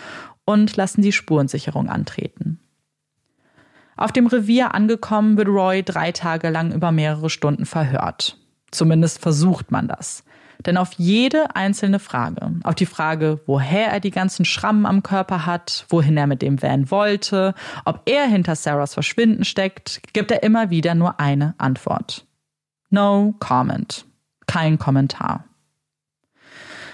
[0.44, 2.60] und lassen die Spurensicherung antreten.
[3.96, 8.38] Auf dem Revier angekommen wird Roy drei Tage lang über mehrere Stunden verhört.
[8.70, 10.24] Zumindest versucht man das.
[10.66, 15.44] Denn auf jede einzelne Frage, auf die Frage, woher er die ganzen Schrammen am Körper
[15.44, 17.54] hat, wohin er mit dem Van wollte,
[17.84, 22.26] ob er hinter Sarahs Verschwinden steckt, gibt er immer wieder nur eine Antwort.
[22.90, 24.06] No comment.
[24.46, 25.44] Kein Kommentar.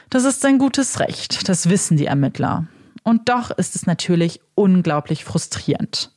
[0.08, 2.66] Das ist sein gutes Recht, das wissen die Ermittler.
[3.04, 6.12] Und doch ist es natürlich unglaublich frustrierend.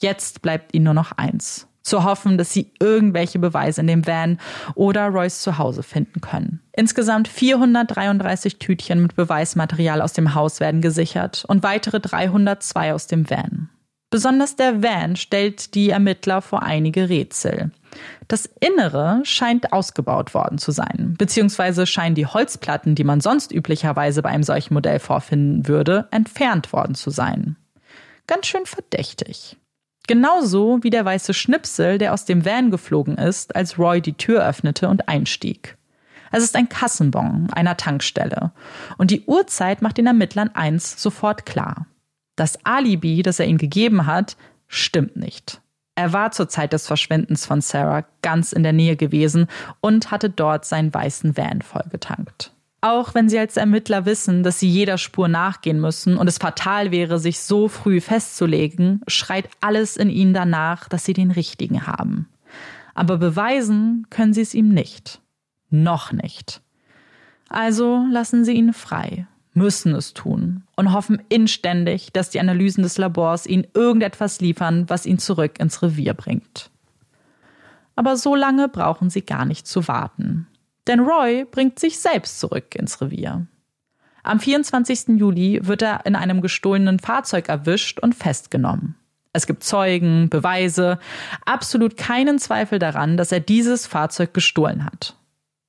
[0.00, 1.66] Jetzt bleibt ihnen nur noch eins.
[1.82, 4.38] Zu hoffen, dass sie irgendwelche Beweise in dem Van
[4.74, 6.60] oder Royce Zuhause finden können.
[6.72, 13.30] Insgesamt 433 Tütchen mit Beweismaterial aus dem Haus werden gesichert und weitere 302 aus dem
[13.30, 13.70] Van.
[14.10, 17.70] Besonders der Van stellt die Ermittler vor einige Rätsel.
[18.26, 24.22] Das Innere scheint ausgebaut worden zu sein, beziehungsweise scheinen die Holzplatten, die man sonst üblicherweise
[24.22, 27.56] bei einem solchen Modell vorfinden würde, entfernt worden zu sein.
[28.26, 29.56] Ganz schön verdächtig.
[30.08, 34.44] Genauso wie der weiße Schnipsel, der aus dem Van geflogen ist, als Roy die Tür
[34.44, 35.76] öffnete und einstieg.
[36.32, 38.52] Es ist ein Kassenbon einer Tankstelle.
[38.96, 41.86] Und die Uhrzeit macht den Ermittlern eins sofort klar.
[42.36, 45.60] Das Alibi, das er ihnen gegeben hat, stimmt nicht.
[45.94, 49.46] Er war zur Zeit des Verschwindens von Sarah ganz in der Nähe gewesen
[49.80, 52.54] und hatte dort seinen weißen Van vollgetankt.
[52.80, 56.92] Auch wenn sie als Ermittler wissen, dass sie jeder Spur nachgehen müssen und es fatal
[56.92, 62.28] wäre, sich so früh festzulegen, schreit alles in ihnen danach, dass sie den richtigen haben.
[62.94, 65.20] Aber beweisen können sie es ihm nicht.
[65.70, 66.60] Noch nicht.
[67.48, 72.96] Also lassen sie ihn frei, müssen es tun und hoffen inständig, dass die Analysen des
[72.96, 76.70] Labors ihnen irgendetwas liefern, was ihn zurück ins Revier bringt.
[77.96, 80.46] Aber so lange brauchen sie gar nicht zu warten.
[80.88, 83.46] Denn Roy bringt sich selbst zurück ins Revier.
[84.22, 85.18] Am 24.
[85.18, 88.96] Juli wird er in einem gestohlenen Fahrzeug erwischt und festgenommen.
[89.32, 90.98] Es gibt Zeugen, Beweise,
[91.44, 95.14] absolut keinen Zweifel daran, dass er dieses Fahrzeug gestohlen hat.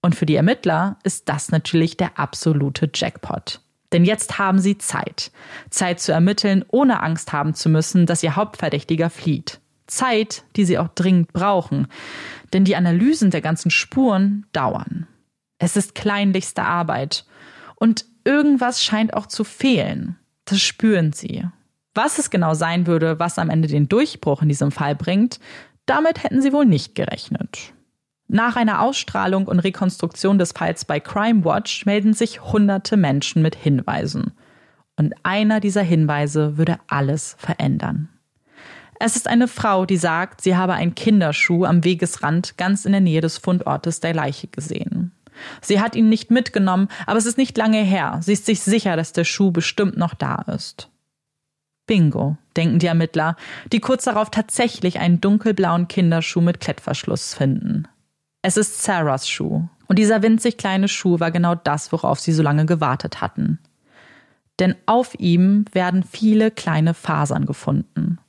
[0.02, 3.60] Und für die Ermittler ist das natürlich der absolute Jackpot.
[3.91, 5.32] Denn jetzt haben sie Zeit.
[5.70, 9.60] Zeit zu ermitteln, ohne Angst haben zu müssen, dass ihr Hauptverdächtiger flieht.
[9.90, 11.88] Zeit, die sie auch dringend brauchen,
[12.53, 15.07] denn die Analysen der ganzen Spuren dauern.
[15.57, 17.26] Es ist kleinlichste Arbeit
[17.76, 20.18] und irgendwas scheint auch zu fehlen.
[20.45, 21.45] Das spüren sie.
[21.94, 25.40] Was es genau sein würde, was am Ende den Durchbruch in diesem Fall bringt,
[25.86, 27.74] damit hätten sie wohl nicht gerechnet.
[28.28, 33.56] Nach einer Ausstrahlung und Rekonstruktion des Falls bei Crime Watch melden sich hunderte Menschen mit
[33.56, 34.34] Hinweisen.
[34.98, 38.10] Und einer dieser Hinweise würde alles verändern.
[39.00, 43.02] Es ist eine Frau, die sagt, sie habe einen Kinderschuh am Wegesrand ganz in der
[43.02, 45.14] Nähe des Fundortes der Leiche gesehen.
[45.62, 48.20] Sie hat ihn nicht mitgenommen, aber es ist nicht lange her.
[48.22, 50.90] Sie ist sich sicher, dass der Schuh bestimmt noch da ist.
[51.88, 53.38] Bingo, denken die Ermittler,
[53.72, 57.88] die kurz darauf tatsächlich einen dunkelblauen Kinderschuh mit Klettverschluss finden.
[58.42, 59.68] Es ist Sarahs Schuh.
[59.88, 63.60] Und dieser winzig kleine Schuh war genau das, worauf sie so lange gewartet hatten.
[64.60, 68.20] Denn auf ihm werden viele kleine Fasern gefunden.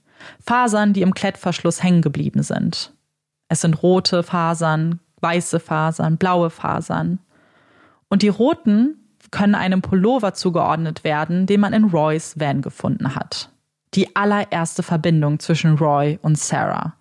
[0.45, 2.93] Fasern, die im Klettverschluss hängen geblieben sind.
[3.49, 7.19] Es sind rote Fasern, weiße Fasern, blaue Fasern.
[8.09, 8.97] Und die roten
[9.31, 13.51] können einem Pullover zugeordnet werden, den man in Roys Van gefunden hat.
[13.95, 16.95] Die allererste Verbindung zwischen Roy und Sarah.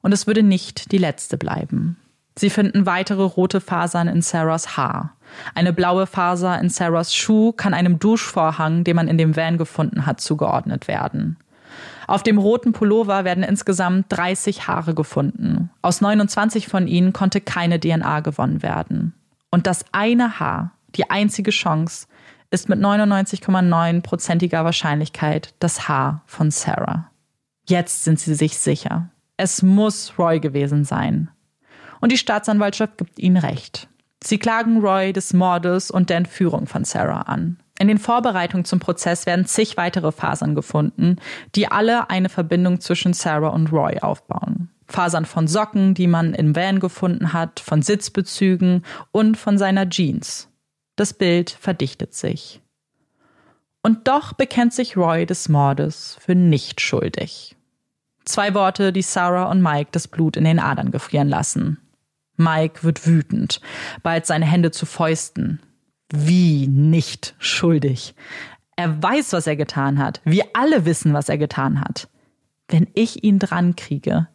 [0.00, 1.96] Und es würde nicht die letzte bleiben.
[2.38, 5.16] Sie finden weitere rote Fasern in Sarahs Haar.
[5.54, 10.06] Eine blaue Faser in Sarahs Schuh kann einem Duschvorhang, den man in dem Van gefunden
[10.06, 11.36] hat, zugeordnet werden.
[12.08, 15.70] Auf dem roten Pullover werden insgesamt 30 Haare gefunden.
[15.82, 19.14] Aus 29 von ihnen konnte keine DNA gewonnen werden.
[19.50, 22.06] Und das eine Haar die einzige Chance
[22.50, 27.10] ist mit 99,9%iger Wahrscheinlichkeit das Haar von Sarah.
[27.68, 29.10] Jetzt sind sie sich sicher.
[29.36, 31.28] Es muss Roy gewesen sein.
[32.00, 33.88] Und die Staatsanwaltschaft gibt ihnen recht.
[34.24, 37.58] Sie klagen Roy des Mordes und der Entführung von Sarah an.
[37.78, 41.16] In den Vorbereitungen zum Prozess werden zig weitere Fasern gefunden,
[41.54, 44.70] die alle eine Verbindung zwischen Sarah und Roy aufbauen.
[44.88, 50.48] Fasern von Socken, die man im Van gefunden hat, von Sitzbezügen und von seiner Jeans.
[50.96, 52.60] Das Bild verdichtet sich.
[53.82, 57.54] Und doch bekennt sich Roy des Mordes für nicht schuldig.
[58.24, 61.78] Zwei Worte, die Sarah und Mike das Blut in den Adern gefrieren lassen.
[62.36, 63.60] Mike wird wütend,
[64.02, 65.60] bald seine Hände zu Fäusten.
[66.10, 68.14] Wie nicht schuldig?
[68.76, 70.20] Er weiß, was er getan hat.
[70.24, 72.08] Wir alle wissen, was er getan hat.
[72.68, 74.28] Wenn ich ihn dran kriege,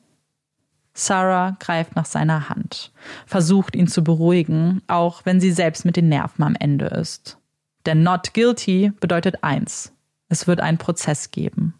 [0.93, 2.91] Sarah greift nach seiner Hand,
[3.25, 7.37] versucht ihn zu beruhigen, auch wenn sie selbst mit den Nerven am Ende ist.
[7.85, 9.91] Denn not guilty bedeutet eins.
[10.29, 11.73] Es wird einen Prozess geben.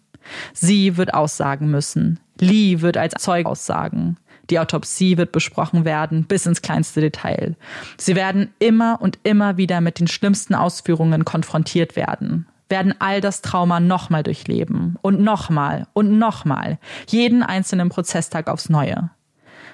[0.53, 2.20] Sie wird aussagen müssen.
[2.40, 4.18] Lee wird als Zeuge aussagen.
[4.49, 7.56] Die Autopsie wird besprochen werden, bis ins kleinste Detail.
[7.98, 13.44] Sie werden immer und immer wieder mit den schlimmsten Ausführungen konfrontiert werden werden all das
[13.44, 19.11] Trauma nochmal durchleben und nochmal und nochmal, jeden einzelnen Prozesstag aufs Neue.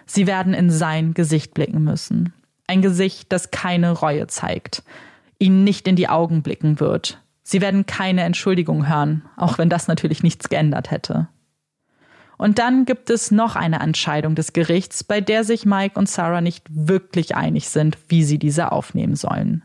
[0.05, 2.33] Sie werden in sein Gesicht blicken müssen.
[2.67, 4.83] Ein Gesicht, das keine Reue zeigt,
[5.37, 7.21] ihnen nicht in die Augen blicken wird.
[7.41, 11.29] Sie werden keine Entschuldigung hören, auch wenn das natürlich nichts geändert hätte.
[12.39, 16.39] Und dann gibt es noch eine Entscheidung des Gerichts, bei der sich Mike und Sarah
[16.39, 19.61] nicht wirklich einig sind, wie sie diese aufnehmen sollen.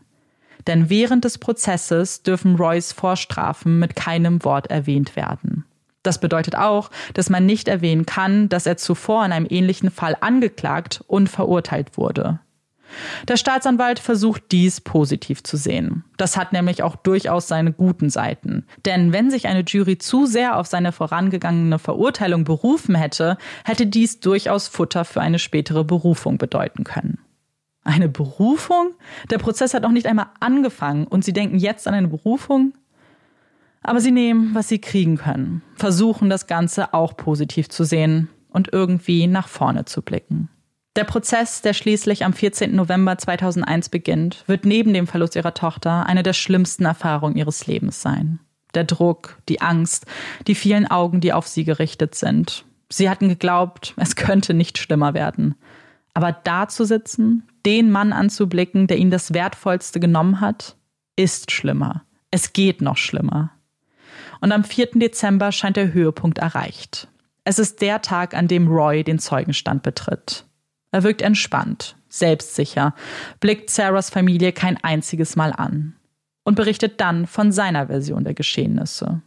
[0.67, 5.63] Denn während des Prozesses dürfen Roys Vorstrafen mit keinem Wort erwähnt werden.
[6.03, 10.17] Das bedeutet auch, dass man nicht erwähnen kann, dass er zuvor in einem ähnlichen Fall
[10.19, 12.39] angeklagt und verurteilt wurde.
[13.27, 16.03] Der Staatsanwalt versucht dies positiv zu sehen.
[16.17, 18.65] Das hat nämlich auch durchaus seine guten Seiten.
[18.85, 24.19] Denn wenn sich eine Jury zu sehr auf seine vorangegangene Verurteilung berufen hätte, hätte dies
[24.19, 27.19] durchaus Futter für eine spätere Berufung bedeuten können.
[27.83, 28.95] Eine Berufung?
[29.29, 32.73] Der Prozess hat noch nicht einmal angefangen und Sie denken jetzt an eine Berufung?
[33.83, 38.73] Aber Sie nehmen, was Sie kriegen können, versuchen das Ganze auch positiv zu sehen und
[38.73, 40.49] irgendwie nach vorne zu blicken.
[40.95, 42.73] Der Prozess, der schließlich am 14.
[42.73, 48.01] November 2001 beginnt, wird neben dem Verlust ihrer Tochter eine der schlimmsten Erfahrungen ihres Lebens
[48.01, 48.39] sein.
[48.73, 50.05] Der Druck, die Angst,
[50.47, 52.65] die vielen Augen, die auf sie gerichtet sind.
[52.89, 55.55] Sie hatten geglaubt, es könnte nicht schlimmer werden.
[56.13, 60.77] Aber da zu sitzen, den Mann anzublicken, der ihnen das Wertvollste genommen hat,
[61.17, 62.03] ist schlimmer.
[62.31, 63.51] Es geht noch schlimmer.
[64.39, 64.91] Und am 4.
[64.95, 67.09] Dezember scheint der Höhepunkt erreicht.
[67.43, 70.45] Es ist der Tag, an dem Roy den Zeugenstand betritt.
[70.95, 72.95] Er wirkt entspannt, selbstsicher,
[73.41, 75.93] blickt Sarahs Familie kein einziges Mal an
[76.45, 79.21] und berichtet dann von seiner Version der Geschehnisse.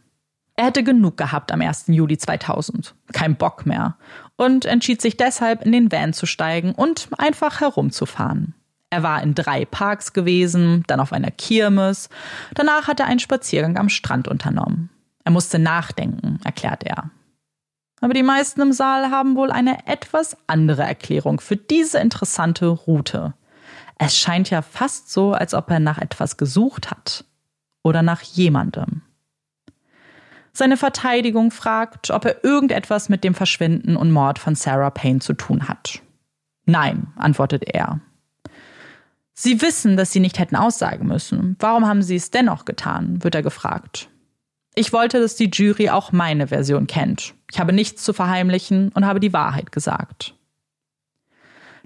[0.55, 1.83] Er hätte genug gehabt am 1.
[1.89, 3.97] Juli 2000, kein Bock mehr,
[4.35, 8.55] und entschied sich deshalb, in den Van zu steigen und einfach herumzufahren.
[8.89, 12.09] Er war in drei Parks gewesen, dann auf einer Kirmes,
[12.55, 14.89] danach hat er einen Spaziergang am Strand unternommen.
[15.23, 17.11] Er musste nachdenken, erklärt er.
[18.01, 23.33] Aber die meisten im Saal haben wohl eine etwas andere Erklärung für diese interessante Route.
[23.97, 27.25] Es scheint ja fast so, als ob er nach etwas gesucht hat.
[27.83, 29.01] Oder nach jemandem.
[30.53, 35.33] Seine Verteidigung fragt, ob er irgendetwas mit dem Verschwinden und Mord von Sarah Payne zu
[35.33, 36.01] tun hat.
[36.65, 37.99] Nein, antwortet er.
[39.33, 41.55] Sie wissen, dass Sie nicht hätten aussagen müssen.
[41.59, 43.23] Warum haben Sie es dennoch getan?
[43.23, 44.09] wird er gefragt.
[44.79, 47.33] Ich wollte, dass die Jury auch meine Version kennt.
[47.51, 50.35] Ich habe nichts zu verheimlichen und habe die Wahrheit gesagt.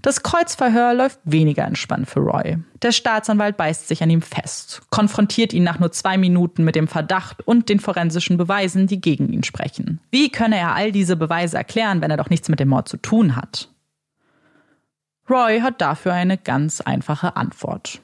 [0.03, 2.60] Das Kreuzverhör läuft weniger entspannt für Roy.
[2.84, 6.88] Der Staatsanwalt beißt sich an ihm fest, konfrontiert ihn nach nur zwei Minuten mit dem
[6.88, 9.99] Verdacht und den forensischen Beweisen, die gegen ihn sprechen.
[10.11, 12.98] Wie könne er all diese Beweise erklären, wenn er doch nichts mit dem Mord zu
[12.98, 13.70] tun hat?
[15.28, 18.02] Roy hat dafür eine ganz einfache Antwort.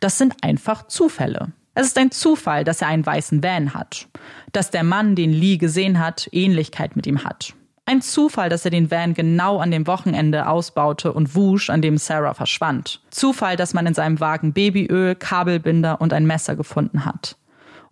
[0.00, 1.52] Das sind einfach Zufälle.
[1.74, 4.06] Es ist ein Zufall, dass er einen weißen Van hat,
[4.52, 7.54] dass der Mann, den Lee gesehen hat, Ähnlichkeit mit ihm hat.
[7.86, 11.96] Ein Zufall, dass er den Van genau an dem Wochenende ausbaute und wusch, an dem
[11.96, 13.00] Sarah verschwand.
[13.10, 17.36] Zufall, dass man in seinem Wagen Babyöl, Kabelbinder und ein Messer gefunden hat.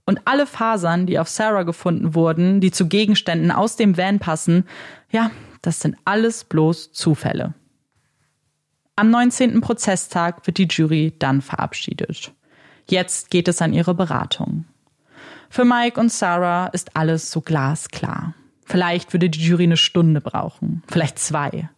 [0.05, 4.65] Und alle Fasern, die auf Sarah gefunden wurden, die zu Gegenständen aus dem Van passen,
[5.11, 5.31] ja,
[5.63, 7.55] das sind alles bloß Zufälle.
[8.95, 9.61] Am 19.
[9.61, 12.33] Prozesstag wird die Jury dann verabschiedet.
[12.91, 14.65] Jetzt geht es an ihre Beratung.
[15.49, 18.35] Für Mike und Sarah ist alles so glasklar.
[18.65, 21.69] Vielleicht würde die Jury eine Stunde brauchen, vielleicht zwei.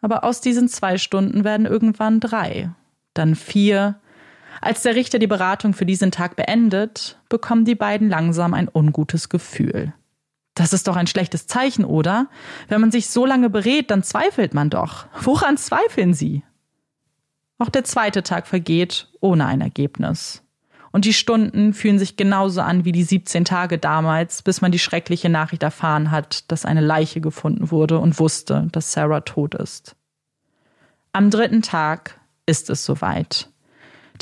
[0.00, 2.70] Aber aus diesen zwei Stunden werden irgendwann drei,
[3.14, 4.00] dann vier.
[4.60, 9.28] Als der Richter die Beratung für diesen Tag beendet, bekommen die beiden langsam ein ungutes
[9.28, 9.92] Gefühl.
[10.54, 12.28] Das ist doch ein schlechtes Zeichen, oder?
[12.68, 15.06] Wenn man sich so lange berät, dann zweifelt man doch.
[15.20, 16.42] Woran zweifeln Sie?
[17.62, 20.42] Auch der zweite Tag vergeht ohne ein Ergebnis.
[20.90, 24.80] Und die Stunden fühlen sich genauso an wie die 17 Tage damals, bis man die
[24.80, 29.94] schreckliche Nachricht erfahren hat, dass eine Leiche gefunden wurde und wusste, dass Sarah tot ist.
[31.12, 33.48] Am dritten Tag ist es soweit.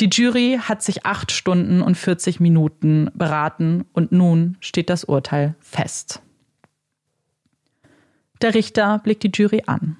[0.00, 5.54] Die Jury hat sich acht Stunden und 40 Minuten beraten und nun steht das Urteil
[5.60, 6.20] fest.
[8.42, 9.96] Der Richter blickt die Jury an.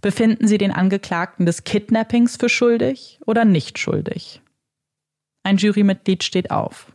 [0.00, 4.42] Befinden Sie den Angeklagten des Kidnappings für schuldig oder nicht schuldig?
[5.42, 6.92] Ein Jurymitglied steht auf.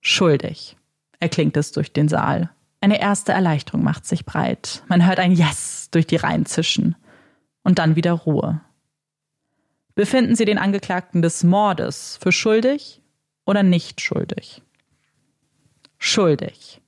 [0.00, 0.76] Schuldig,
[1.20, 2.50] erklingt es durch den Saal.
[2.80, 4.82] Eine erste Erleichterung macht sich breit.
[4.88, 6.96] Man hört ein Yes durch die Reihen zischen.
[7.62, 8.60] Und dann wieder Ruhe.
[9.96, 13.02] Befinden Sie den Angeklagten des Mordes für schuldig
[13.44, 14.62] oder nicht schuldig?
[15.98, 16.80] Schuldig.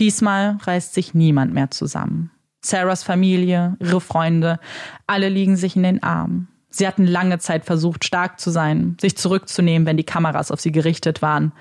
[0.00, 2.30] Diesmal reißt sich niemand mehr zusammen.
[2.60, 4.58] Sarahs Familie, ihre Freunde,
[5.06, 6.48] alle liegen sich in den Armen.
[6.70, 10.72] Sie hatten lange Zeit versucht, stark zu sein, sich zurückzunehmen, wenn die Kameras auf sie
[10.72, 11.52] gerichtet waren.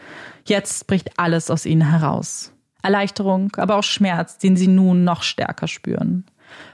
[0.46, 2.52] Jetzt bricht alles aus ihnen heraus.
[2.84, 6.26] Erleichterung, aber auch Schmerz, den sie nun noch stärker spüren.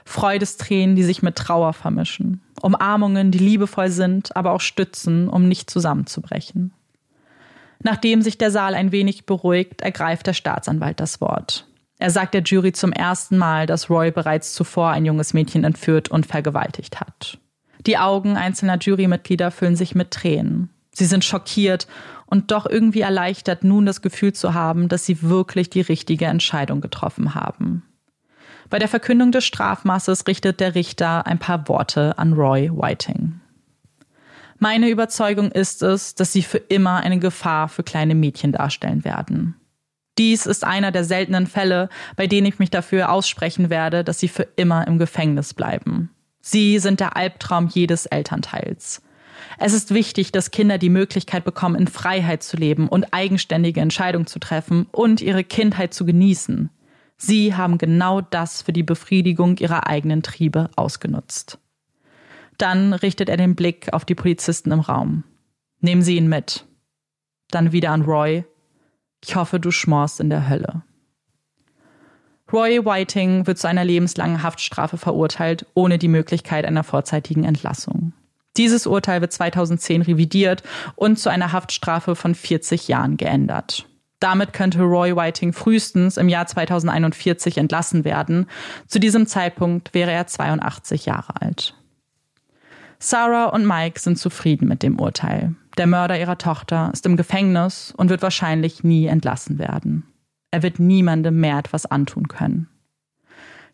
[0.04, 2.40] Freudestränen, die sich mit Trauer vermischen.
[2.60, 6.72] Umarmungen, die liebevoll sind, aber auch stützen, um nicht zusammenzubrechen.
[7.82, 11.66] Nachdem sich der Saal ein wenig beruhigt, ergreift der Staatsanwalt das Wort.
[12.04, 16.10] Er sagt der Jury zum ersten Mal, dass Roy bereits zuvor ein junges Mädchen entführt
[16.10, 17.38] und vergewaltigt hat.
[17.86, 20.68] Die Augen einzelner Jurymitglieder füllen sich mit Tränen.
[20.92, 21.86] Sie sind schockiert
[22.26, 26.82] und doch irgendwie erleichtert, nun das Gefühl zu haben, dass sie wirklich die richtige Entscheidung
[26.82, 27.84] getroffen haben.
[28.68, 33.40] Bei der Verkündung des Strafmaßes richtet der Richter ein paar Worte an Roy Whiting.
[34.58, 39.56] Meine Überzeugung ist es, dass sie für immer eine Gefahr für kleine Mädchen darstellen werden.
[40.18, 44.28] Dies ist einer der seltenen Fälle, bei denen ich mich dafür aussprechen werde, dass sie
[44.28, 46.10] für immer im Gefängnis bleiben.
[46.40, 49.02] Sie sind der Albtraum jedes Elternteils.
[49.58, 54.26] Es ist wichtig, dass Kinder die Möglichkeit bekommen, in Freiheit zu leben und eigenständige Entscheidungen
[54.26, 56.70] zu treffen und ihre Kindheit zu genießen.
[57.16, 61.58] Sie haben genau das für die Befriedigung ihrer eigenen Triebe ausgenutzt.
[62.58, 65.24] Dann richtet er den Blick auf die Polizisten im Raum.
[65.80, 66.66] Nehmen Sie ihn mit.
[67.50, 68.44] Dann wieder an Roy.
[69.26, 70.82] Ich hoffe, du schmorst in der Hölle.
[72.52, 78.12] Roy Whiting wird zu einer lebenslangen Haftstrafe verurteilt, ohne die Möglichkeit einer vorzeitigen Entlassung.
[78.58, 80.62] Dieses Urteil wird 2010 revidiert
[80.94, 83.86] und zu einer Haftstrafe von 40 Jahren geändert.
[84.20, 88.46] Damit könnte Roy Whiting frühestens im Jahr 2041 entlassen werden.
[88.86, 91.74] Zu diesem Zeitpunkt wäre er 82 Jahre alt.
[92.98, 95.54] Sarah und Mike sind zufrieden mit dem Urteil.
[95.76, 100.04] Der Mörder ihrer Tochter ist im Gefängnis und wird wahrscheinlich nie entlassen werden.
[100.52, 102.68] Er wird niemandem mehr etwas antun können.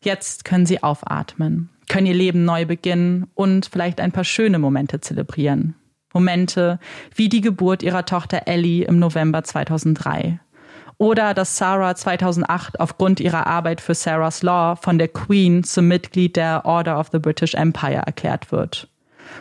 [0.02, 5.00] Jetzt können sie aufatmen, können ihr Leben neu beginnen und vielleicht ein paar schöne Momente
[5.00, 5.74] zelebrieren.
[6.14, 6.78] Momente
[7.14, 10.40] wie die Geburt ihrer Tochter Ellie im November 2003
[10.98, 16.36] Oder dass Sarah 2008 aufgrund ihrer Arbeit für Sarah's Law von der Queen zum Mitglied
[16.36, 18.89] der Order of the British Empire erklärt wird.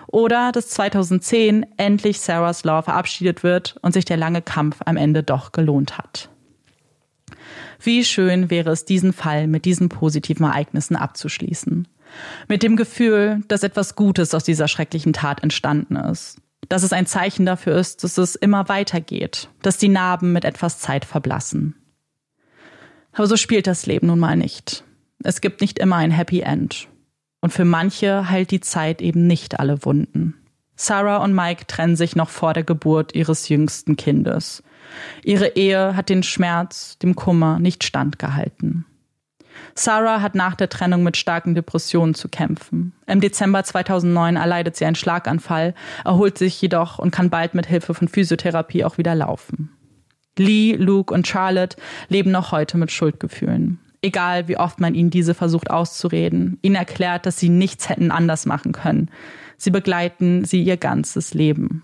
[0.08, 5.24] Oder dass 2010 endlich Sarah's Law verabschiedet wird und sich der lange Kampf am Ende
[5.24, 6.30] doch gelohnt hat.
[7.82, 11.88] Wie schön wäre es, diesen Fall mit diesen positiven Ereignissen abzuschließen.
[12.48, 16.38] Mit dem Gefühl, dass etwas Gutes aus dieser schrecklichen Tat entstanden ist.
[16.68, 20.80] Dass es ein Zeichen dafür ist, dass es immer weitergeht, dass die Narben mit etwas
[20.80, 21.76] Zeit verblassen.
[23.14, 24.84] Aber so spielt das Leben nun mal nicht.
[25.24, 26.88] Es gibt nicht immer ein Happy End.
[27.42, 30.36] Und für manche heilt die Zeit eben nicht alle Wunden.
[30.76, 34.64] Sarah und Mike trennen sich noch vor der Geburt ihres jüngsten Kindes.
[35.24, 38.86] Ihre Ehe hat den Schmerz, dem Kummer nicht standgehalten.
[39.76, 42.94] Sarah hat nach der Trennung mit starken Depressionen zu kämpfen.
[43.08, 45.74] Im Dezember 2009 erleidet sie einen Schlaganfall,
[46.06, 49.72] erholt sich jedoch und kann bald mit Hilfe von Physiotherapie auch wieder laufen.
[50.38, 53.80] Lee, Luke und Charlotte leben noch heute mit Schuldgefühlen.
[54.02, 58.46] Egal, wie oft man ihnen diese versucht auszureden, ihnen erklärt, dass sie nichts hätten anders
[58.46, 59.10] machen können.
[59.58, 61.84] Sie begleiten sie ihr ganzes Leben.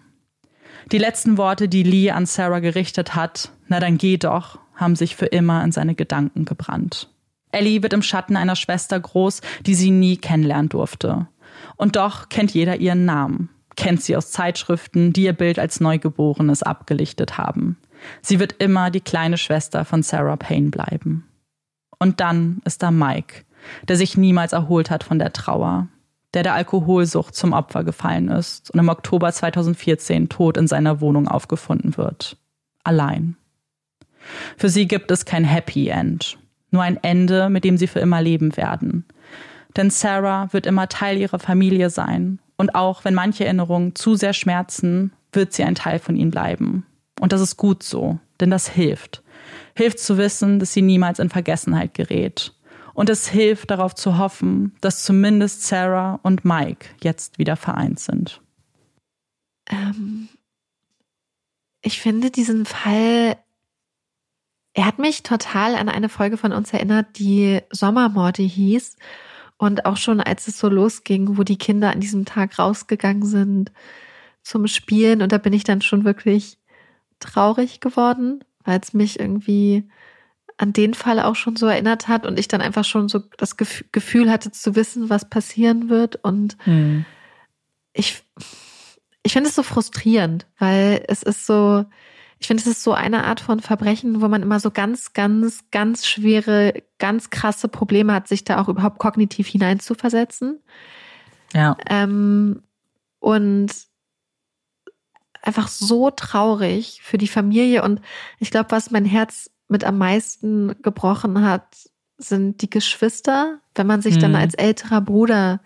[0.92, 5.16] Die letzten Worte, die Lee an Sarah gerichtet hat, na dann geh doch, haben sich
[5.16, 7.10] für immer in seine Gedanken gebrannt.
[7.52, 11.28] Ellie wird im Schatten einer Schwester groß, die sie nie kennenlernen durfte.
[11.76, 16.64] Und doch kennt jeder ihren Namen, kennt sie aus Zeitschriften, die ihr Bild als Neugeborenes
[16.64, 17.78] abgelichtet haben.
[18.22, 21.26] Sie wird immer die kleine Schwester von Sarah Payne bleiben.
[22.00, 23.44] Und dann ist da Mike,
[23.88, 25.88] der sich niemals erholt hat von der Trauer,
[26.34, 31.28] der der Alkoholsucht zum Opfer gefallen ist und im Oktober 2014 tot in seiner Wohnung
[31.28, 32.38] aufgefunden wird.
[32.84, 33.38] Allein.
[34.58, 36.38] Für sie gibt es kein Happy End,
[36.72, 39.06] nur ein Ende, mit dem sie für immer leben werden.
[39.78, 44.34] Denn Sarah wird immer Teil ihrer Familie sein und auch wenn manche Erinnerungen zu sehr
[44.34, 46.86] schmerzen, wird sie ein Teil von ihnen bleiben.
[47.20, 49.22] Und das ist gut so, denn das hilft
[49.76, 52.54] hilft zu wissen, dass sie niemals in Vergessenheit gerät.
[52.94, 58.42] Und es hilft darauf zu hoffen, dass zumindest Sarah und Mike jetzt wieder vereint sind.
[59.70, 60.30] Ähm,
[61.82, 63.38] ich finde diesen Fall,
[64.74, 68.96] er hat mich total an eine Folge von uns erinnert, die Sommermorde hieß.
[69.58, 73.72] Und auch schon als es so losging, wo die Kinder an diesem Tag rausgegangen sind
[74.42, 75.22] zum Spielen.
[75.22, 76.58] Und da bin ich dann schon wirklich
[77.20, 79.88] traurig geworden, weil es mich irgendwie
[80.58, 83.58] an den Fall auch schon so erinnert hat und ich dann einfach schon so das
[83.58, 86.18] Gefühl hatte zu wissen, was passieren wird.
[86.24, 87.06] Und hm.
[87.94, 88.24] ich,
[89.24, 91.84] ich finde es so frustrierend, weil es ist so,
[92.40, 95.66] ich finde, es ist so eine Art von Verbrechen, wo man immer so ganz, ganz,
[95.72, 100.62] ganz schwere, ganz krasse Probleme hat, sich da auch überhaupt kognitiv hineinzuversetzen.
[101.54, 101.76] Ja.
[101.90, 102.64] Ähm,
[103.20, 103.72] und
[105.46, 107.84] einfach so traurig für die Familie.
[107.84, 108.02] Und
[108.40, 111.66] ich glaube, was mein Herz mit am meisten gebrochen hat,
[112.18, 114.22] sind die Geschwister, wenn man sich mhm.
[114.22, 115.60] dann als älterer Bruder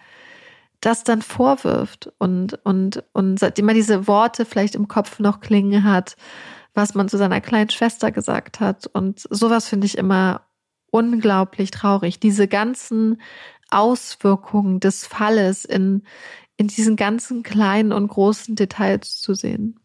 [0.82, 5.84] das dann vorwirft und, und, und seitdem man diese Worte vielleicht im Kopf noch klingen
[5.84, 6.16] hat,
[6.74, 8.88] was man zu seiner kleinen Schwester gesagt hat.
[8.88, 10.42] Und sowas finde ich immer
[10.92, 12.20] unglaublich traurig.
[12.20, 13.22] Diese ganzen
[13.70, 16.04] Auswirkungen des Falles in,
[16.60, 19.80] in diesen ganzen kleinen und großen Details zu sehen.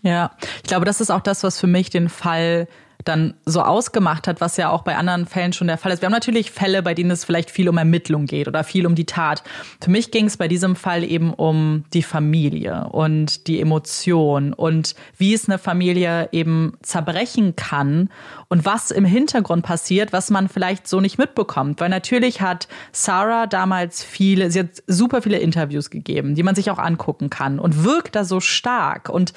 [0.00, 2.66] Ja, ich glaube, das ist auch das, was für mich den Fall
[3.04, 6.02] dann so ausgemacht hat, was ja auch bei anderen Fällen schon der Fall ist.
[6.02, 8.94] Wir haben natürlich Fälle, bei denen es vielleicht viel um Ermittlung geht oder viel um
[8.94, 9.42] die Tat.
[9.80, 14.94] Für mich ging es bei diesem Fall eben um die Familie und die Emotion und
[15.16, 18.10] wie es eine Familie eben zerbrechen kann
[18.48, 21.80] und was im Hintergrund passiert, was man vielleicht so nicht mitbekommt.
[21.80, 26.70] Weil natürlich hat Sarah damals viele, sie hat super viele Interviews gegeben, die man sich
[26.70, 29.32] auch angucken kann und wirkt da so stark und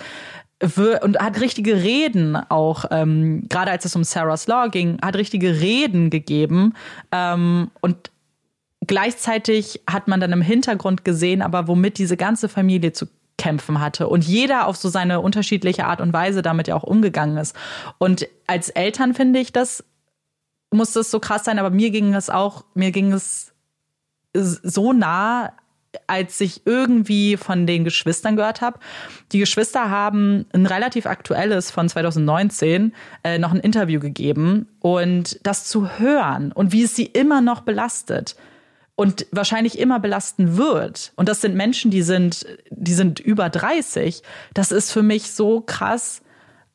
[0.61, 5.59] und hat richtige Reden auch, ähm, gerade als es um Sarah's Law ging, hat richtige
[5.59, 6.73] Reden gegeben.
[7.11, 8.11] Ähm, und
[8.85, 13.07] gleichzeitig hat man dann im Hintergrund gesehen, aber womit diese ganze Familie zu
[13.37, 17.37] kämpfen hatte und jeder auf so seine unterschiedliche Art und Weise damit ja auch umgegangen
[17.37, 17.55] ist.
[17.97, 19.83] Und als Eltern finde ich das,
[20.69, 23.51] muss das so krass sein, aber mir ging es auch, mir ging es
[24.33, 25.53] so nah,
[26.07, 28.79] als ich irgendwie von den Geschwistern gehört habe.
[29.31, 32.93] Die Geschwister haben ein relativ aktuelles von 2019
[33.23, 37.61] äh, noch ein Interview gegeben und das zu hören und wie es sie immer noch
[37.61, 38.35] belastet
[38.95, 41.13] und wahrscheinlich immer belasten wird.
[41.15, 44.21] Und das sind Menschen, die sind, die sind über 30.
[44.53, 46.21] Das ist für mich so krass.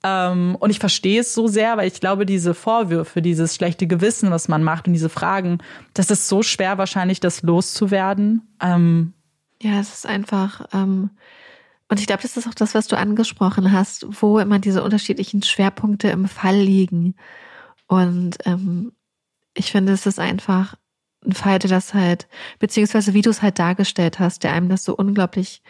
[0.07, 4.31] Ähm, und ich verstehe es so sehr, weil ich glaube, diese Vorwürfe, dieses schlechte Gewissen,
[4.31, 5.59] was man macht und diese Fragen,
[5.95, 8.43] das ist so schwer wahrscheinlich, das loszuwerden.
[8.61, 9.15] Ähm,
[9.61, 11.11] ja, es ist einfach, ähm,
[11.89, 15.43] Und ich glaube, das ist auch das, was du angesprochen hast, wo immer diese unterschiedlichen
[15.43, 17.15] Schwerpunkte im Fall liegen.
[17.89, 18.93] Und ähm,
[19.55, 20.75] ich finde, es ist einfach
[21.25, 22.29] ein Fall, der das halt,
[22.59, 25.63] beziehungsweise wie du es halt dargestellt hast, der einem das so unglaublich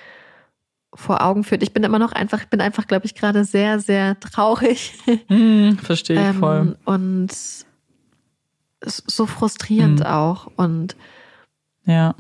[0.97, 1.63] vor Augen führt.
[1.63, 4.95] Ich bin immer noch einfach, ich bin einfach, glaube ich, gerade sehr, sehr traurig.
[5.29, 6.77] Mm, verstehe ich ähm, voll.
[6.85, 7.31] Und
[8.85, 10.05] so frustrierend mm.
[10.05, 10.51] auch.
[10.57, 10.97] Und
[11.85, 12.15] ja.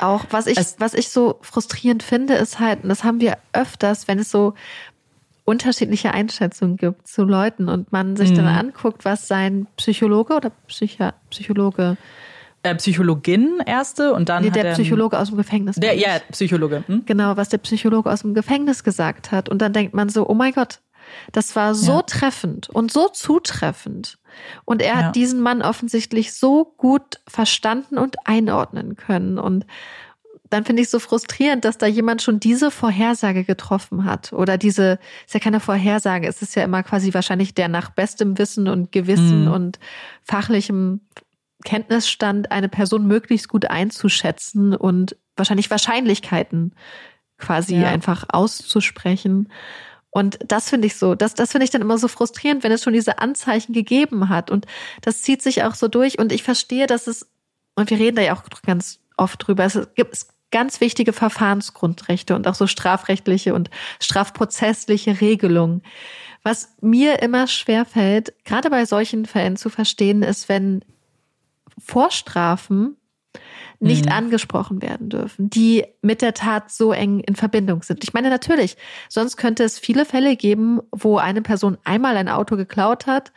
[0.00, 3.38] Auch was ich, es, was ich so frustrierend finde, ist halt, und das haben wir
[3.52, 4.54] öfters, wenn es so
[5.44, 8.58] unterschiedliche Einschätzungen gibt zu Leuten und man sich dann mhm.
[8.58, 11.96] anguckt, was sein Psychologe oder Psychi Psychologe
[12.62, 15.76] äh, Psychologin erste und dann nee, der Psychologe aus dem Gefängnis.
[15.76, 16.84] Der, ja, Psychologe.
[16.86, 17.04] Hm?
[17.06, 19.48] Genau, was der Psychologe aus dem Gefängnis gesagt hat.
[19.48, 20.80] Und dann denkt man so, oh mein Gott,
[21.32, 22.02] das war so ja.
[22.02, 24.18] treffend und so zutreffend.
[24.64, 24.96] Und er ja.
[24.96, 29.38] hat diesen Mann offensichtlich so gut verstanden und einordnen können.
[29.38, 29.66] Und
[30.50, 34.32] dann finde ich so frustrierend, dass da jemand schon diese Vorhersage getroffen hat.
[34.32, 38.38] Oder diese, ist ja keine Vorhersage, es ist ja immer quasi wahrscheinlich der nach bestem
[38.38, 39.52] Wissen und Gewissen mhm.
[39.52, 39.78] und
[40.22, 41.00] fachlichem
[41.64, 46.74] Kenntnisstand eine Person möglichst gut einzuschätzen und wahrscheinlich Wahrscheinlichkeiten
[47.38, 47.88] quasi ja.
[47.88, 49.50] einfach auszusprechen.
[50.10, 52.82] Und das finde ich so, das, das finde ich dann immer so frustrierend, wenn es
[52.82, 54.50] schon diese Anzeichen gegeben hat.
[54.50, 54.66] Und
[55.02, 56.18] das zieht sich auch so durch.
[56.18, 57.28] Und ich verstehe, dass es,
[57.74, 62.48] und wir reden da ja auch ganz oft drüber, es gibt ganz wichtige Verfahrensgrundrechte und
[62.48, 63.70] auch so strafrechtliche und
[64.00, 65.82] strafprozessliche Regelungen.
[66.42, 70.82] Was mir immer schwerfällt, gerade bei solchen Fällen zu verstehen, ist, wenn
[71.78, 72.96] Vorstrafen
[73.80, 74.12] nicht mhm.
[74.12, 78.02] angesprochen werden dürfen, die mit der Tat so eng in Verbindung sind.
[78.02, 78.76] Ich meine natürlich,
[79.08, 83.32] sonst könnte es viele Fälle geben, wo eine Person einmal ein Auto geklaut hat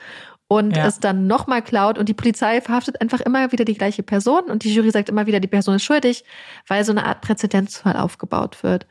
[0.47, 0.87] und ja.
[0.87, 4.63] es dann nochmal klaut und die Polizei verhaftet einfach immer wieder die gleiche Person und
[4.63, 6.25] die Jury sagt immer wieder, die Person ist schuldig,
[6.67, 8.87] weil so eine Art Präzedenzfall aufgebaut wird.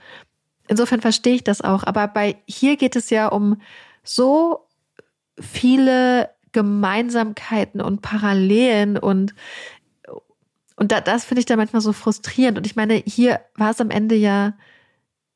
[0.68, 3.60] Insofern verstehe ich das auch, aber bei hier geht es ja um
[4.04, 4.68] so
[5.38, 9.34] viele Gemeinsamkeiten und Parallelen und
[10.80, 12.56] und da, das finde ich da manchmal so frustrierend.
[12.56, 14.54] Und ich meine, hier war es am Ende ja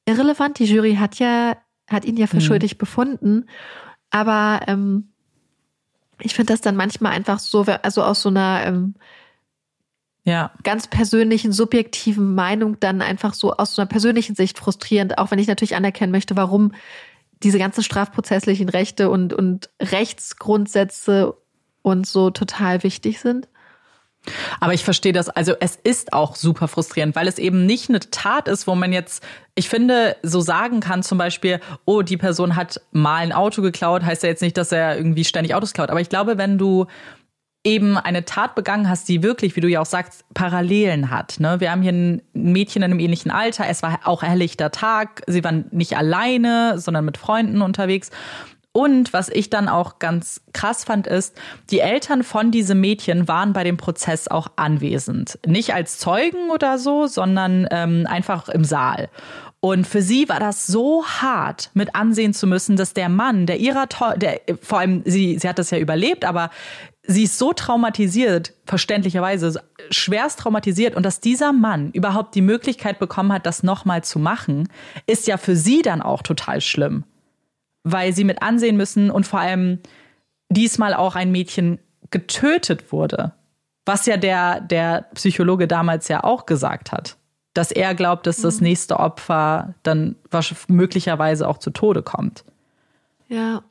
[0.06, 0.58] irrelevant.
[0.58, 2.40] Die Jury hat ja, hat ihn ja für mhm.
[2.40, 3.44] schuldig befunden.
[4.08, 5.12] Aber ähm,
[6.18, 8.94] ich finde das dann manchmal einfach so, also aus so einer ähm,
[10.24, 10.50] ja.
[10.62, 15.38] ganz persönlichen, subjektiven Meinung dann einfach so aus so einer persönlichen Sicht frustrierend, auch wenn
[15.38, 16.72] ich natürlich anerkennen möchte, warum
[17.44, 21.34] diese ganzen strafprozesslichen Rechte und, und Rechtsgrundsätze
[21.82, 23.48] und so total wichtig sind.
[24.58, 25.28] Aber ich verstehe das.
[25.28, 28.92] Also es ist auch super frustrierend, weil es eben nicht eine Tat ist, wo man
[28.92, 29.22] jetzt,
[29.54, 34.02] ich finde, so sagen kann zum Beispiel, oh, die Person hat mal ein Auto geklaut,
[34.02, 35.90] heißt ja jetzt nicht, dass er irgendwie ständig Autos klaut.
[35.90, 36.86] Aber ich glaube, wenn du
[37.64, 41.40] eben eine Tat begangen hast, die wirklich, wie du ja auch sagst, Parallelen hat.
[41.40, 41.60] Ne?
[41.60, 43.64] Wir haben hier ein Mädchen in einem ähnlichen Alter.
[43.66, 45.22] Es war auch helllichter Tag.
[45.26, 48.10] Sie waren nicht alleine, sondern mit Freunden unterwegs.
[48.76, 53.52] Und was ich dann auch ganz krass fand, ist, die Eltern von diesem Mädchen waren
[53.52, 55.38] bei dem Prozess auch anwesend.
[55.46, 59.08] Nicht als Zeugen oder so, sondern ähm, einfach im Saal.
[59.60, 63.60] Und für sie war das so hart, mit ansehen zu müssen, dass der Mann, der
[63.60, 63.86] ihrer,
[64.16, 66.50] der, vor allem, sie, sie hat das ja überlebt, aber
[67.06, 70.94] sie ist so traumatisiert, verständlicherweise, schwerst traumatisiert.
[70.94, 74.68] Und dass dieser Mann überhaupt die Möglichkeit bekommen hat, das nochmal zu machen,
[75.06, 77.04] ist ja für sie dann auch total schlimm
[77.84, 79.78] weil sie mit ansehen müssen und vor allem
[80.48, 81.78] diesmal auch ein Mädchen
[82.10, 83.32] getötet wurde.
[83.86, 87.18] Was ja der, der Psychologe damals ja auch gesagt hat.
[87.52, 88.68] Dass er glaubt, dass das mhm.
[88.68, 90.16] nächste Opfer dann
[90.66, 92.44] möglicherweise auch zu Tode kommt.
[93.28, 93.62] Ja.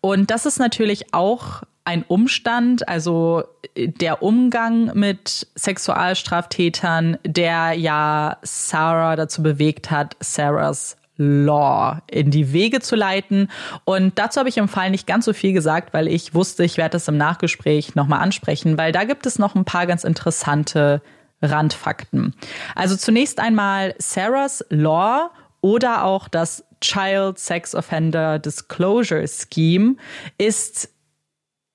[0.00, 3.44] Und das ist natürlich auch ein Umstand, also
[3.76, 12.80] der Umgang mit Sexualstraftätern, der ja Sarah dazu bewegt hat, Sarahs Law in die Wege
[12.80, 13.50] zu leiten.
[13.84, 16.76] Und dazu habe ich im Fall nicht ganz so viel gesagt, weil ich wusste, ich
[16.76, 21.02] werde das im Nachgespräch nochmal ansprechen, weil da gibt es noch ein paar ganz interessante
[21.42, 22.34] Randfakten.
[22.74, 25.30] Also zunächst einmal Sarahs Law
[25.60, 29.96] oder auch das Child Sex Offender Disclosure Scheme
[30.38, 30.90] ist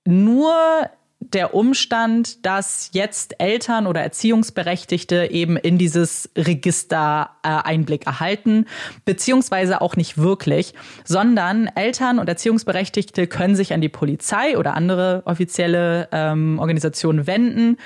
[0.06, 0.90] nur
[1.32, 8.66] der Umstand, dass jetzt Eltern oder Erziehungsberechtigte eben in dieses Register äh, Einblick erhalten,
[9.06, 10.74] beziehungsweise auch nicht wirklich,
[11.04, 17.78] sondern Eltern und Erziehungsberechtigte können sich an die Polizei oder andere offizielle ähm, Organisationen wenden,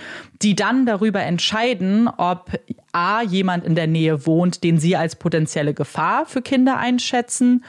[0.42, 2.52] die dann darüber entscheiden, ob
[2.92, 7.64] A, jemand in der Nähe wohnt, den sie als potenzielle Gefahr für Kinder einschätzen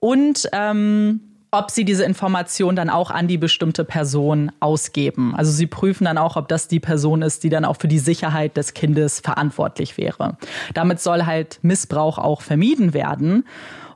[0.00, 5.34] und ähm, ob sie diese Information dann auch an die bestimmte Person ausgeben.
[5.34, 7.98] Also sie prüfen dann auch, ob das die Person ist, die dann auch für die
[7.98, 10.36] Sicherheit des Kindes verantwortlich wäre.
[10.74, 13.44] Damit soll halt Missbrauch auch vermieden werden.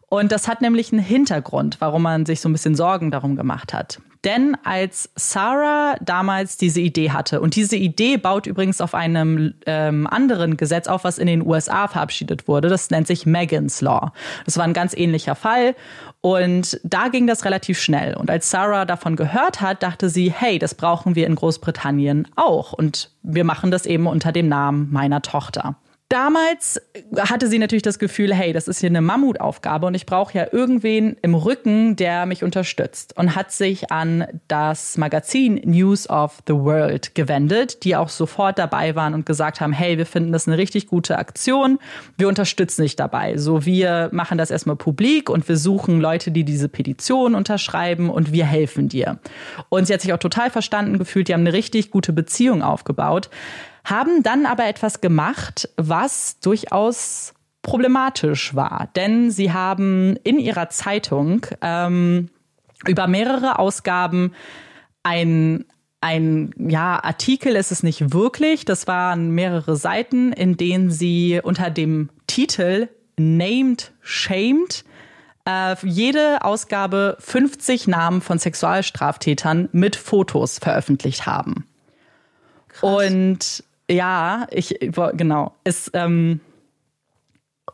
[0.08, 3.74] Und das hat nämlich einen Hintergrund, warum man sich so ein bisschen Sorgen darum gemacht
[3.74, 4.00] hat.
[4.24, 10.06] Denn als Sarah damals diese Idee hatte, und diese Idee baut übrigens auf einem ähm,
[10.06, 14.12] anderen Gesetz auf, was in den USA verabschiedet wurde, das nennt sich Megan's Law.
[14.44, 15.74] Das war ein ganz ähnlicher Fall.
[16.20, 18.16] Und da ging das relativ schnell.
[18.16, 22.72] Und als Sarah davon gehört hat, dachte sie, hey, das brauchen wir in Großbritannien auch.
[22.72, 25.76] Und wir machen das eben unter dem Namen meiner Tochter.
[26.10, 26.80] Damals
[27.18, 30.46] hatte sie natürlich das Gefühl, hey, das ist hier eine Mammutaufgabe und ich brauche ja
[30.50, 36.54] irgendwen im Rücken, der mich unterstützt und hat sich an das Magazin News of the
[36.54, 40.56] World gewendet, die auch sofort dabei waren und gesagt haben, hey, wir finden das eine
[40.56, 41.78] richtig gute Aktion,
[42.16, 43.36] wir unterstützen dich dabei.
[43.36, 48.32] So, wir machen das erstmal publik und wir suchen Leute, die diese Petition unterschreiben und
[48.32, 49.18] wir helfen dir.
[49.68, 53.28] Und sie hat sich auch total verstanden gefühlt, die haben eine richtig gute Beziehung aufgebaut
[53.84, 58.88] haben dann aber etwas gemacht, was durchaus problematisch war.
[58.96, 62.28] Denn sie haben in ihrer Zeitung ähm,
[62.86, 64.32] über mehrere Ausgaben
[65.02, 65.64] ein,
[66.00, 71.70] ein ja, Artikel ist es nicht wirklich, das waren mehrere Seiten, in denen sie unter
[71.70, 72.88] dem Titel
[73.18, 74.84] Named Shamed
[75.44, 81.66] äh, jede Ausgabe 50 Namen von Sexualstraftätern mit Fotos veröffentlicht haben.
[82.68, 83.10] Krass.
[83.10, 84.78] Und ja, ich,
[85.14, 85.54] genau.
[85.64, 86.40] Es, ähm,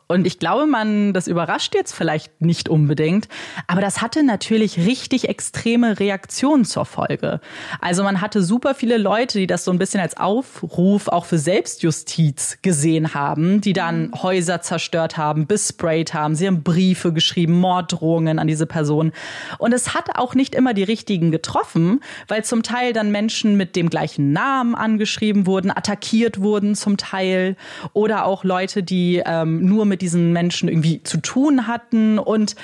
[0.07, 3.29] und ich glaube, man, das überrascht jetzt vielleicht nicht unbedingt,
[3.67, 7.41] aber das hatte natürlich richtig extreme Reaktionen zur Folge.
[7.81, 11.39] Also man hatte super viele Leute, die das so ein bisschen als Aufruf auch für
[11.39, 14.23] Selbstjustiz gesehen haben, die dann mhm.
[14.23, 19.13] Häuser zerstört haben, besprayt haben, sie haben Briefe geschrieben, Morddrohungen an diese Person.
[19.59, 23.75] Und es hat auch nicht immer die richtigen getroffen, weil zum Teil dann Menschen mit
[23.75, 27.57] dem gleichen Namen angeschrieben wurden, attackiert wurden zum Teil
[27.95, 32.19] oder auch Leute, die ähm, nur mit mit diesen Menschen irgendwie zu tun hatten.
[32.19, 32.57] Und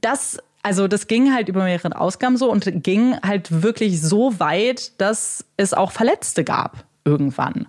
[0.00, 4.98] das, also das ging halt über mehrere Ausgaben so und ging halt wirklich so weit,
[4.98, 7.68] dass es auch Verletzte gab irgendwann.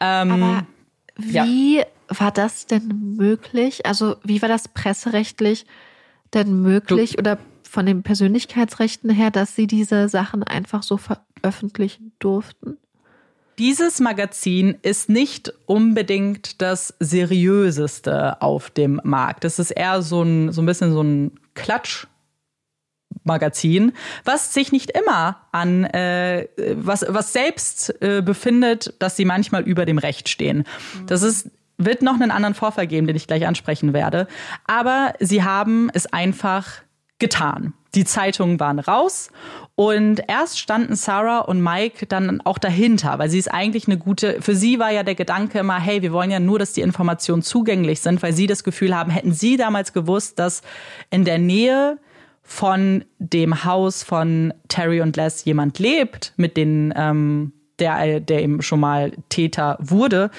[0.00, 0.66] Ähm, Aber
[1.16, 1.84] wie ja.
[2.08, 3.84] war das denn möglich?
[3.84, 5.66] Also wie war das presserechtlich
[6.32, 7.38] denn möglich du, oder
[7.68, 12.78] von den Persönlichkeitsrechten her, dass sie diese Sachen einfach so veröffentlichen durften?
[13.58, 19.44] Dieses Magazin ist nicht unbedingt das seriöseste auf dem Markt.
[19.44, 22.06] Es ist eher so ein, so ein bisschen so ein Klatsch.
[23.24, 23.92] Magazin,
[24.24, 29.84] was sich nicht immer an äh, was was selbst äh, befindet, dass sie manchmal über
[29.84, 30.64] dem Recht stehen.
[31.06, 34.26] Das ist wird noch einen anderen Vorfall geben, den ich gleich ansprechen werde.
[34.66, 36.82] Aber sie haben es einfach
[37.22, 37.72] getan.
[37.94, 39.30] Die Zeitungen waren raus
[39.76, 44.42] und erst standen Sarah und Mike dann auch dahinter, weil sie ist eigentlich eine gute,
[44.42, 47.42] für sie war ja der Gedanke immer, hey, wir wollen ja nur, dass die Informationen
[47.42, 50.62] zugänglich sind, weil sie das Gefühl haben, hätten sie damals gewusst, dass
[51.10, 51.98] in der Nähe
[52.42, 58.62] von dem Haus von Terry und Les jemand lebt, mit den, ähm, der, der eben
[58.62, 60.32] schon mal Täter wurde,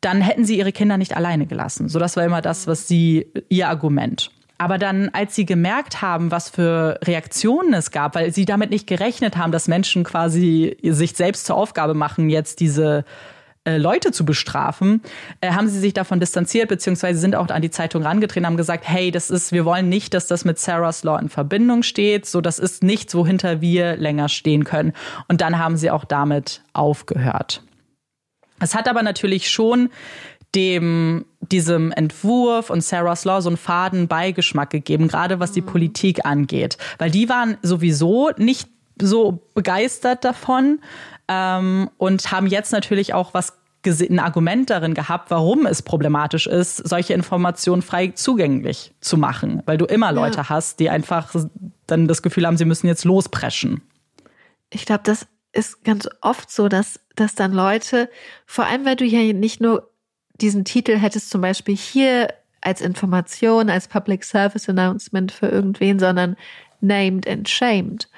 [0.00, 1.88] dann hätten sie ihre Kinder nicht alleine gelassen.
[1.88, 4.30] So, das war immer das, was sie, ihr Argument.
[4.62, 8.86] Aber dann, als sie gemerkt haben, was für Reaktionen es gab, weil sie damit nicht
[8.86, 13.04] gerechnet haben, dass Menschen quasi sich selbst zur Aufgabe machen, jetzt diese
[13.64, 15.02] äh, Leute zu bestrafen,
[15.40, 18.84] äh, haben sie sich davon distanziert, beziehungsweise sind auch an die Zeitung rangetreten, haben gesagt,
[18.86, 22.40] hey, das ist, wir wollen nicht, dass das mit Sarah's Law in Verbindung steht, so
[22.40, 24.92] das ist nichts, wohinter wir länger stehen können.
[25.26, 27.64] Und dann haben sie auch damit aufgehört.
[28.62, 29.90] Es hat aber natürlich schon
[30.54, 35.66] dem diesem Entwurf und Sarah's Law so einen faden Beigeschmack gegeben, gerade was die mhm.
[35.66, 36.78] Politik angeht.
[36.98, 38.68] Weil die waren sowieso nicht
[39.00, 40.80] so begeistert davon
[41.28, 43.54] ähm, und haben jetzt natürlich auch was
[43.84, 49.76] ein Argument darin gehabt, warum es problematisch ist, solche Informationen frei zugänglich zu machen, weil
[49.76, 50.48] du immer Leute ja.
[50.48, 51.34] hast, die einfach
[51.88, 53.82] dann das Gefühl haben, sie müssen jetzt lospreschen.
[54.70, 58.08] Ich glaube, das ist ganz oft so, dass, dass dann Leute,
[58.46, 59.91] vor allem weil du ja nicht nur
[60.40, 66.36] diesen Titel hättest zum Beispiel hier als Information, als Public Service Announcement für irgendwen, sondern
[66.80, 68.08] named and shamed.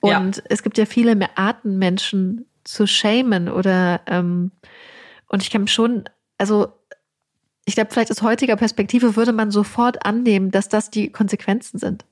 [0.00, 0.42] Und ja.
[0.48, 4.50] es gibt ja viele mehr Arten, Menschen zu shamen oder ähm,
[5.28, 6.04] und ich kann schon,
[6.38, 6.68] also
[7.64, 12.04] ich glaube, vielleicht aus heutiger Perspektive würde man sofort annehmen, dass das die Konsequenzen sind.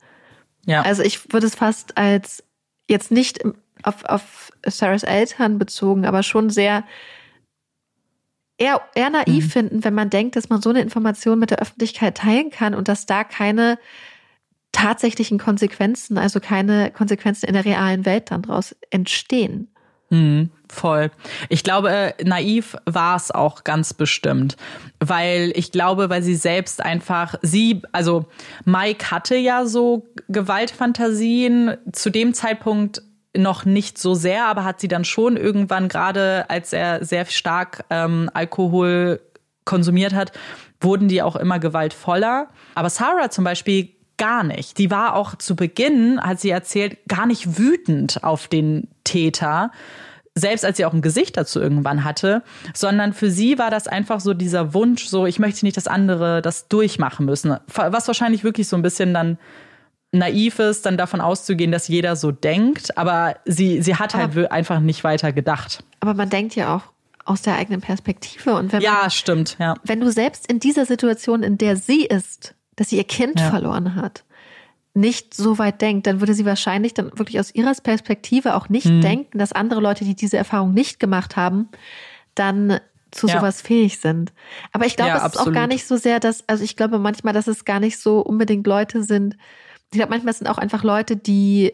[0.66, 0.82] Ja.
[0.82, 2.44] Also ich würde es fast als
[2.88, 3.40] jetzt nicht
[3.82, 6.84] auf, auf Sarahs Eltern bezogen, aber schon sehr
[8.60, 9.50] eher, eher naiv mhm.
[9.50, 12.86] finden, wenn man denkt, dass man so eine Information mit der Öffentlichkeit teilen kann und
[12.86, 13.78] dass da keine
[14.70, 19.68] tatsächlichen Konsequenzen, also keine Konsequenzen in der realen Welt dann daraus entstehen.
[20.10, 21.10] Mhm, voll.
[21.48, 24.56] Ich glaube, naiv war es auch ganz bestimmt,
[24.98, 28.26] weil ich glaube, weil sie selbst einfach, sie, also
[28.64, 33.02] Mike hatte ja so Gewaltfantasien zu dem Zeitpunkt
[33.36, 37.84] noch nicht so sehr, aber hat sie dann schon irgendwann, gerade als er sehr stark
[37.90, 39.20] ähm, Alkohol
[39.64, 40.32] konsumiert hat,
[40.80, 42.48] wurden die auch immer gewaltvoller.
[42.74, 44.78] Aber Sarah zum Beispiel gar nicht.
[44.78, 49.70] Die war auch zu Beginn, hat sie erzählt, gar nicht wütend auf den Täter,
[50.34, 52.42] selbst als sie auch ein Gesicht dazu irgendwann hatte,
[52.74, 56.42] sondern für sie war das einfach so dieser Wunsch, so ich möchte nicht, dass andere
[56.42, 57.56] das durchmachen müssen.
[57.74, 59.38] Was wahrscheinlich wirklich so ein bisschen dann
[60.12, 64.52] naiv ist, dann davon auszugehen, dass jeder so denkt, aber sie, sie hat halt aber,
[64.52, 65.84] einfach nicht weiter gedacht.
[66.00, 66.82] Aber man denkt ja auch
[67.24, 69.74] aus der eigenen Perspektive und wenn ja, man, stimmt, ja.
[69.84, 73.50] Wenn du selbst in dieser Situation, in der sie ist, dass sie ihr Kind ja.
[73.50, 74.24] verloren hat,
[74.94, 78.86] nicht so weit denkt, dann würde sie wahrscheinlich dann wirklich aus ihrer Perspektive auch nicht
[78.86, 79.00] mhm.
[79.00, 81.68] denken, dass andere Leute, die diese Erfahrung nicht gemacht haben,
[82.34, 82.80] dann
[83.12, 83.38] zu ja.
[83.38, 84.32] sowas fähig sind.
[84.72, 85.48] Aber ich glaube, ja, es ist absolut.
[85.48, 88.20] auch gar nicht so sehr, dass, also ich glaube manchmal, dass es gar nicht so
[88.20, 89.36] unbedingt Leute sind.
[89.92, 91.72] Ich glaube, manchmal sind auch einfach Leute, die,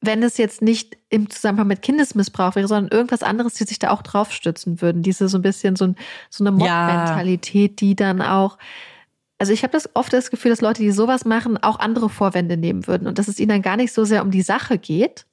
[0.00, 3.90] wenn es jetzt nicht im Zusammenhang mit Kindesmissbrauch wäre, sondern irgendwas anderes, die sich da
[3.90, 5.02] auch draufstützen würden.
[5.02, 5.94] Diese so ein bisschen so,
[6.30, 8.58] so eine Mob-Mentalität, die dann auch
[9.40, 12.58] also ich habe das oft das Gefühl, dass Leute, die sowas machen, auch andere Vorwände
[12.58, 15.24] nehmen würden und dass es ihnen dann gar nicht so sehr um die Sache geht,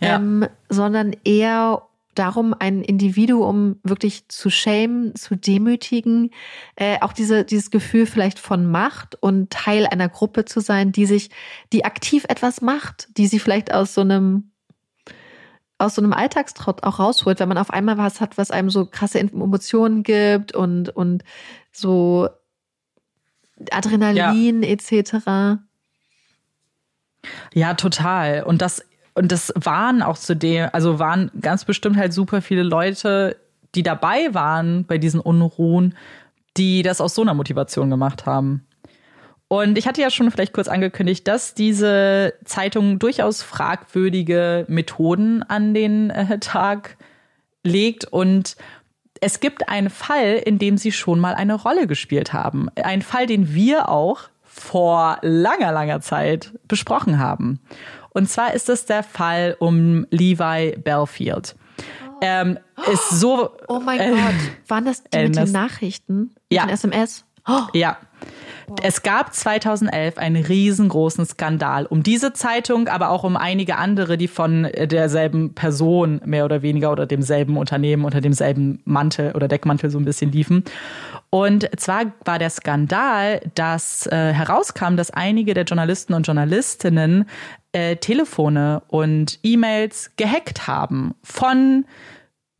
[0.00, 0.14] ja.
[0.14, 1.82] ähm, sondern eher
[2.20, 6.30] darum, ein Individuum wirklich zu schämen, zu demütigen,
[6.76, 11.06] äh, auch diese, dieses Gefühl vielleicht von Macht und Teil einer Gruppe zu sein, die
[11.06, 11.30] sich,
[11.72, 14.50] die aktiv etwas macht, die sie vielleicht aus so einem
[15.78, 18.84] aus so einem Alltagstrott auch rausholt, wenn man auf einmal was hat, was einem so
[18.84, 21.24] krasse Emotionen gibt und, und
[21.72, 22.28] so
[23.70, 24.68] Adrenalin ja.
[24.68, 25.62] etc.
[27.54, 28.42] Ja, total.
[28.42, 28.82] Und das,
[29.14, 33.36] und das waren auch zudem, also waren ganz bestimmt halt super viele Leute,
[33.74, 35.94] die dabei waren bei diesen Unruhen,
[36.56, 38.66] die das aus so einer Motivation gemacht haben.
[39.48, 45.74] Und ich hatte ja schon vielleicht kurz angekündigt, dass diese Zeitung durchaus fragwürdige Methoden an
[45.74, 46.96] den äh, Tag
[47.64, 48.56] legt und
[49.20, 52.68] es gibt einen Fall, in dem sie schon mal eine Rolle gespielt haben.
[52.76, 57.60] Ein Fall, den wir auch vor langer, langer Zeit besprochen haben.
[58.10, 61.54] Und zwar ist es der Fall um Levi Belfield.
[61.78, 62.18] Oh.
[62.20, 62.58] Ähm,
[62.90, 63.50] ist so.
[63.68, 66.18] Oh mein äh, Gott, waren das die äh, mit den Nachrichten?
[66.20, 66.66] Mit ja.
[66.66, 67.24] den SMS?
[67.46, 67.62] Oh.
[67.72, 67.98] Ja.
[68.82, 74.28] Es gab 2011 einen riesengroßen Skandal um diese Zeitung, aber auch um einige andere, die
[74.28, 79.98] von derselben Person mehr oder weniger oder demselben Unternehmen unter demselben Mantel oder Deckmantel so
[79.98, 80.64] ein bisschen liefen.
[81.30, 87.26] Und zwar war der Skandal, dass äh, herauskam, dass einige der Journalisten und Journalistinnen
[87.72, 91.84] äh, Telefone und E-Mails gehackt haben von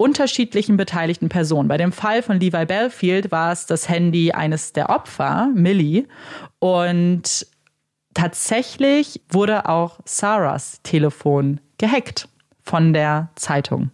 [0.00, 1.68] unterschiedlichen beteiligten Personen.
[1.68, 6.06] Bei dem Fall von Levi Belfield war es das Handy eines der Opfer, Millie.
[6.58, 7.46] Und
[8.14, 12.28] tatsächlich wurde auch Sarahs Telefon gehackt
[12.62, 13.90] von der Zeitung,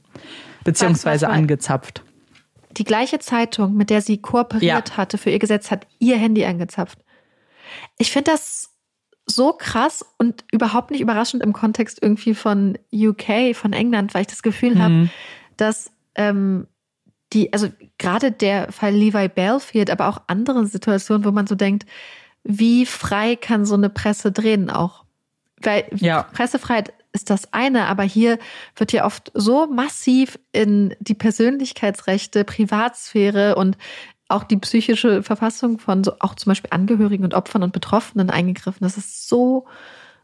[0.62, 2.04] beziehungsweise angezapft.
[2.70, 4.96] Die gleiche Zeitung, mit der sie kooperiert ja.
[4.96, 7.00] hatte für ihr Gesetz, hat ihr Handy angezapft.
[7.98, 8.70] Ich finde das
[9.24, 14.28] so krass und überhaupt nicht überraschend im Kontext irgendwie von UK, von England, weil ich
[14.28, 14.82] das Gefühl mhm.
[14.82, 15.10] habe,
[15.56, 16.66] dass ähm,
[17.32, 17.68] die, also
[17.98, 21.86] gerade der Fall Levi Belfield, aber auch andere Situationen, wo man so denkt,
[22.44, 25.05] wie frei kann so eine Presse drehen auch?
[25.60, 26.22] Weil ja.
[26.22, 28.38] Pressefreiheit ist das eine, aber hier
[28.76, 33.76] wird ja oft so massiv in die Persönlichkeitsrechte, Privatsphäre und
[34.28, 38.80] auch die psychische Verfassung von so auch zum Beispiel Angehörigen und Opfern und Betroffenen eingegriffen.
[38.82, 39.66] Das ist so,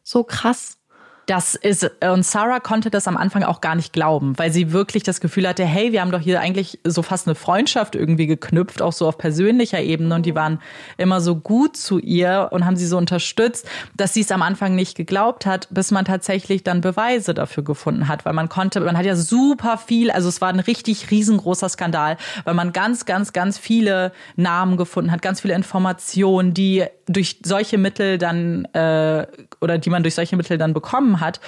[0.02, 0.78] so krass.
[1.26, 5.04] Das ist, und Sarah konnte das am Anfang auch gar nicht glauben, weil sie wirklich
[5.04, 8.82] das Gefühl hatte, hey, wir haben doch hier eigentlich so fast eine Freundschaft irgendwie geknüpft,
[8.82, 10.16] auch so auf persönlicher Ebene.
[10.16, 10.60] Und die waren
[10.98, 14.74] immer so gut zu ihr und haben sie so unterstützt, dass sie es am Anfang
[14.74, 18.98] nicht geglaubt hat, bis man tatsächlich dann Beweise dafür gefunden hat, weil man konnte, man
[18.98, 23.32] hat ja super viel, also es war ein richtig riesengroßer Skandal, weil man ganz, ganz,
[23.32, 29.26] ganz viele Namen gefunden hat, ganz viele Informationen, die durch solche Mittel dann, äh,
[29.60, 31.40] oder die man durch solche Mittel dann bekommen hat.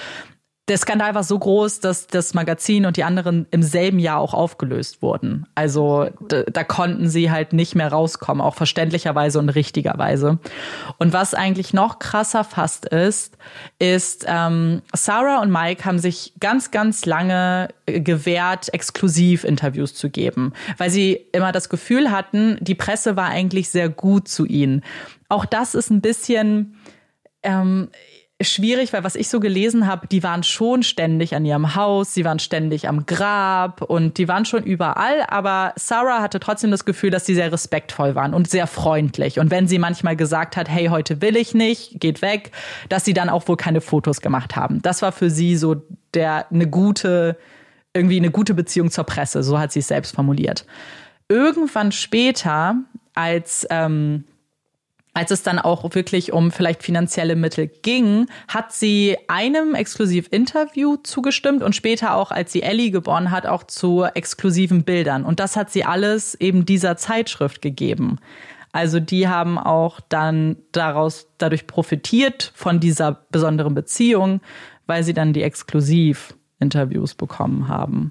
[0.69, 4.33] der Skandal war so groß, dass das Magazin und die anderen im selben Jahr auch
[4.33, 5.47] aufgelöst wurden.
[5.55, 10.39] Also da, da, konnten sie halt nicht mehr rauskommen, auch verständlicherweise und richtigerweise.
[10.97, 13.37] Und was eigentlich noch krasser fast ist,
[13.79, 20.55] ist, ähm, Sarah und Mike haben sich ganz, ganz lange gewehrt, exklusiv Interviews zu geben,
[20.79, 24.83] weil sie immer das Gefühl hatten, die Presse war eigentlich sehr gut zu ihnen.
[25.29, 26.77] Auch das ist ein bisschen
[27.43, 27.91] ähm,
[28.43, 32.25] schwierig, weil was ich so gelesen habe, die waren schon ständig an ihrem Haus, sie
[32.25, 37.11] waren ständig am Grab und die waren schon überall, aber Sarah hatte trotzdem das Gefühl,
[37.11, 39.39] dass sie sehr respektvoll waren und sehr freundlich.
[39.39, 42.51] Und wenn sie manchmal gesagt hat, hey, heute will ich nicht, geht weg,
[42.89, 44.83] dass sie dann auch wohl keine Fotos gemacht haben.
[44.83, 45.77] Das war für sie so
[46.13, 47.37] der eine gute,
[47.93, 50.67] irgendwie eine gute Beziehung zur Presse, so hat sie es selbst formuliert.
[51.29, 52.77] Irgendwann später,
[53.15, 54.25] als ähm,
[55.15, 61.63] als es dann auch wirklich um vielleicht finanzielle Mittel ging, hat sie einem Exklusiv-Interview zugestimmt
[61.63, 65.25] und später auch, als sie Ellie geboren hat, auch zu exklusiven Bildern.
[65.25, 68.19] Und das hat sie alles eben dieser Zeitschrift gegeben.
[68.73, 74.41] Also die haben auch dann daraus dadurch profitiert von dieser besonderen Beziehung,
[74.87, 78.11] weil sie dann die Exklusiv-Interviews bekommen haben.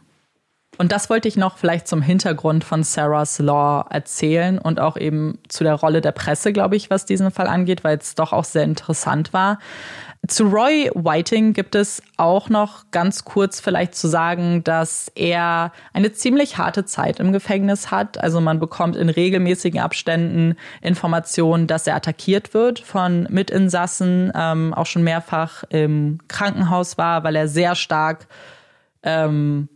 [0.78, 5.38] Und das wollte ich noch vielleicht zum Hintergrund von Sarah's Law erzählen und auch eben
[5.48, 8.44] zu der Rolle der Presse, glaube ich, was diesen Fall angeht, weil es doch auch
[8.44, 9.60] sehr interessant war.
[10.26, 16.14] Zu Roy Whiting gibt es auch noch ganz kurz vielleicht zu sagen, dass er eine
[16.14, 18.24] ziemlich harte Zeit im Gefängnis hat.
[18.24, 24.86] Also man bekommt in regelmäßigen Abständen Informationen, dass er attackiert wird von Mitinsassen, ähm, auch
[24.86, 28.28] schon mehrfach im Krankenhaus war, weil er sehr stark
[29.04, 29.68] ähm,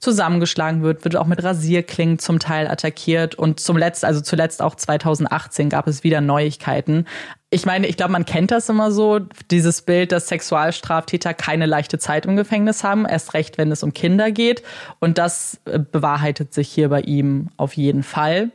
[0.00, 4.74] zusammengeschlagen wird, wird auch mit Rasierklingen zum Teil attackiert und zum Letzt, also zuletzt auch
[4.74, 7.06] 2018 gab es wieder Neuigkeiten.
[7.50, 9.20] Ich meine, ich glaube, man kennt das immer so,
[9.50, 13.94] dieses Bild, dass Sexualstraftäter keine leichte Zeit im Gefängnis haben, erst recht, wenn es um
[13.94, 14.62] Kinder geht.
[15.00, 18.50] Und das äh, bewahrheitet sich hier bei ihm auf jeden Fall.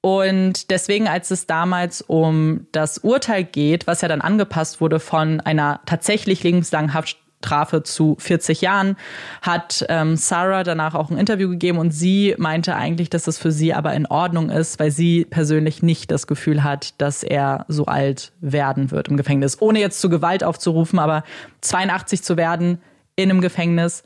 [0.00, 5.40] Und deswegen, als es damals um das Urteil geht, was ja dann angepasst wurde von
[5.40, 8.96] einer tatsächlich lebenslangen Haft Strafe zu 40 Jahren,
[9.42, 13.50] hat ähm, Sarah danach auch ein Interview gegeben und sie meinte eigentlich, dass es für
[13.50, 17.86] sie aber in Ordnung ist, weil sie persönlich nicht das Gefühl hat, dass er so
[17.86, 19.60] alt werden wird im Gefängnis.
[19.60, 21.24] Ohne jetzt zu Gewalt aufzurufen, aber
[21.62, 22.78] 82 zu werden
[23.16, 24.04] in einem Gefängnis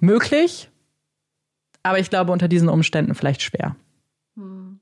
[0.00, 0.68] möglich,
[1.82, 3.74] aber ich glaube unter diesen Umständen vielleicht schwer.
[4.36, 4.80] Hm.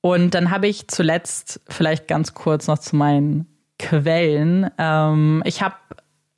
[0.00, 3.46] Und dann habe ich zuletzt vielleicht ganz kurz noch zu meinen
[3.78, 4.70] Quellen.
[4.78, 5.74] Ähm, ich habe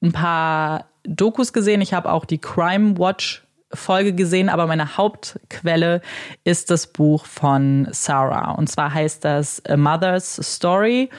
[0.04, 1.80] ein paar Dokus gesehen.
[1.80, 6.00] Ich habe auch die Crime Watch Folge gesehen, aber meine Hauptquelle
[6.44, 8.52] ist das Buch von Sarah.
[8.52, 11.10] Und zwar heißt das A Mother's Story.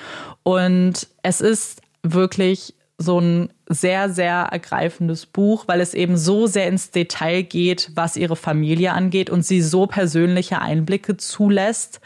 [0.44, 6.68] Und es ist wirklich so ein sehr, sehr ergreifendes Buch, weil es eben so sehr
[6.68, 12.00] ins Detail geht, was ihre Familie angeht und sie so persönliche Einblicke zulässt,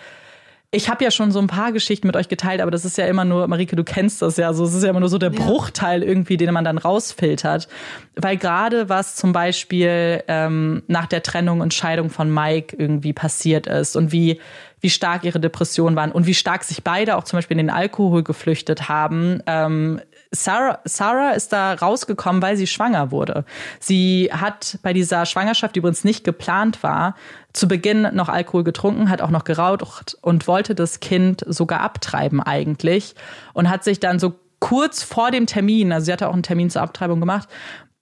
[0.71, 3.07] ich habe ja schon so ein paar Geschichten mit euch geteilt, aber das ist ja
[3.07, 5.31] immer nur, Marike, du kennst das ja, so es ist ja immer nur so der
[5.31, 5.39] ja.
[5.39, 7.67] Bruchteil irgendwie, den man dann rausfiltert.
[8.15, 13.65] Weil gerade was zum Beispiel ähm, nach der Trennung und Scheidung von Mike irgendwie passiert
[13.65, 14.39] ist und wie
[14.81, 17.75] wie stark ihre Depressionen waren und wie stark sich beide auch zum Beispiel in den
[17.75, 19.99] Alkohol geflüchtet haben, ähm,
[20.31, 23.45] Sarah, Sarah ist da rausgekommen, weil sie schwanger wurde.
[23.79, 27.15] Sie hat bei dieser Schwangerschaft, die übrigens nicht geplant war,
[27.51, 32.41] zu Beginn noch Alkohol getrunken, hat auch noch geraucht und wollte das Kind sogar abtreiben
[32.41, 33.15] eigentlich
[33.53, 36.69] und hat sich dann so kurz vor dem Termin, also sie hatte auch einen Termin
[36.69, 37.49] zur Abtreibung gemacht,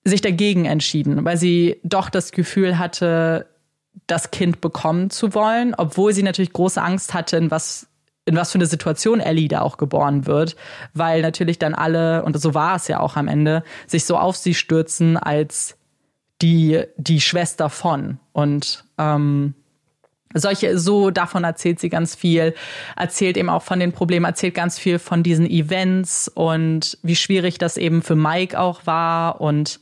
[0.04, 3.48] sich dagegen entschieden, weil sie doch das Gefühl hatte,
[4.06, 7.88] das Kind bekommen zu wollen, obwohl sie natürlich große Angst hatte, in was
[8.28, 10.56] in was für eine Situation Ellie da auch geboren wird,
[10.94, 14.36] weil natürlich dann alle, und so war es ja auch am Ende, sich so auf
[14.36, 15.78] sie stürzen als
[16.42, 18.20] die, die Schwester von.
[18.34, 19.56] Und ähm,
[20.34, 22.54] solche, so davon erzählt sie ganz viel,
[22.96, 27.58] erzählt eben auch von den Problemen, erzählt ganz viel von diesen Events und wie schwierig
[27.58, 29.42] das eben für Mike auch war.
[29.42, 29.80] Und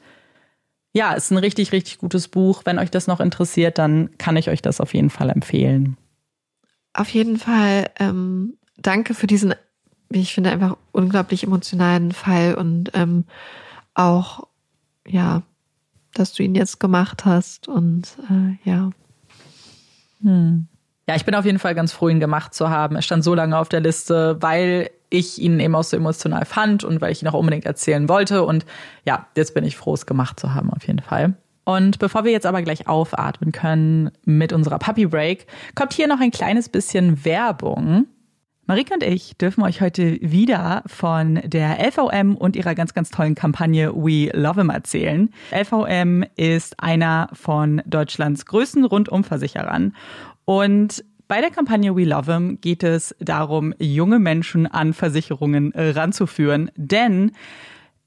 [0.93, 2.61] ja, ist ein richtig, richtig gutes Buch.
[2.65, 5.97] Wenn euch das noch interessiert, dann kann ich euch das auf jeden Fall empfehlen.
[6.95, 9.53] Auf jeden Fall ähm, danke für diesen,
[10.09, 13.25] wie ich finde, einfach unglaublich emotionalen Fall und ähm,
[13.93, 14.47] auch,
[15.05, 15.43] ja,
[16.13, 18.91] dass du ihn jetzt gemacht hast und äh, ja.
[20.21, 20.67] Hm.
[21.07, 22.95] Ja, ich bin auf jeden Fall ganz froh, ihn gemacht zu haben.
[22.95, 26.83] Er stand so lange auf der Liste, weil ich ihn eben auch so emotional fand
[26.83, 28.43] und weil ich ihn auch unbedingt erzählen wollte.
[28.43, 28.65] Und
[29.05, 31.35] ja, jetzt bin ich froh, es gemacht zu haben, auf jeden Fall.
[31.65, 36.19] Und bevor wir jetzt aber gleich aufatmen können mit unserer Puppy Break, kommt hier noch
[36.19, 38.05] ein kleines bisschen Werbung.
[38.67, 43.35] Marike und ich dürfen euch heute wieder von der LVM und ihrer ganz, ganz tollen
[43.35, 45.29] Kampagne We Love Him erzählen.
[45.51, 49.95] LVM ist einer von Deutschlands größten Rundumversicherern
[50.45, 56.71] und bei der Kampagne We Love Him geht es darum, junge Menschen an Versicherungen ranzuführen,
[56.75, 57.31] denn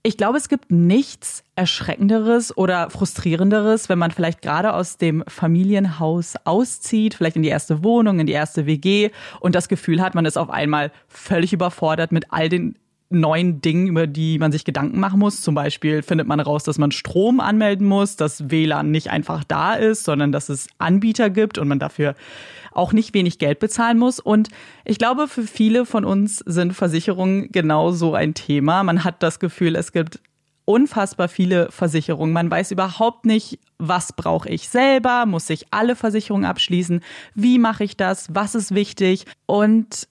[0.08, 6.36] ich glaube, es gibt nichts Erschreckenderes oder Frustrierenderes, wenn man vielleicht gerade aus dem Familienhaus
[6.44, 9.10] auszieht, vielleicht in die erste Wohnung, in die erste WG
[9.40, 12.78] und das Gefühl hat, man ist auf einmal völlig überfordert mit all den
[13.10, 15.40] neuen Dingen, über die man sich Gedanken machen muss.
[15.40, 19.74] Zum Beispiel findet man raus, dass man Strom anmelden muss, dass WLAN nicht einfach da
[19.74, 22.14] ist, sondern dass es Anbieter gibt und man dafür
[22.72, 24.20] auch nicht wenig Geld bezahlen muss.
[24.20, 24.48] Und
[24.84, 28.82] ich glaube, für viele von uns sind Versicherungen genau so ein Thema.
[28.82, 30.20] Man hat das Gefühl, es gibt
[30.66, 32.34] unfassbar viele Versicherungen.
[32.34, 37.00] Man weiß überhaupt nicht, was brauche ich selber, muss ich alle Versicherungen abschließen,
[37.34, 39.24] wie mache ich das, was ist wichtig.
[39.46, 40.08] Und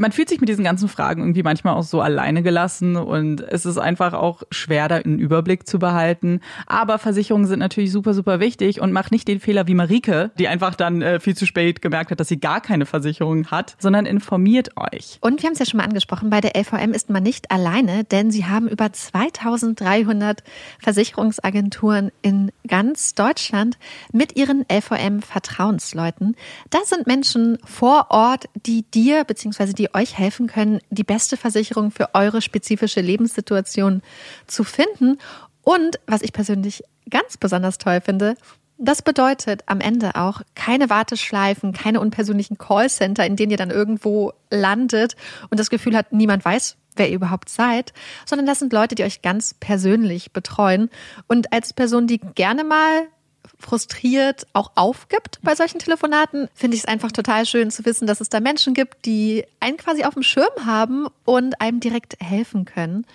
[0.00, 3.66] man fühlt sich mit diesen ganzen Fragen irgendwie manchmal auch so alleine gelassen und es
[3.66, 6.40] ist einfach auch schwer, da einen Überblick zu behalten.
[6.66, 10.48] Aber Versicherungen sind natürlich super, super wichtig und macht nicht den Fehler wie Marike, die
[10.48, 14.06] einfach dann äh, viel zu spät gemerkt hat, dass sie gar keine Versicherung hat, sondern
[14.06, 15.18] informiert euch.
[15.20, 18.04] Und wir haben es ja schon mal angesprochen, bei der LVM ist man nicht alleine,
[18.04, 20.42] denn sie haben über 2300
[20.78, 23.76] Versicherungsagenturen in ganz Deutschland
[24.12, 26.36] mit ihren LVM-Vertrauensleuten.
[26.70, 29.74] Das sind Menschen vor Ort, die dir bzw.
[29.74, 34.02] die euch helfen können, die beste Versicherung für eure spezifische Lebenssituation
[34.46, 35.18] zu finden.
[35.62, 38.34] Und was ich persönlich ganz besonders toll finde,
[38.82, 44.32] das bedeutet am Ende auch keine Warteschleifen, keine unpersönlichen Callcenter, in denen ihr dann irgendwo
[44.50, 45.16] landet
[45.50, 47.92] und das Gefühl hat, niemand weiß, wer ihr überhaupt seid,
[48.24, 50.88] sondern das sind Leute, die euch ganz persönlich betreuen.
[51.28, 53.06] Und als Person, die gerne mal
[53.60, 58.20] frustriert auch aufgibt bei solchen Telefonaten, finde ich es einfach total schön zu wissen, dass
[58.20, 62.64] es da Menschen gibt, die einen quasi auf dem Schirm haben und einem direkt helfen
[62.64, 63.06] können.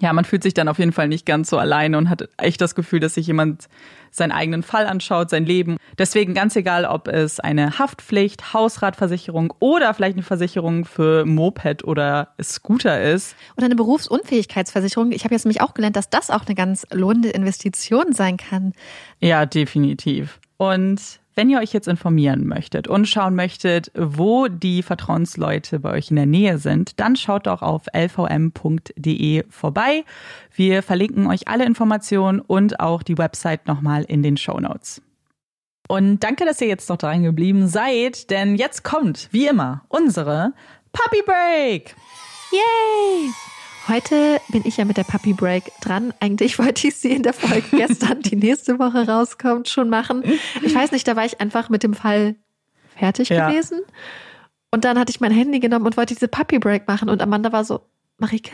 [0.00, 2.60] Ja, man fühlt sich dann auf jeden Fall nicht ganz so alleine und hat echt
[2.60, 3.68] das Gefühl, dass sich jemand
[4.10, 5.76] seinen eigenen Fall anschaut, sein Leben.
[5.98, 12.34] Deswegen ganz egal, ob es eine Haftpflicht, Hausratversicherung oder vielleicht eine Versicherung für Moped oder
[12.42, 13.36] Scooter ist.
[13.56, 15.12] Oder eine Berufsunfähigkeitsversicherung.
[15.12, 18.72] Ich habe jetzt nämlich auch gelernt, dass das auch eine ganz lohnende Investition sein kann.
[19.20, 20.40] Ja, definitiv.
[20.58, 26.10] Und wenn ihr euch jetzt informieren möchtet und schauen möchtet, wo die Vertrauensleute bei euch
[26.10, 30.04] in der Nähe sind, dann schaut doch auf lvm.de vorbei.
[30.54, 35.02] Wir verlinken euch alle Informationen und auch die Website nochmal in den Show Notes.
[35.88, 40.54] Und danke, dass ihr jetzt noch dran geblieben seid, denn jetzt kommt, wie immer, unsere
[40.92, 41.96] Puppy Break.
[42.52, 43.30] Yay!
[43.88, 46.14] Heute bin ich ja mit der Puppy Break dran.
[46.20, 50.22] Eigentlich wollte ich sie in der Folge gestern, die nächste Woche rauskommt, schon machen.
[50.62, 52.36] Ich weiß nicht, da war ich einfach mit dem Fall
[52.96, 53.48] fertig ja.
[53.48, 53.80] gewesen.
[54.70, 57.08] Und dann hatte ich mein Handy genommen und wollte diese Puppy Break machen.
[57.08, 57.80] Und Amanda war so,
[58.18, 58.52] Marike,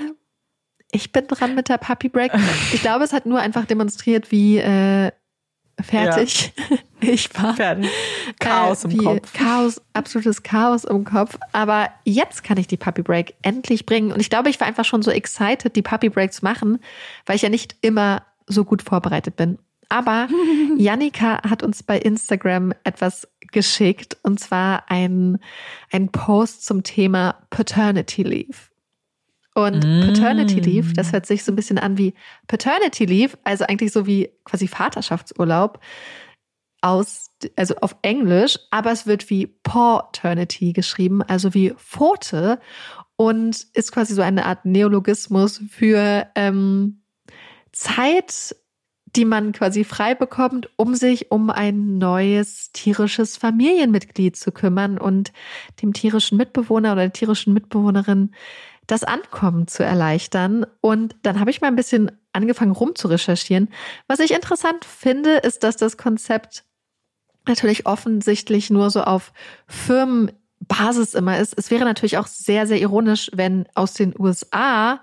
[0.90, 2.32] ich bin dran mit der Puppy Break.
[2.72, 5.12] Ich glaube, es hat nur einfach demonstriert, wie äh,
[5.82, 6.52] fertig.
[6.56, 6.76] Ja.
[7.00, 7.88] Ich war fertig.
[8.40, 9.32] Chaos äh, im Kopf.
[9.32, 11.38] Chaos, absolutes Chaos im Kopf.
[11.52, 14.10] Aber jetzt kann ich die Puppy Break endlich bringen.
[14.12, 16.80] Und ich glaube, ich war einfach schon so excited, die Puppy Break zu machen,
[17.26, 19.58] weil ich ja nicht immer so gut vorbereitet bin.
[19.88, 20.28] Aber
[20.76, 25.38] Janika hat uns bei Instagram etwas geschickt und zwar ein,
[25.90, 28.67] ein Post zum Thema Paternity Leave.
[29.58, 30.06] Und mm.
[30.06, 32.14] Paternity Leave, das hört sich so ein bisschen an wie
[32.46, 35.80] Paternity Leave, also eigentlich so wie quasi Vaterschaftsurlaub
[36.80, 42.60] aus, also auf Englisch, aber es wird wie Paternity geschrieben, also wie Pfote
[43.16, 47.02] und ist quasi so eine Art Neologismus für ähm,
[47.72, 48.54] Zeit,
[49.16, 55.32] die man quasi frei bekommt, um sich um ein neues tierisches Familienmitglied zu kümmern und
[55.82, 58.30] dem tierischen Mitbewohner oder der tierischen Mitbewohnerin
[58.88, 60.66] das Ankommen zu erleichtern.
[60.80, 63.68] Und dann habe ich mal ein bisschen angefangen rum zu recherchieren.
[64.08, 66.64] Was ich interessant finde, ist, dass das Konzept
[67.46, 69.32] natürlich offensichtlich nur so auf
[69.66, 71.54] Firmenbasis immer ist.
[71.56, 75.00] Es wäre natürlich auch sehr, sehr ironisch, wenn aus den USA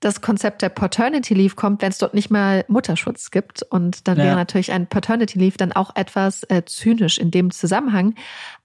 [0.00, 3.62] das Konzept der Paternity Leave kommt, wenn es dort nicht mal Mutterschutz gibt.
[3.62, 4.24] Und dann ja.
[4.24, 8.14] wäre natürlich ein Paternity Leave dann auch etwas äh, zynisch in dem Zusammenhang.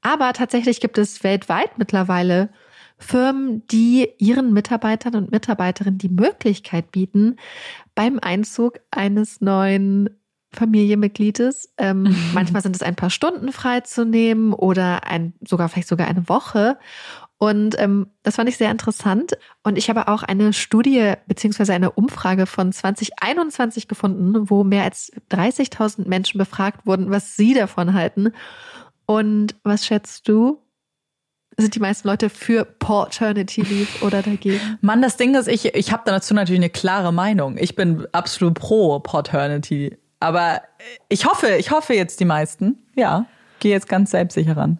[0.01, 2.49] Aber tatsächlich gibt es weltweit mittlerweile
[2.97, 7.37] Firmen, die ihren Mitarbeitern und Mitarbeiterinnen die Möglichkeit bieten,
[7.93, 10.09] beim Einzug eines neuen
[10.53, 11.73] Familienmitgliedes.
[11.77, 16.77] Ähm, manchmal sind es ein paar Stunden freizunehmen oder ein, sogar vielleicht sogar eine Woche.
[17.37, 19.33] Und ähm, das fand ich sehr interessant.
[19.61, 25.11] Und ich habe auch eine Studie beziehungsweise eine Umfrage von 2021 gefunden, wo mehr als
[25.31, 28.31] 30.000 Menschen befragt wurden, was sie davon halten.
[29.05, 30.64] Und was schätzt du?
[31.57, 34.59] Sind die meisten Leute für Paternity Leave oder dagegen?
[34.81, 37.57] Mann, das Ding ist, ich, ich habe dazu natürlich eine klare Meinung.
[37.57, 39.97] Ich bin absolut pro Paternity.
[40.19, 40.61] Aber
[41.07, 42.77] ich hoffe, ich hoffe jetzt die meisten.
[42.95, 43.25] Ja,
[43.59, 44.79] gehe jetzt ganz selbstsicher ran.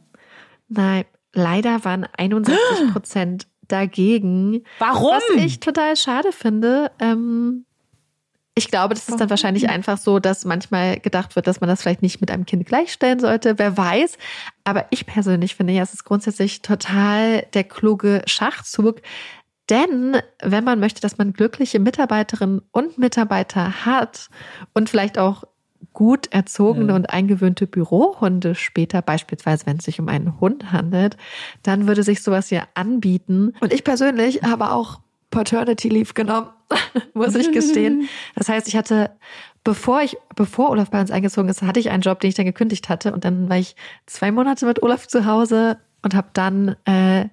[0.68, 4.64] Nein, leider waren 61 Prozent dagegen.
[4.80, 5.12] Warum?
[5.12, 6.92] Was ich total schade finde.
[7.00, 7.66] Ähm,
[8.58, 11.82] ich glaube, das ist dann wahrscheinlich einfach so, dass manchmal gedacht wird, dass man das
[11.82, 13.60] vielleicht nicht mit einem Kind gleichstellen sollte.
[13.60, 14.18] Wer weiß.
[14.64, 19.02] Aber ich persönlich finde ja, es ist grundsätzlich total der kluge Schachzug.
[19.70, 24.30] Denn wenn man möchte, dass man glückliche Mitarbeiterinnen und Mitarbeiter hat
[24.74, 25.44] und vielleicht auch
[25.92, 26.96] gut erzogene ja.
[26.96, 31.18] und eingewöhnte Bürohunde später, beispielsweise wenn es sich um einen Hund handelt,
[31.64, 33.54] dann würde sich sowas ja anbieten.
[33.60, 35.00] Und ich persönlich habe auch
[35.32, 36.48] Paternity Leave genommen,
[37.14, 38.08] muss ich gestehen.
[38.36, 39.12] Das heißt, ich hatte,
[39.64, 42.46] bevor ich, bevor Olaf bei uns eingezogen ist, hatte ich einen Job, den ich dann
[42.46, 43.14] gekündigt hatte.
[43.14, 43.76] Und dann war ich
[44.06, 47.26] zwei Monate mit Olaf zu Hause und habe dann äh,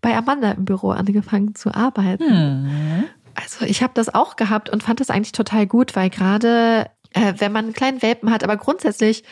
[0.00, 2.24] bei Amanda im Büro angefangen zu arbeiten.
[2.24, 3.04] Hm.
[3.34, 7.34] Also ich habe das auch gehabt und fand das eigentlich total gut, weil gerade äh,
[7.38, 9.24] wenn man einen kleinen Welpen hat, aber grundsätzlich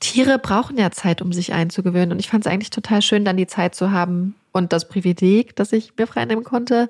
[0.00, 2.12] Tiere brauchen ja Zeit, um sich einzugewöhnen.
[2.12, 5.56] Und ich fand es eigentlich total schön, dann die Zeit zu haben und das Privileg,
[5.56, 6.88] dass ich mir freinehmen konnte,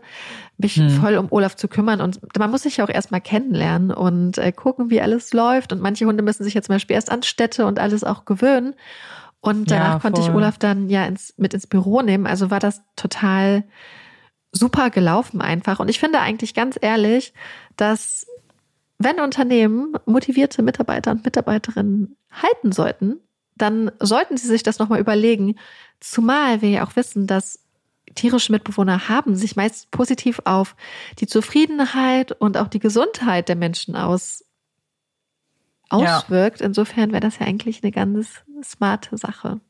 [0.59, 0.91] mich hm.
[0.91, 2.03] voll um Olaf zu kümmern.
[2.03, 5.73] Und man muss sich ja auch erstmal kennenlernen und äh, gucken, wie alles läuft.
[5.73, 8.74] Und manche Hunde müssen sich ja zum Beispiel erst an Städte und alles auch gewöhnen.
[9.41, 12.27] Und danach ja, konnte ich Olaf dann ja ins, mit ins Büro nehmen.
[12.27, 13.65] Also war das total
[14.53, 15.81] super gelaufen einfach.
[15.81, 17.32] Und ich finde eigentlich ganz ehrlich,
[17.78, 18.27] dass
[18.99, 23.20] wenn Unternehmen motivierte Mitarbeiter und Mitarbeiterinnen halten sollten,
[23.57, 25.57] dann sollten sie sich das nochmal überlegen.
[26.01, 27.61] Zumal wir ja auch wissen, dass
[28.15, 30.77] tierische Mitbewohner haben sich meist positiv auf
[31.19, 34.45] die Zufriedenheit und auch die Gesundheit der Menschen aus,
[35.89, 36.61] auswirkt.
[36.61, 36.66] Ja.
[36.66, 39.61] Insofern wäre das ja eigentlich eine ganz smarte Sache.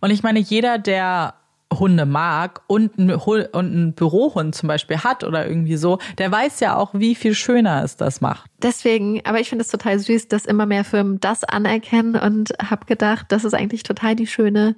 [0.00, 1.34] Und ich meine, jeder, der
[1.72, 6.60] Hunde mag und ein, und ein Bürohund zum Beispiel hat oder irgendwie so, der weiß
[6.60, 8.50] ja auch, wie viel schöner es das macht.
[8.62, 12.86] Deswegen, aber ich finde es total süß, dass immer mehr Firmen das anerkennen und habe
[12.86, 14.76] gedacht, das ist eigentlich total die schöne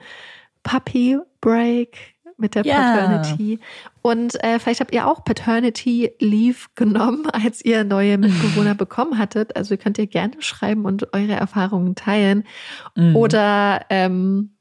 [0.66, 2.92] Puppy Break mit der yeah.
[2.94, 3.60] Paternity.
[4.02, 9.56] Und äh, vielleicht habt ihr auch Paternity Leave genommen, als ihr neue Mitbewohner bekommen hattet.
[9.56, 12.44] Also könnt ihr gerne schreiben und eure Erfahrungen teilen.
[12.94, 13.16] Mm.
[13.16, 14.56] Oder ähm,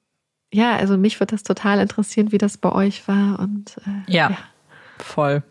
[0.53, 3.39] ja, also mich würde das total interessieren, wie das bei euch war.
[3.39, 4.37] Und äh, ja, ja,
[4.99, 5.43] voll.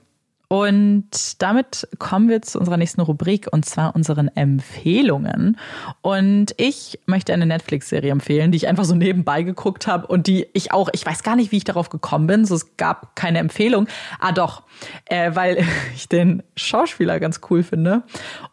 [0.49, 5.59] Und damit kommen wir zu unserer nächsten Rubrik und zwar unseren Empfehlungen.
[6.03, 10.47] Und ich möchte eine Netflix-Serie empfehlen, die ich einfach so nebenbei geguckt habe und die
[10.53, 13.39] ich auch, ich weiß gar nicht, wie ich darauf gekommen bin, so es gab keine
[13.39, 13.89] Empfehlung.
[14.21, 14.63] Ah doch,
[15.07, 15.65] äh, weil
[15.95, 18.03] ich den Schauspieler ganz cool finde.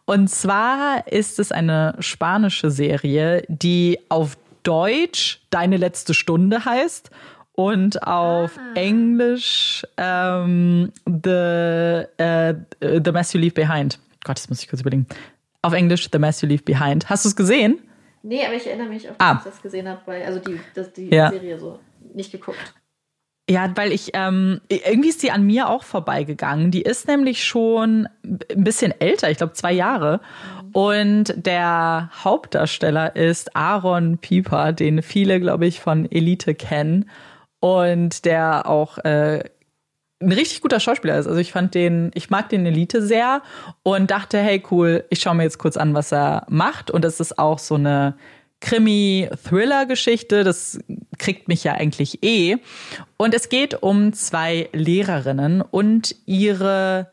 [0.04, 7.10] Und zwar ist es eine spanische Serie, die auf Deutsch Deine letzte Stunde heißt
[7.54, 8.74] und auf ah.
[8.74, 12.54] Englisch ähm, the, uh,
[13.04, 13.98] the Mess You Leave Behind.
[14.24, 15.06] Gott, das muss ich kurz überlegen.
[15.62, 17.08] Auf Englisch The Mess You Leave Behind.
[17.08, 17.78] Hast du es gesehen?
[18.22, 19.36] Nee, aber ich erinnere mich, ob ah.
[19.38, 21.30] ich das gesehen habe, weil, also die, das, die ja.
[21.30, 21.78] Serie so
[22.14, 22.74] nicht geguckt.
[23.50, 26.70] Ja, weil ich, ähm, irgendwie ist die an mir auch vorbeigegangen.
[26.70, 30.20] Die ist nämlich schon ein bisschen älter, ich glaube zwei Jahre.
[30.72, 37.10] Und der Hauptdarsteller ist Aaron Pieper, den viele, glaube ich, von Elite kennen.
[37.62, 39.44] Und der auch äh,
[40.20, 41.28] ein richtig guter Schauspieler ist.
[41.28, 43.40] Also ich fand den, ich mag den Elite sehr
[43.84, 46.90] und dachte, hey cool, ich schaue mir jetzt kurz an, was er macht.
[46.90, 48.16] Und es ist auch so eine
[48.58, 50.42] Krimi-Thriller-Geschichte.
[50.42, 50.80] Das
[51.18, 52.56] kriegt mich ja eigentlich eh.
[53.16, 57.12] Und es geht um zwei Lehrerinnen und ihre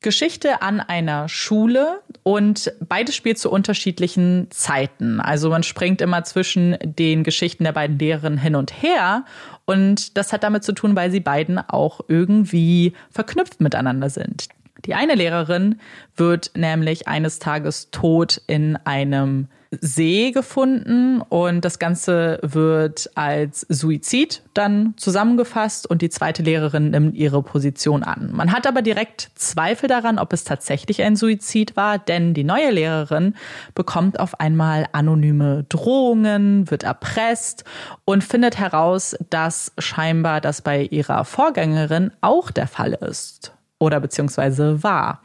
[0.00, 5.20] Geschichte an einer Schule und beides spielt zu unterschiedlichen Zeiten.
[5.20, 9.24] Also man springt immer zwischen den Geschichten der beiden Lehrerinnen hin und her
[9.66, 14.48] und das hat damit zu tun, weil sie beiden auch irgendwie verknüpft miteinander sind.
[14.84, 15.80] Die eine Lehrerin
[16.16, 19.48] wird nämlich eines Tages tot in einem
[19.80, 27.14] See gefunden und das Ganze wird als Suizid dann zusammengefasst und die zweite Lehrerin nimmt
[27.14, 28.30] ihre Position an.
[28.32, 32.70] Man hat aber direkt Zweifel daran, ob es tatsächlich ein Suizid war, denn die neue
[32.70, 33.34] Lehrerin
[33.74, 37.64] bekommt auf einmal anonyme Drohungen, wird erpresst
[38.04, 44.82] und findet heraus, dass scheinbar das bei ihrer Vorgängerin auch der Fall ist oder beziehungsweise
[44.82, 45.22] war.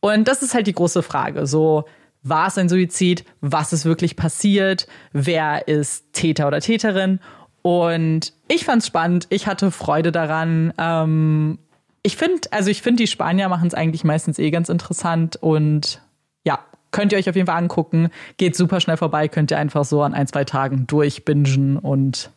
[0.00, 1.46] Und das ist halt die große Frage.
[1.46, 1.84] So,
[2.24, 3.24] war es ein Suizid?
[3.40, 4.88] Was ist wirklich passiert?
[5.12, 7.20] Wer ist Täter oder Täterin?
[7.62, 9.26] Und ich fand es spannend.
[9.30, 10.72] Ich hatte Freude daran.
[10.76, 11.58] Ähm,
[12.02, 16.02] ich finde, also ich finde, die Spanier machen es eigentlich meistens eh ganz interessant und
[16.44, 16.58] ja,
[16.90, 18.08] könnt ihr euch auf jeden Fall angucken.
[18.36, 22.30] Geht super schnell vorbei, könnt ihr einfach so an ein, zwei Tagen durchbingen und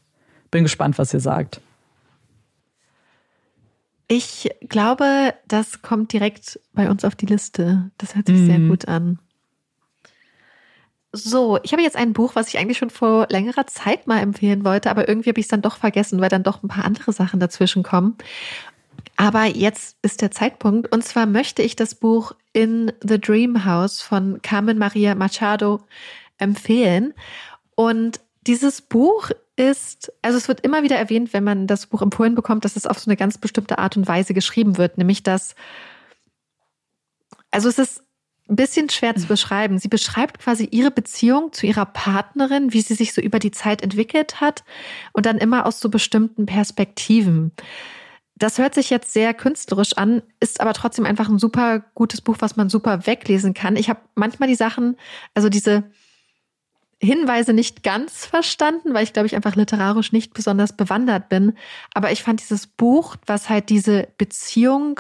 [0.52, 1.62] bin gespannt, was ihr sagt.
[4.10, 7.92] Ich glaube, das kommt direkt bei uns auf die Liste.
[7.98, 8.46] Das hört sich mhm.
[8.46, 9.20] sehr gut an.
[11.14, 14.66] So, ich habe jetzt ein Buch, was ich eigentlich schon vor längerer Zeit mal empfehlen
[14.66, 17.14] wollte, aber irgendwie habe ich es dann doch vergessen, weil dann doch ein paar andere
[17.14, 18.18] Sachen dazwischen kommen.
[19.16, 20.92] Aber jetzt ist der Zeitpunkt.
[20.92, 25.82] Und zwar möchte ich das Buch In the Dream House von Carmen Maria Machado
[26.38, 27.14] empfehlen.
[27.76, 32.36] Und dieses Buch ist, also es wird immer wieder erwähnt, wenn man das Buch empfohlen
[32.36, 35.56] bekommt, dass es auf so eine ganz bestimmte Art und Weise geschrieben wird, nämlich dass,
[37.50, 38.04] also es ist
[38.50, 39.78] ein bisschen schwer zu beschreiben.
[39.78, 43.82] Sie beschreibt quasi ihre Beziehung zu ihrer Partnerin, wie sie sich so über die Zeit
[43.82, 44.64] entwickelt hat
[45.14, 47.52] und dann immer aus so bestimmten Perspektiven.
[48.36, 52.38] Das hört sich jetzt sehr künstlerisch an, ist aber trotzdem einfach ein super gutes Buch,
[52.40, 53.76] was man super weglesen kann.
[53.76, 54.96] Ich habe manchmal die Sachen,
[55.34, 55.84] also diese
[57.00, 61.54] Hinweise nicht ganz verstanden, weil ich glaube ich einfach literarisch nicht besonders bewandert bin.
[61.94, 65.00] Aber ich fand dieses Buch, was halt diese Beziehung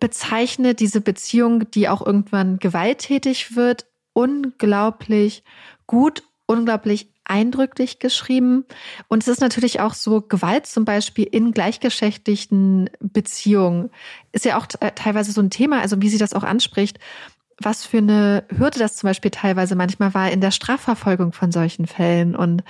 [0.00, 5.44] bezeichnet, diese Beziehung, die auch irgendwann gewalttätig wird, unglaublich
[5.86, 8.64] gut, unglaublich eindrücklich geschrieben.
[9.08, 13.90] Und es ist natürlich auch so, Gewalt zum Beispiel in gleichgeschlechtlichen Beziehungen
[14.32, 16.98] ist ja auch teilweise so ein Thema, also wie sie das auch anspricht,
[17.64, 21.86] was für eine Hürde das zum Beispiel teilweise manchmal war in der Strafverfolgung von solchen
[21.86, 22.62] Fällen und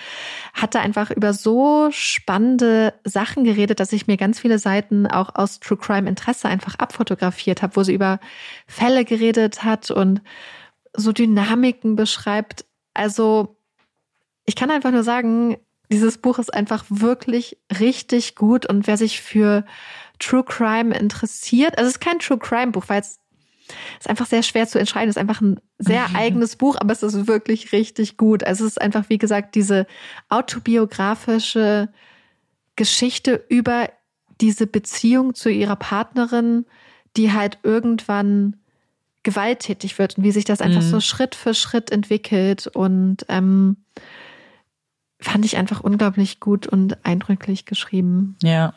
[0.52, 5.34] hat da einfach über so spannende Sachen geredet, dass ich mir ganz viele Seiten auch
[5.34, 8.20] aus True Crime Interesse einfach abfotografiert habe, wo sie über
[8.66, 10.22] Fälle geredet hat und
[10.96, 12.64] so Dynamiken beschreibt.
[12.94, 13.56] Also
[14.46, 15.56] ich kann einfach nur sagen,
[15.90, 19.64] dieses Buch ist einfach wirklich richtig gut und wer sich für
[20.18, 23.18] True Crime interessiert, also es ist kein True Crime Buch, weil es
[23.98, 25.08] ist einfach sehr schwer zu entscheiden.
[25.08, 28.44] Es ist einfach ein sehr eigenes Buch, aber es ist wirklich richtig gut.
[28.44, 29.86] Also es ist einfach, wie gesagt, diese
[30.28, 31.88] autobiografische
[32.76, 33.88] Geschichte über
[34.40, 36.66] diese Beziehung zu ihrer Partnerin,
[37.16, 38.56] die halt irgendwann
[39.22, 40.88] gewalttätig wird und wie sich das einfach mhm.
[40.88, 42.66] so Schritt für Schritt entwickelt.
[42.66, 43.78] Und ähm,
[45.20, 48.36] fand ich einfach unglaublich gut und eindrücklich geschrieben.
[48.42, 48.74] Ja.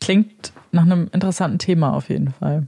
[0.00, 2.66] Klingt nach einem interessanten Thema auf jeden Fall.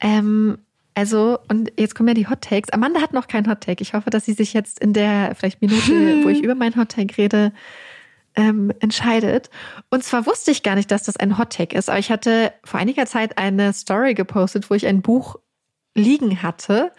[0.00, 0.58] Ähm,
[0.94, 2.70] also, und jetzt kommen ja die Hot Takes.
[2.70, 3.82] Amanda hat noch keinen Hot Take.
[3.82, 6.90] Ich hoffe, dass sie sich jetzt in der vielleicht Minute, wo ich über meinen Hot
[6.90, 7.52] Take rede,
[8.34, 9.50] ähm, entscheidet.
[9.90, 12.52] Und zwar wusste ich gar nicht, dass das ein Hot Take ist, aber ich hatte
[12.64, 15.36] vor einiger Zeit eine Story gepostet, wo ich ein Buch
[15.94, 16.92] liegen hatte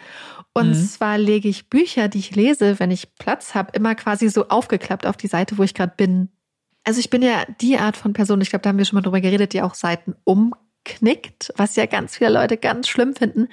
[0.54, 0.88] und mhm.
[0.88, 5.06] zwar lege ich Bücher, die ich lese, wenn ich Platz habe, immer quasi so aufgeklappt
[5.06, 6.30] auf die Seite, wo ich gerade bin.
[6.84, 9.02] Also ich bin ja die Art von Person, ich glaube, da haben wir schon mal
[9.02, 10.16] drüber geredet, die auch Seiten
[10.80, 13.48] umknickt, was ja ganz viele Leute ganz schlimm finden.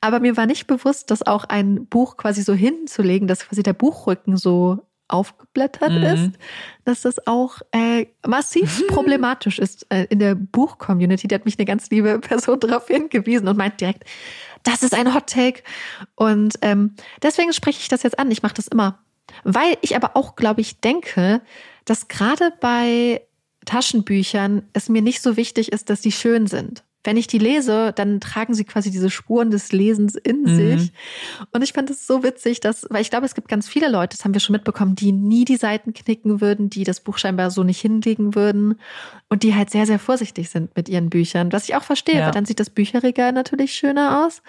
[0.00, 3.72] Aber mir war nicht bewusst, dass auch ein Buch quasi so hinzulegen, dass quasi der
[3.72, 4.78] Buchrücken so
[5.08, 6.02] aufgeblättert mhm.
[6.04, 6.30] ist,
[6.84, 11.26] dass das auch äh, massiv problematisch ist äh, in der Buch-Community.
[11.26, 14.04] Da hat mich eine ganz liebe Person darauf hingewiesen und meint direkt,
[14.62, 15.62] das ist ein Hot Take.
[16.14, 18.30] Und ähm, deswegen spreche ich das jetzt an.
[18.30, 19.00] Ich mache das immer.
[19.42, 21.40] Weil ich aber auch, glaube ich, denke,
[21.84, 23.22] dass gerade bei
[23.70, 27.92] Taschenbüchern es mir nicht so wichtig ist, dass die schön sind wenn ich die lese,
[27.94, 30.56] dann tragen sie quasi diese Spuren des Lesens in mhm.
[30.56, 30.92] sich.
[31.50, 34.16] Und ich fand es so witzig, dass, weil ich glaube, es gibt ganz viele Leute,
[34.16, 37.50] das haben wir schon mitbekommen, die nie die Seiten knicken würden, die das Buch scheinbar
[37.50, 38.78] so nicht hinlegen würden
[39.30, 41.52] und die halt sehr, sehr vorsichtig sind mit ihren Büchern.
[41.52, 42.26] Was ich auch verstehe, ja.
[42.26, 44.42] weil dann sieht das Bücherregal natürlich schöner aus.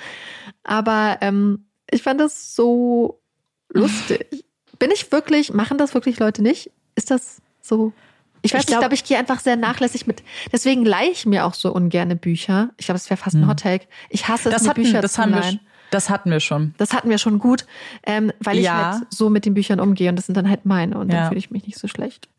[0.63, 3.21] Aber ähm, ich fand das so
[3.69, 4.43] lustig.
[4.79, 6.71] Bin ich wirklich, machen das wirklich Leute nicht?
[6.95, 7.93] Ist das so?
[8.41, 10.23] Ich weiß ich glaube, ich gehe einfach sehr nachlässig mit.
[10.51, 12.69] Deswegen leihe ich mir auch so ungerne Bücher.
[12.77, 13.49] Ich glaube, das wäre fast ein hm.
[13.49, 13.87] Hottake.
[14.09, 15.59] Ich hasse es, das mir hatten, Bücher das zu haben leihen.
[15.59, 15.59] Wir,
[15.91, 16.73] das hatten wir schon.
[16.77, 17.65] Das hatten wir schon gut,
[18.05, 18.93] ähm, weil ich ja.
[18.93, 21.39] halt so mit den Büchern umgehe und das sind dann halt meine und dann fühle
[21.39, 22.29] ich mich nicht so schlecht.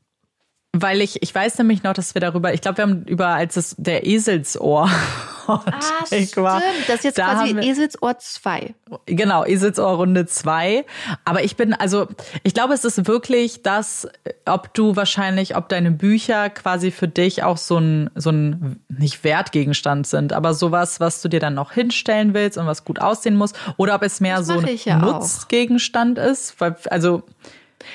[0.75, 3.57] Weil ich, ich weiß nämlich noch, dass wir darüber, ich glaube, wir haben über, als
[3.59, 4.89] es der Eselsohr
[5.47, 5.61] ah,
[6.07, 6.35] stimmt.
[6.39, 6.63] war.
[6.87, 8.75] Das ist jetzt da quasi Eselsohr 2.
[9.05, 10.87] Genau, Eselsohr Runde 2.
[11.27, 12.09] Aber ich bin, also,
[12.43, 14.09] ich glaube, es ist wirklich das,
[14.47, 19.25] ob du wahrscheinlich, ob deine Bücher quasi für dich auch so ein, so ein, nicht
[19.25, 23.37] Wertgegenstand sind, aber sowas, was du dir dann noch hinstellen willst und was gut aussehen
[23.37, 23.53] muss.
[23.77, 26.25] Oder ob es mehr so ein ja Nutzgegenstand auch.
[26.25, 26.59] ist.
[26.63, 27.25] Weil, also,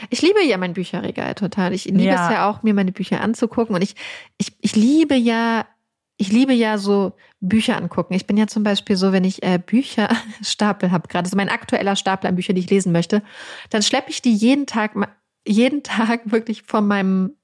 [0.10, 1.74] ich liebe ja mein Bücherregal total.
[1.74, 2.26] Ich liebe ja.
[2.26, 3.76] es ja auch, mir meine Bücher anzugucken.
[3.76, 3.96] Und ich,
[4.38, 5.66] ich, ich liebe ja,
[6.18, 8.14] ich liebe ja so Bücher angucken.
[8.14, 11.96] Ich bin ja zum Beispiel so, wenn ich äh, Bücherstapel habe, gerade so mein aktueller
[11.96, 13.22] Stapel an Büchern, die ich lesen möchte,
[13.70, 14.94] dann schleppe ich die jeden Tag,
[15.48, 17.36] jeden Tag wirklich von meinem,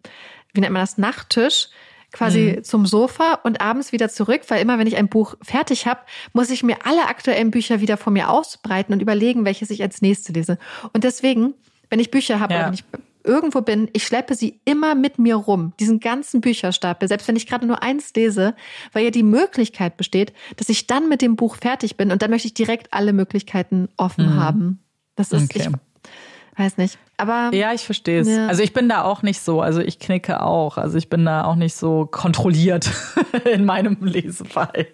[0.54, 1.70] wie nennt man das, Nachttisch
[2.14, 2.64] quasi mhm.
[2.64, 6.02] zum Sofa und abends wieder zurück, weil immer wenn ich ein Buch fertig habe,
[6.32, 10.02] muss ich mir alle aktuellen Bücher wieder vor mir ausbreiten und überlegen, welches ich als
[10.02, 10.58] nächste lese.
[10.94, 11.56] Und deswegen
[11.94, 12.66] wenn ich Bücher habe, ja.
[12.66, 12.84] wenn ich
[13.24, 17.46] irgendwo bin, ich schleppe sie immer mit mir rum, diesen ganzen Bücherstapel, selbst wenn ich
[17.46, 18.56] gerade nur eins lese,
[18.94, 22.32] weil ja die Möglichkeit besteht, dass ich dann mit dem Buch fertig bin und dann
[22.32, 24.40] möchte ich direkt alle Möglichkeiten offen mhm.
[24.40, 24.80] haben.
[25.16, 25.70] Das ist, okay.
[25.70, 26.98] ich weiß nicht.
[27.18, 28.28] Aber ja, ich verstehe es.
[28.28, 28.48] Ja.
[28.48, 29.62] Also ich bin da auch nicht so.
[29.62, 30.80] Also ich knicke auch.
[30.80, 32.90] Also ich bin da auch nicht so kontrolliert
[33.54, 34.88] in meinem Lesefall.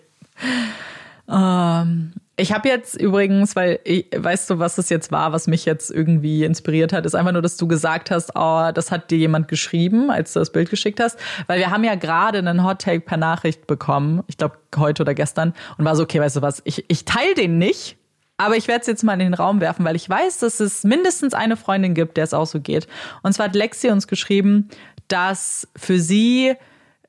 [1.30, 5.66] Ähm, ich habe jetzt übrigens, weil ich, weißt du, was es jetzt war, was mich
[5.66, 9.18] jetzt irgendwie inspiriert hat, ist einfach nur, dass du gesagt hast, oh, das hat dir
[9.18, 12.82] jemand geschrieben, als du das Bild geschickt hast, weil wir haben ja gerade einen Hot
[12.82, 16.41] Take per Nachricht bekommen, ich glaube heute oder gestern, und war so, okay, weißt du
[16.41, 17.98] was, ich, ich teile den nicht,
[18.38, 20.86] aber ich werde es jetzt mal in den Raum werfen, weil ich weiß, dass es
[20.86, 22.88] mindestens eine Freundin gibt, der es auch so geht.
[23.22, 24.70] Und zwar hat Lexi uns geschrieben,
[25.10, 26.53] dass für sie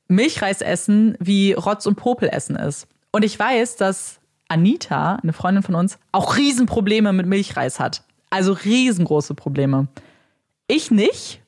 [0.09, 2.87] Milchreis essen wie Rotz- und Popelessen ist.
[3.11, 4.20] Und ich weiß, dass
[4.51, 8.03] Anita, eine Freundin von uns, auch Riesenprobleme mit Milchreis hat.
[8.29, 9.87] Also riesengroße Probleme.
[10.67, 11.41] Ich nicht,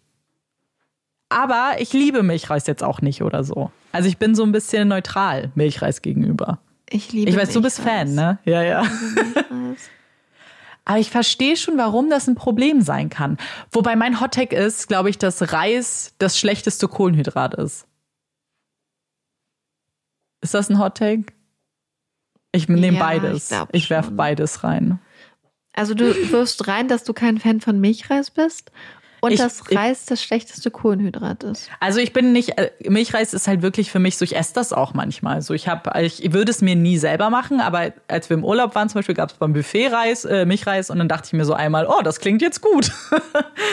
[1.30, 3.72] aber ich liebe Milchreis jetzt auch nicht oder so.
[3.92, 6.60] Also ich bin so ein bisschen neutral Milchreis gegenüber.
[6.90, 7.54] Ich liebe Ich weiß, Milchreis.
[7.54, 8.38] du bist Fan, ne?
[8.46, 8.84] Ja, ja.
[10.86, 13.38] Aber ich verstehe schon, warum das ein Problem sein kann.
[13.72, 17.88] Wobei mein Hottag ist, glaube ich, dass Reis das schlechteste Kohlenhydrat ist.
[20.42, 21.34] Ist das ein Hottag?
[22.54, 23.52] Ich nehme ja, beides.
[23.52, 25.00] Ich, ich werfe beides rein.
[25.74, 28.72] Also du wirfst rein, dass du kein Fan von Milchreis bist
[29.24, 31.70] und ich, dass Reis ich, das schlechteste Kohlenhydrat ist.
[31.80, 34.74] Also ich bin nicht, äh, Milchreis ist halt wirklich für mich so, ich esse das
[34.74, 35.42] auch manchmal.
[35.42, 38.76] So ich habe, ich würde es mir nie selber machen, aber als wir im Urlaub
[38.76, 41.46] waren zum Beispiel, gab es beim Buffet Reis, äh, Milchreis und dann dachte ich mir
[41.46, 42.92] so einmal, oh, das klingt jetzt gut.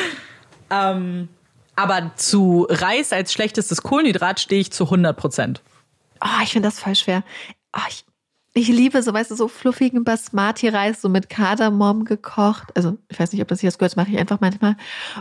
[0.70, 1.28] ähm,
[1.74, 5.62] aber zu Reis als schlechtestes Kohlenhydrat stehe ich zu 100 Prozent.
[6.22, 7.24] Oh, ich finde das voll schwer.
[7.76, 8.04] Oh, ich,
[8.52, 12.76] ich liebe so, weißt du, so fluffigen Basmati-Reis, so mit Kardamom gekocht.
[12.76, 14.76] Also, ich weiß nicht, ob das hier das gehört, das mache ich einfach manchmal.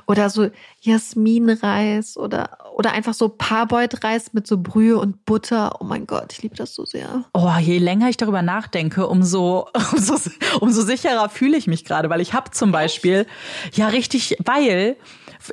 [0.07, 0.49] Oder so
[0.81, 5.75] Jasminreis oder, oder einfach so Parboiled-Reis mit so Brühe und Butter.
[5.79, 7.25] Oh mein Gott, ich liebe das so sehr.
[7.33, 10.15] Oh, je länger ich darüber nachdenke, umso, umso,
[10.59, 13.27] umso sicherer fühle ich mich gerade, weil ich habe zum Beispiel,
[13.73, 14.97] ja, richtig, weil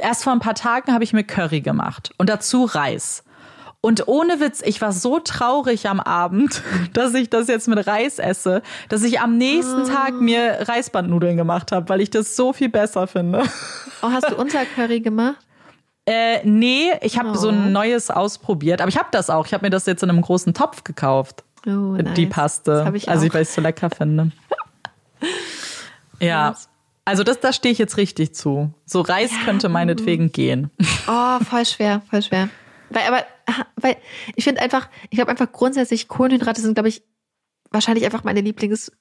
[0.01, 3.23] erst vor ein paar Tagen habe ich mir Curry gemacht und dazu Reis.
[3.87, 6.61] Und ohne Witz, ich war so traurig am Abend,
[6.93, 9.87] dass ich das jetzt mit Reis esse, dass ich am nächsten oh.
[9.87, 13.45] Tag mir Reisbandnudeln gemacht habe, weil ich das so viel besser finde.
[14.03, 15.39] Oh, hast du unser Curry gemacht?
[16.05, 17.35] Äh, nee, ich habe oh.
[17.35, 19.47] so ein neues ausprobiert, aber ich habe das auch.
[19.47, 21.45] Ich habe mir das jetzt in einem großen Topf gekauft.
[21.67, 22.13] Oh, nice.
[22.15, 22.93] Die Paste.
[22.95, 24.33] Ich also, ich, weil ich es so lecker finde.
[26.21, 26.55] ja.
[27.07, 28.75] Also das, da stehe ich jetzt richtig zu.
[28.85, 29.39] So Reis ja.
[29.47, 30.71] könnte meinetwegen gehen.
[31.09, 32.51] Oh, voll schwer, voll schwer.
[32.91, 33.25] Weil, aber,
[33.77, 33.97] weil
[34.35, 37.03] ich finde einfach, ich glaube einfach grundsätzlich Kohlenhydrate sind, glaube ich,
[37.71, 38.93] wahrscheinlich einfach meine Lieblings-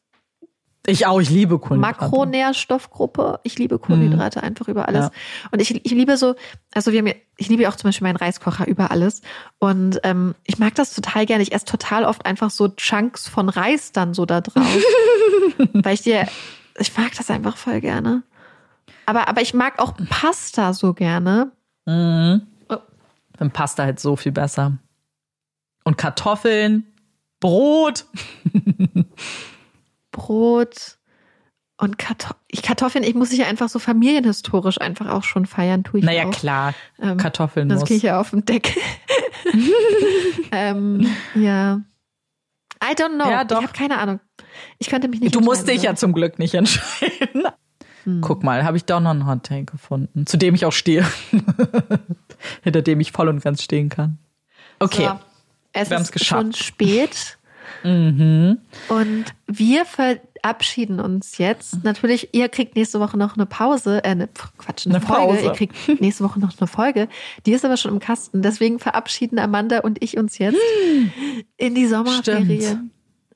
[0.88, 2.01] ich auch, ich liebe Kohlenhydrate.
[2.01, 3.39] Makronährstoffgruppe.
[3.43, 4.47] Ich liebe Kohlenhydrate hm.
[4.47, 5.05] einfach über alles.
[5.05, 5.11] Ja.
[5.51, 6.35] Und ich, ich liebe so,
[6.73, 9.22] also wir haben ja, ich liebe auch zum Beispiel meinen Reiskocher über alles.
[9.57, 11.43] Und ähm, ich mag das total gerne.
[11.43, 14.63] Ich esse total oft einfach so Chunks von Reis dann so da drauf.
[15.73, 16.27] weil ich dir,
[16.77, 18.23] ich mag das einfach voll gerne.
[19.07, 21.51] Aber, aber ich mag auch Pasta so gerne.
[21.85, 22.47] Mhm.
[23.38, 24.78] Dann Pasta halt so viel besser.
[25.84, 26.86] Und Kartoffeln,
[27.40, 28.06] Brot.
[30.12, 30.98] Brot
[31.78, 32.40] und Kartoffeln.
[32.48, 36.26] Ich, Kartoffeln, ich muss sich einfach so familienhistorisch einfach auch schon feiern, tue ich naja,
[36.26, 36.32] auch.
[36.32, 38.82] klar, ähm, Kartoffeln Das gehe ich ja auf den Deckel.
[40.52, 41.82] ähm, ja.
[42.84, 43.30] I don't know.
[43.30, 43.44] Ja.
[43.44, 44.20] Ich habe keine Ahnung.
[44.80, 47.44] Ich könnte mich nicht Du musst dich ja zum Glück nicht entscheiden.
[48.06, 48.22] Hm.
[48.22, 51.06] Guck mal, habe ich doch noch einen Hot Take gefunden, zu dem ich auch stehe.
[52.64, 54.19] Hinter dem ich voll und ganz stehen kann.
[54.80, 55.07] Okay.
[55.07, 55.19] So,
[55.73, 57.38] es wir ist schon spät.
[57.84, 58.60] mhm.
[58.90, 61.84] Und wir verabschieden uns jetzt.
[61.84, 65.34] Natürlich, ihr kriegt nächste Woche noch eine Pause, äh, eine, Quatsch, eine, eine Folge.
[65.34, 65.45] Pause.
[65.45, 67.07] Ihr kriegt nächste Woche noch eine Folge.
[67.45, 68.44] Die ist aber schon im Kasten.
[68.44, 70.60] Deswegen verabschieden Amanda und ich uns jetzt
[71.57, 72.61] in die Sommerferien.
[72.61, 72.91] Stimmt.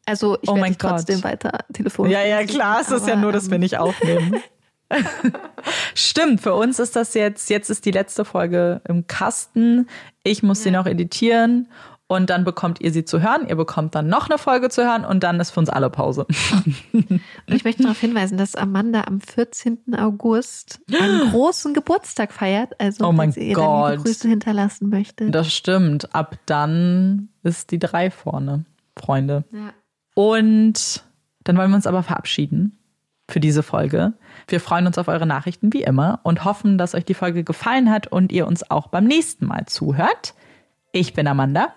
[0.05, 2.19] Also ich oh werde trotzdem weiter telefonieren.
[2.19, 4.35] Ja, ja, klar, es ist ja nur, dass wir nicht aufnehmen.
[5.95, 9.87] Stimmt, für uns ist das jetzt, jetzt ist die letzte Folge im Kasten.
[10.23, 10.63] Ich muss ja.
[10.65, 11.67] sie noch editieren
[12.11, 13.47] und dann bekommt ihr sie zu hören.
[13.47, 16.25] Ihr bekommt dann noch eine Folge zu hören und dann ist für uns alle Pause.
[16.91, 17.21] Und
[17.55, 19.95] ich möchte darauf hinweisen, dass Amanda am 14.
[19.95, 22.79] August einen großen Geburtstag feiert.
[22.79, 23.93] Also, oh wenn sie Gott.
[23.93, 25.29] ihr Grüße hinterlassen möchte.
[25.29, 26.15] Das stimmt.
[26.15, 28.65] Ab dann ist die drei vorne,
[28.97, 29.45] Freunde.
[29.51, 29.73] Ja.
[30.15, 31.03] Und
[31.43, 32.79] dann wollen wir uns aber verabschieden
[33.29, 34.13] für diese Folge.
[34.49, 37.91] Wir freuen uns auf eure Nachrichten wie immer und hoffen, dass euch die Folge gefallen
[37.91, 40.33] hat und ihr uns auch beim nächsten Mal zuhört.
[40.91, 41.73] Ich bin Amanda.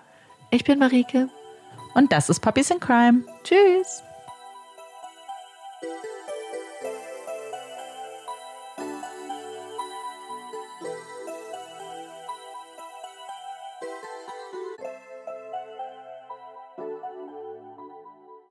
[0.50, 1.28] Ich bin Marike.
[1.94, 3.22] Und das ist Puppies in Crime.
[3.44, 4.02] Tschüss.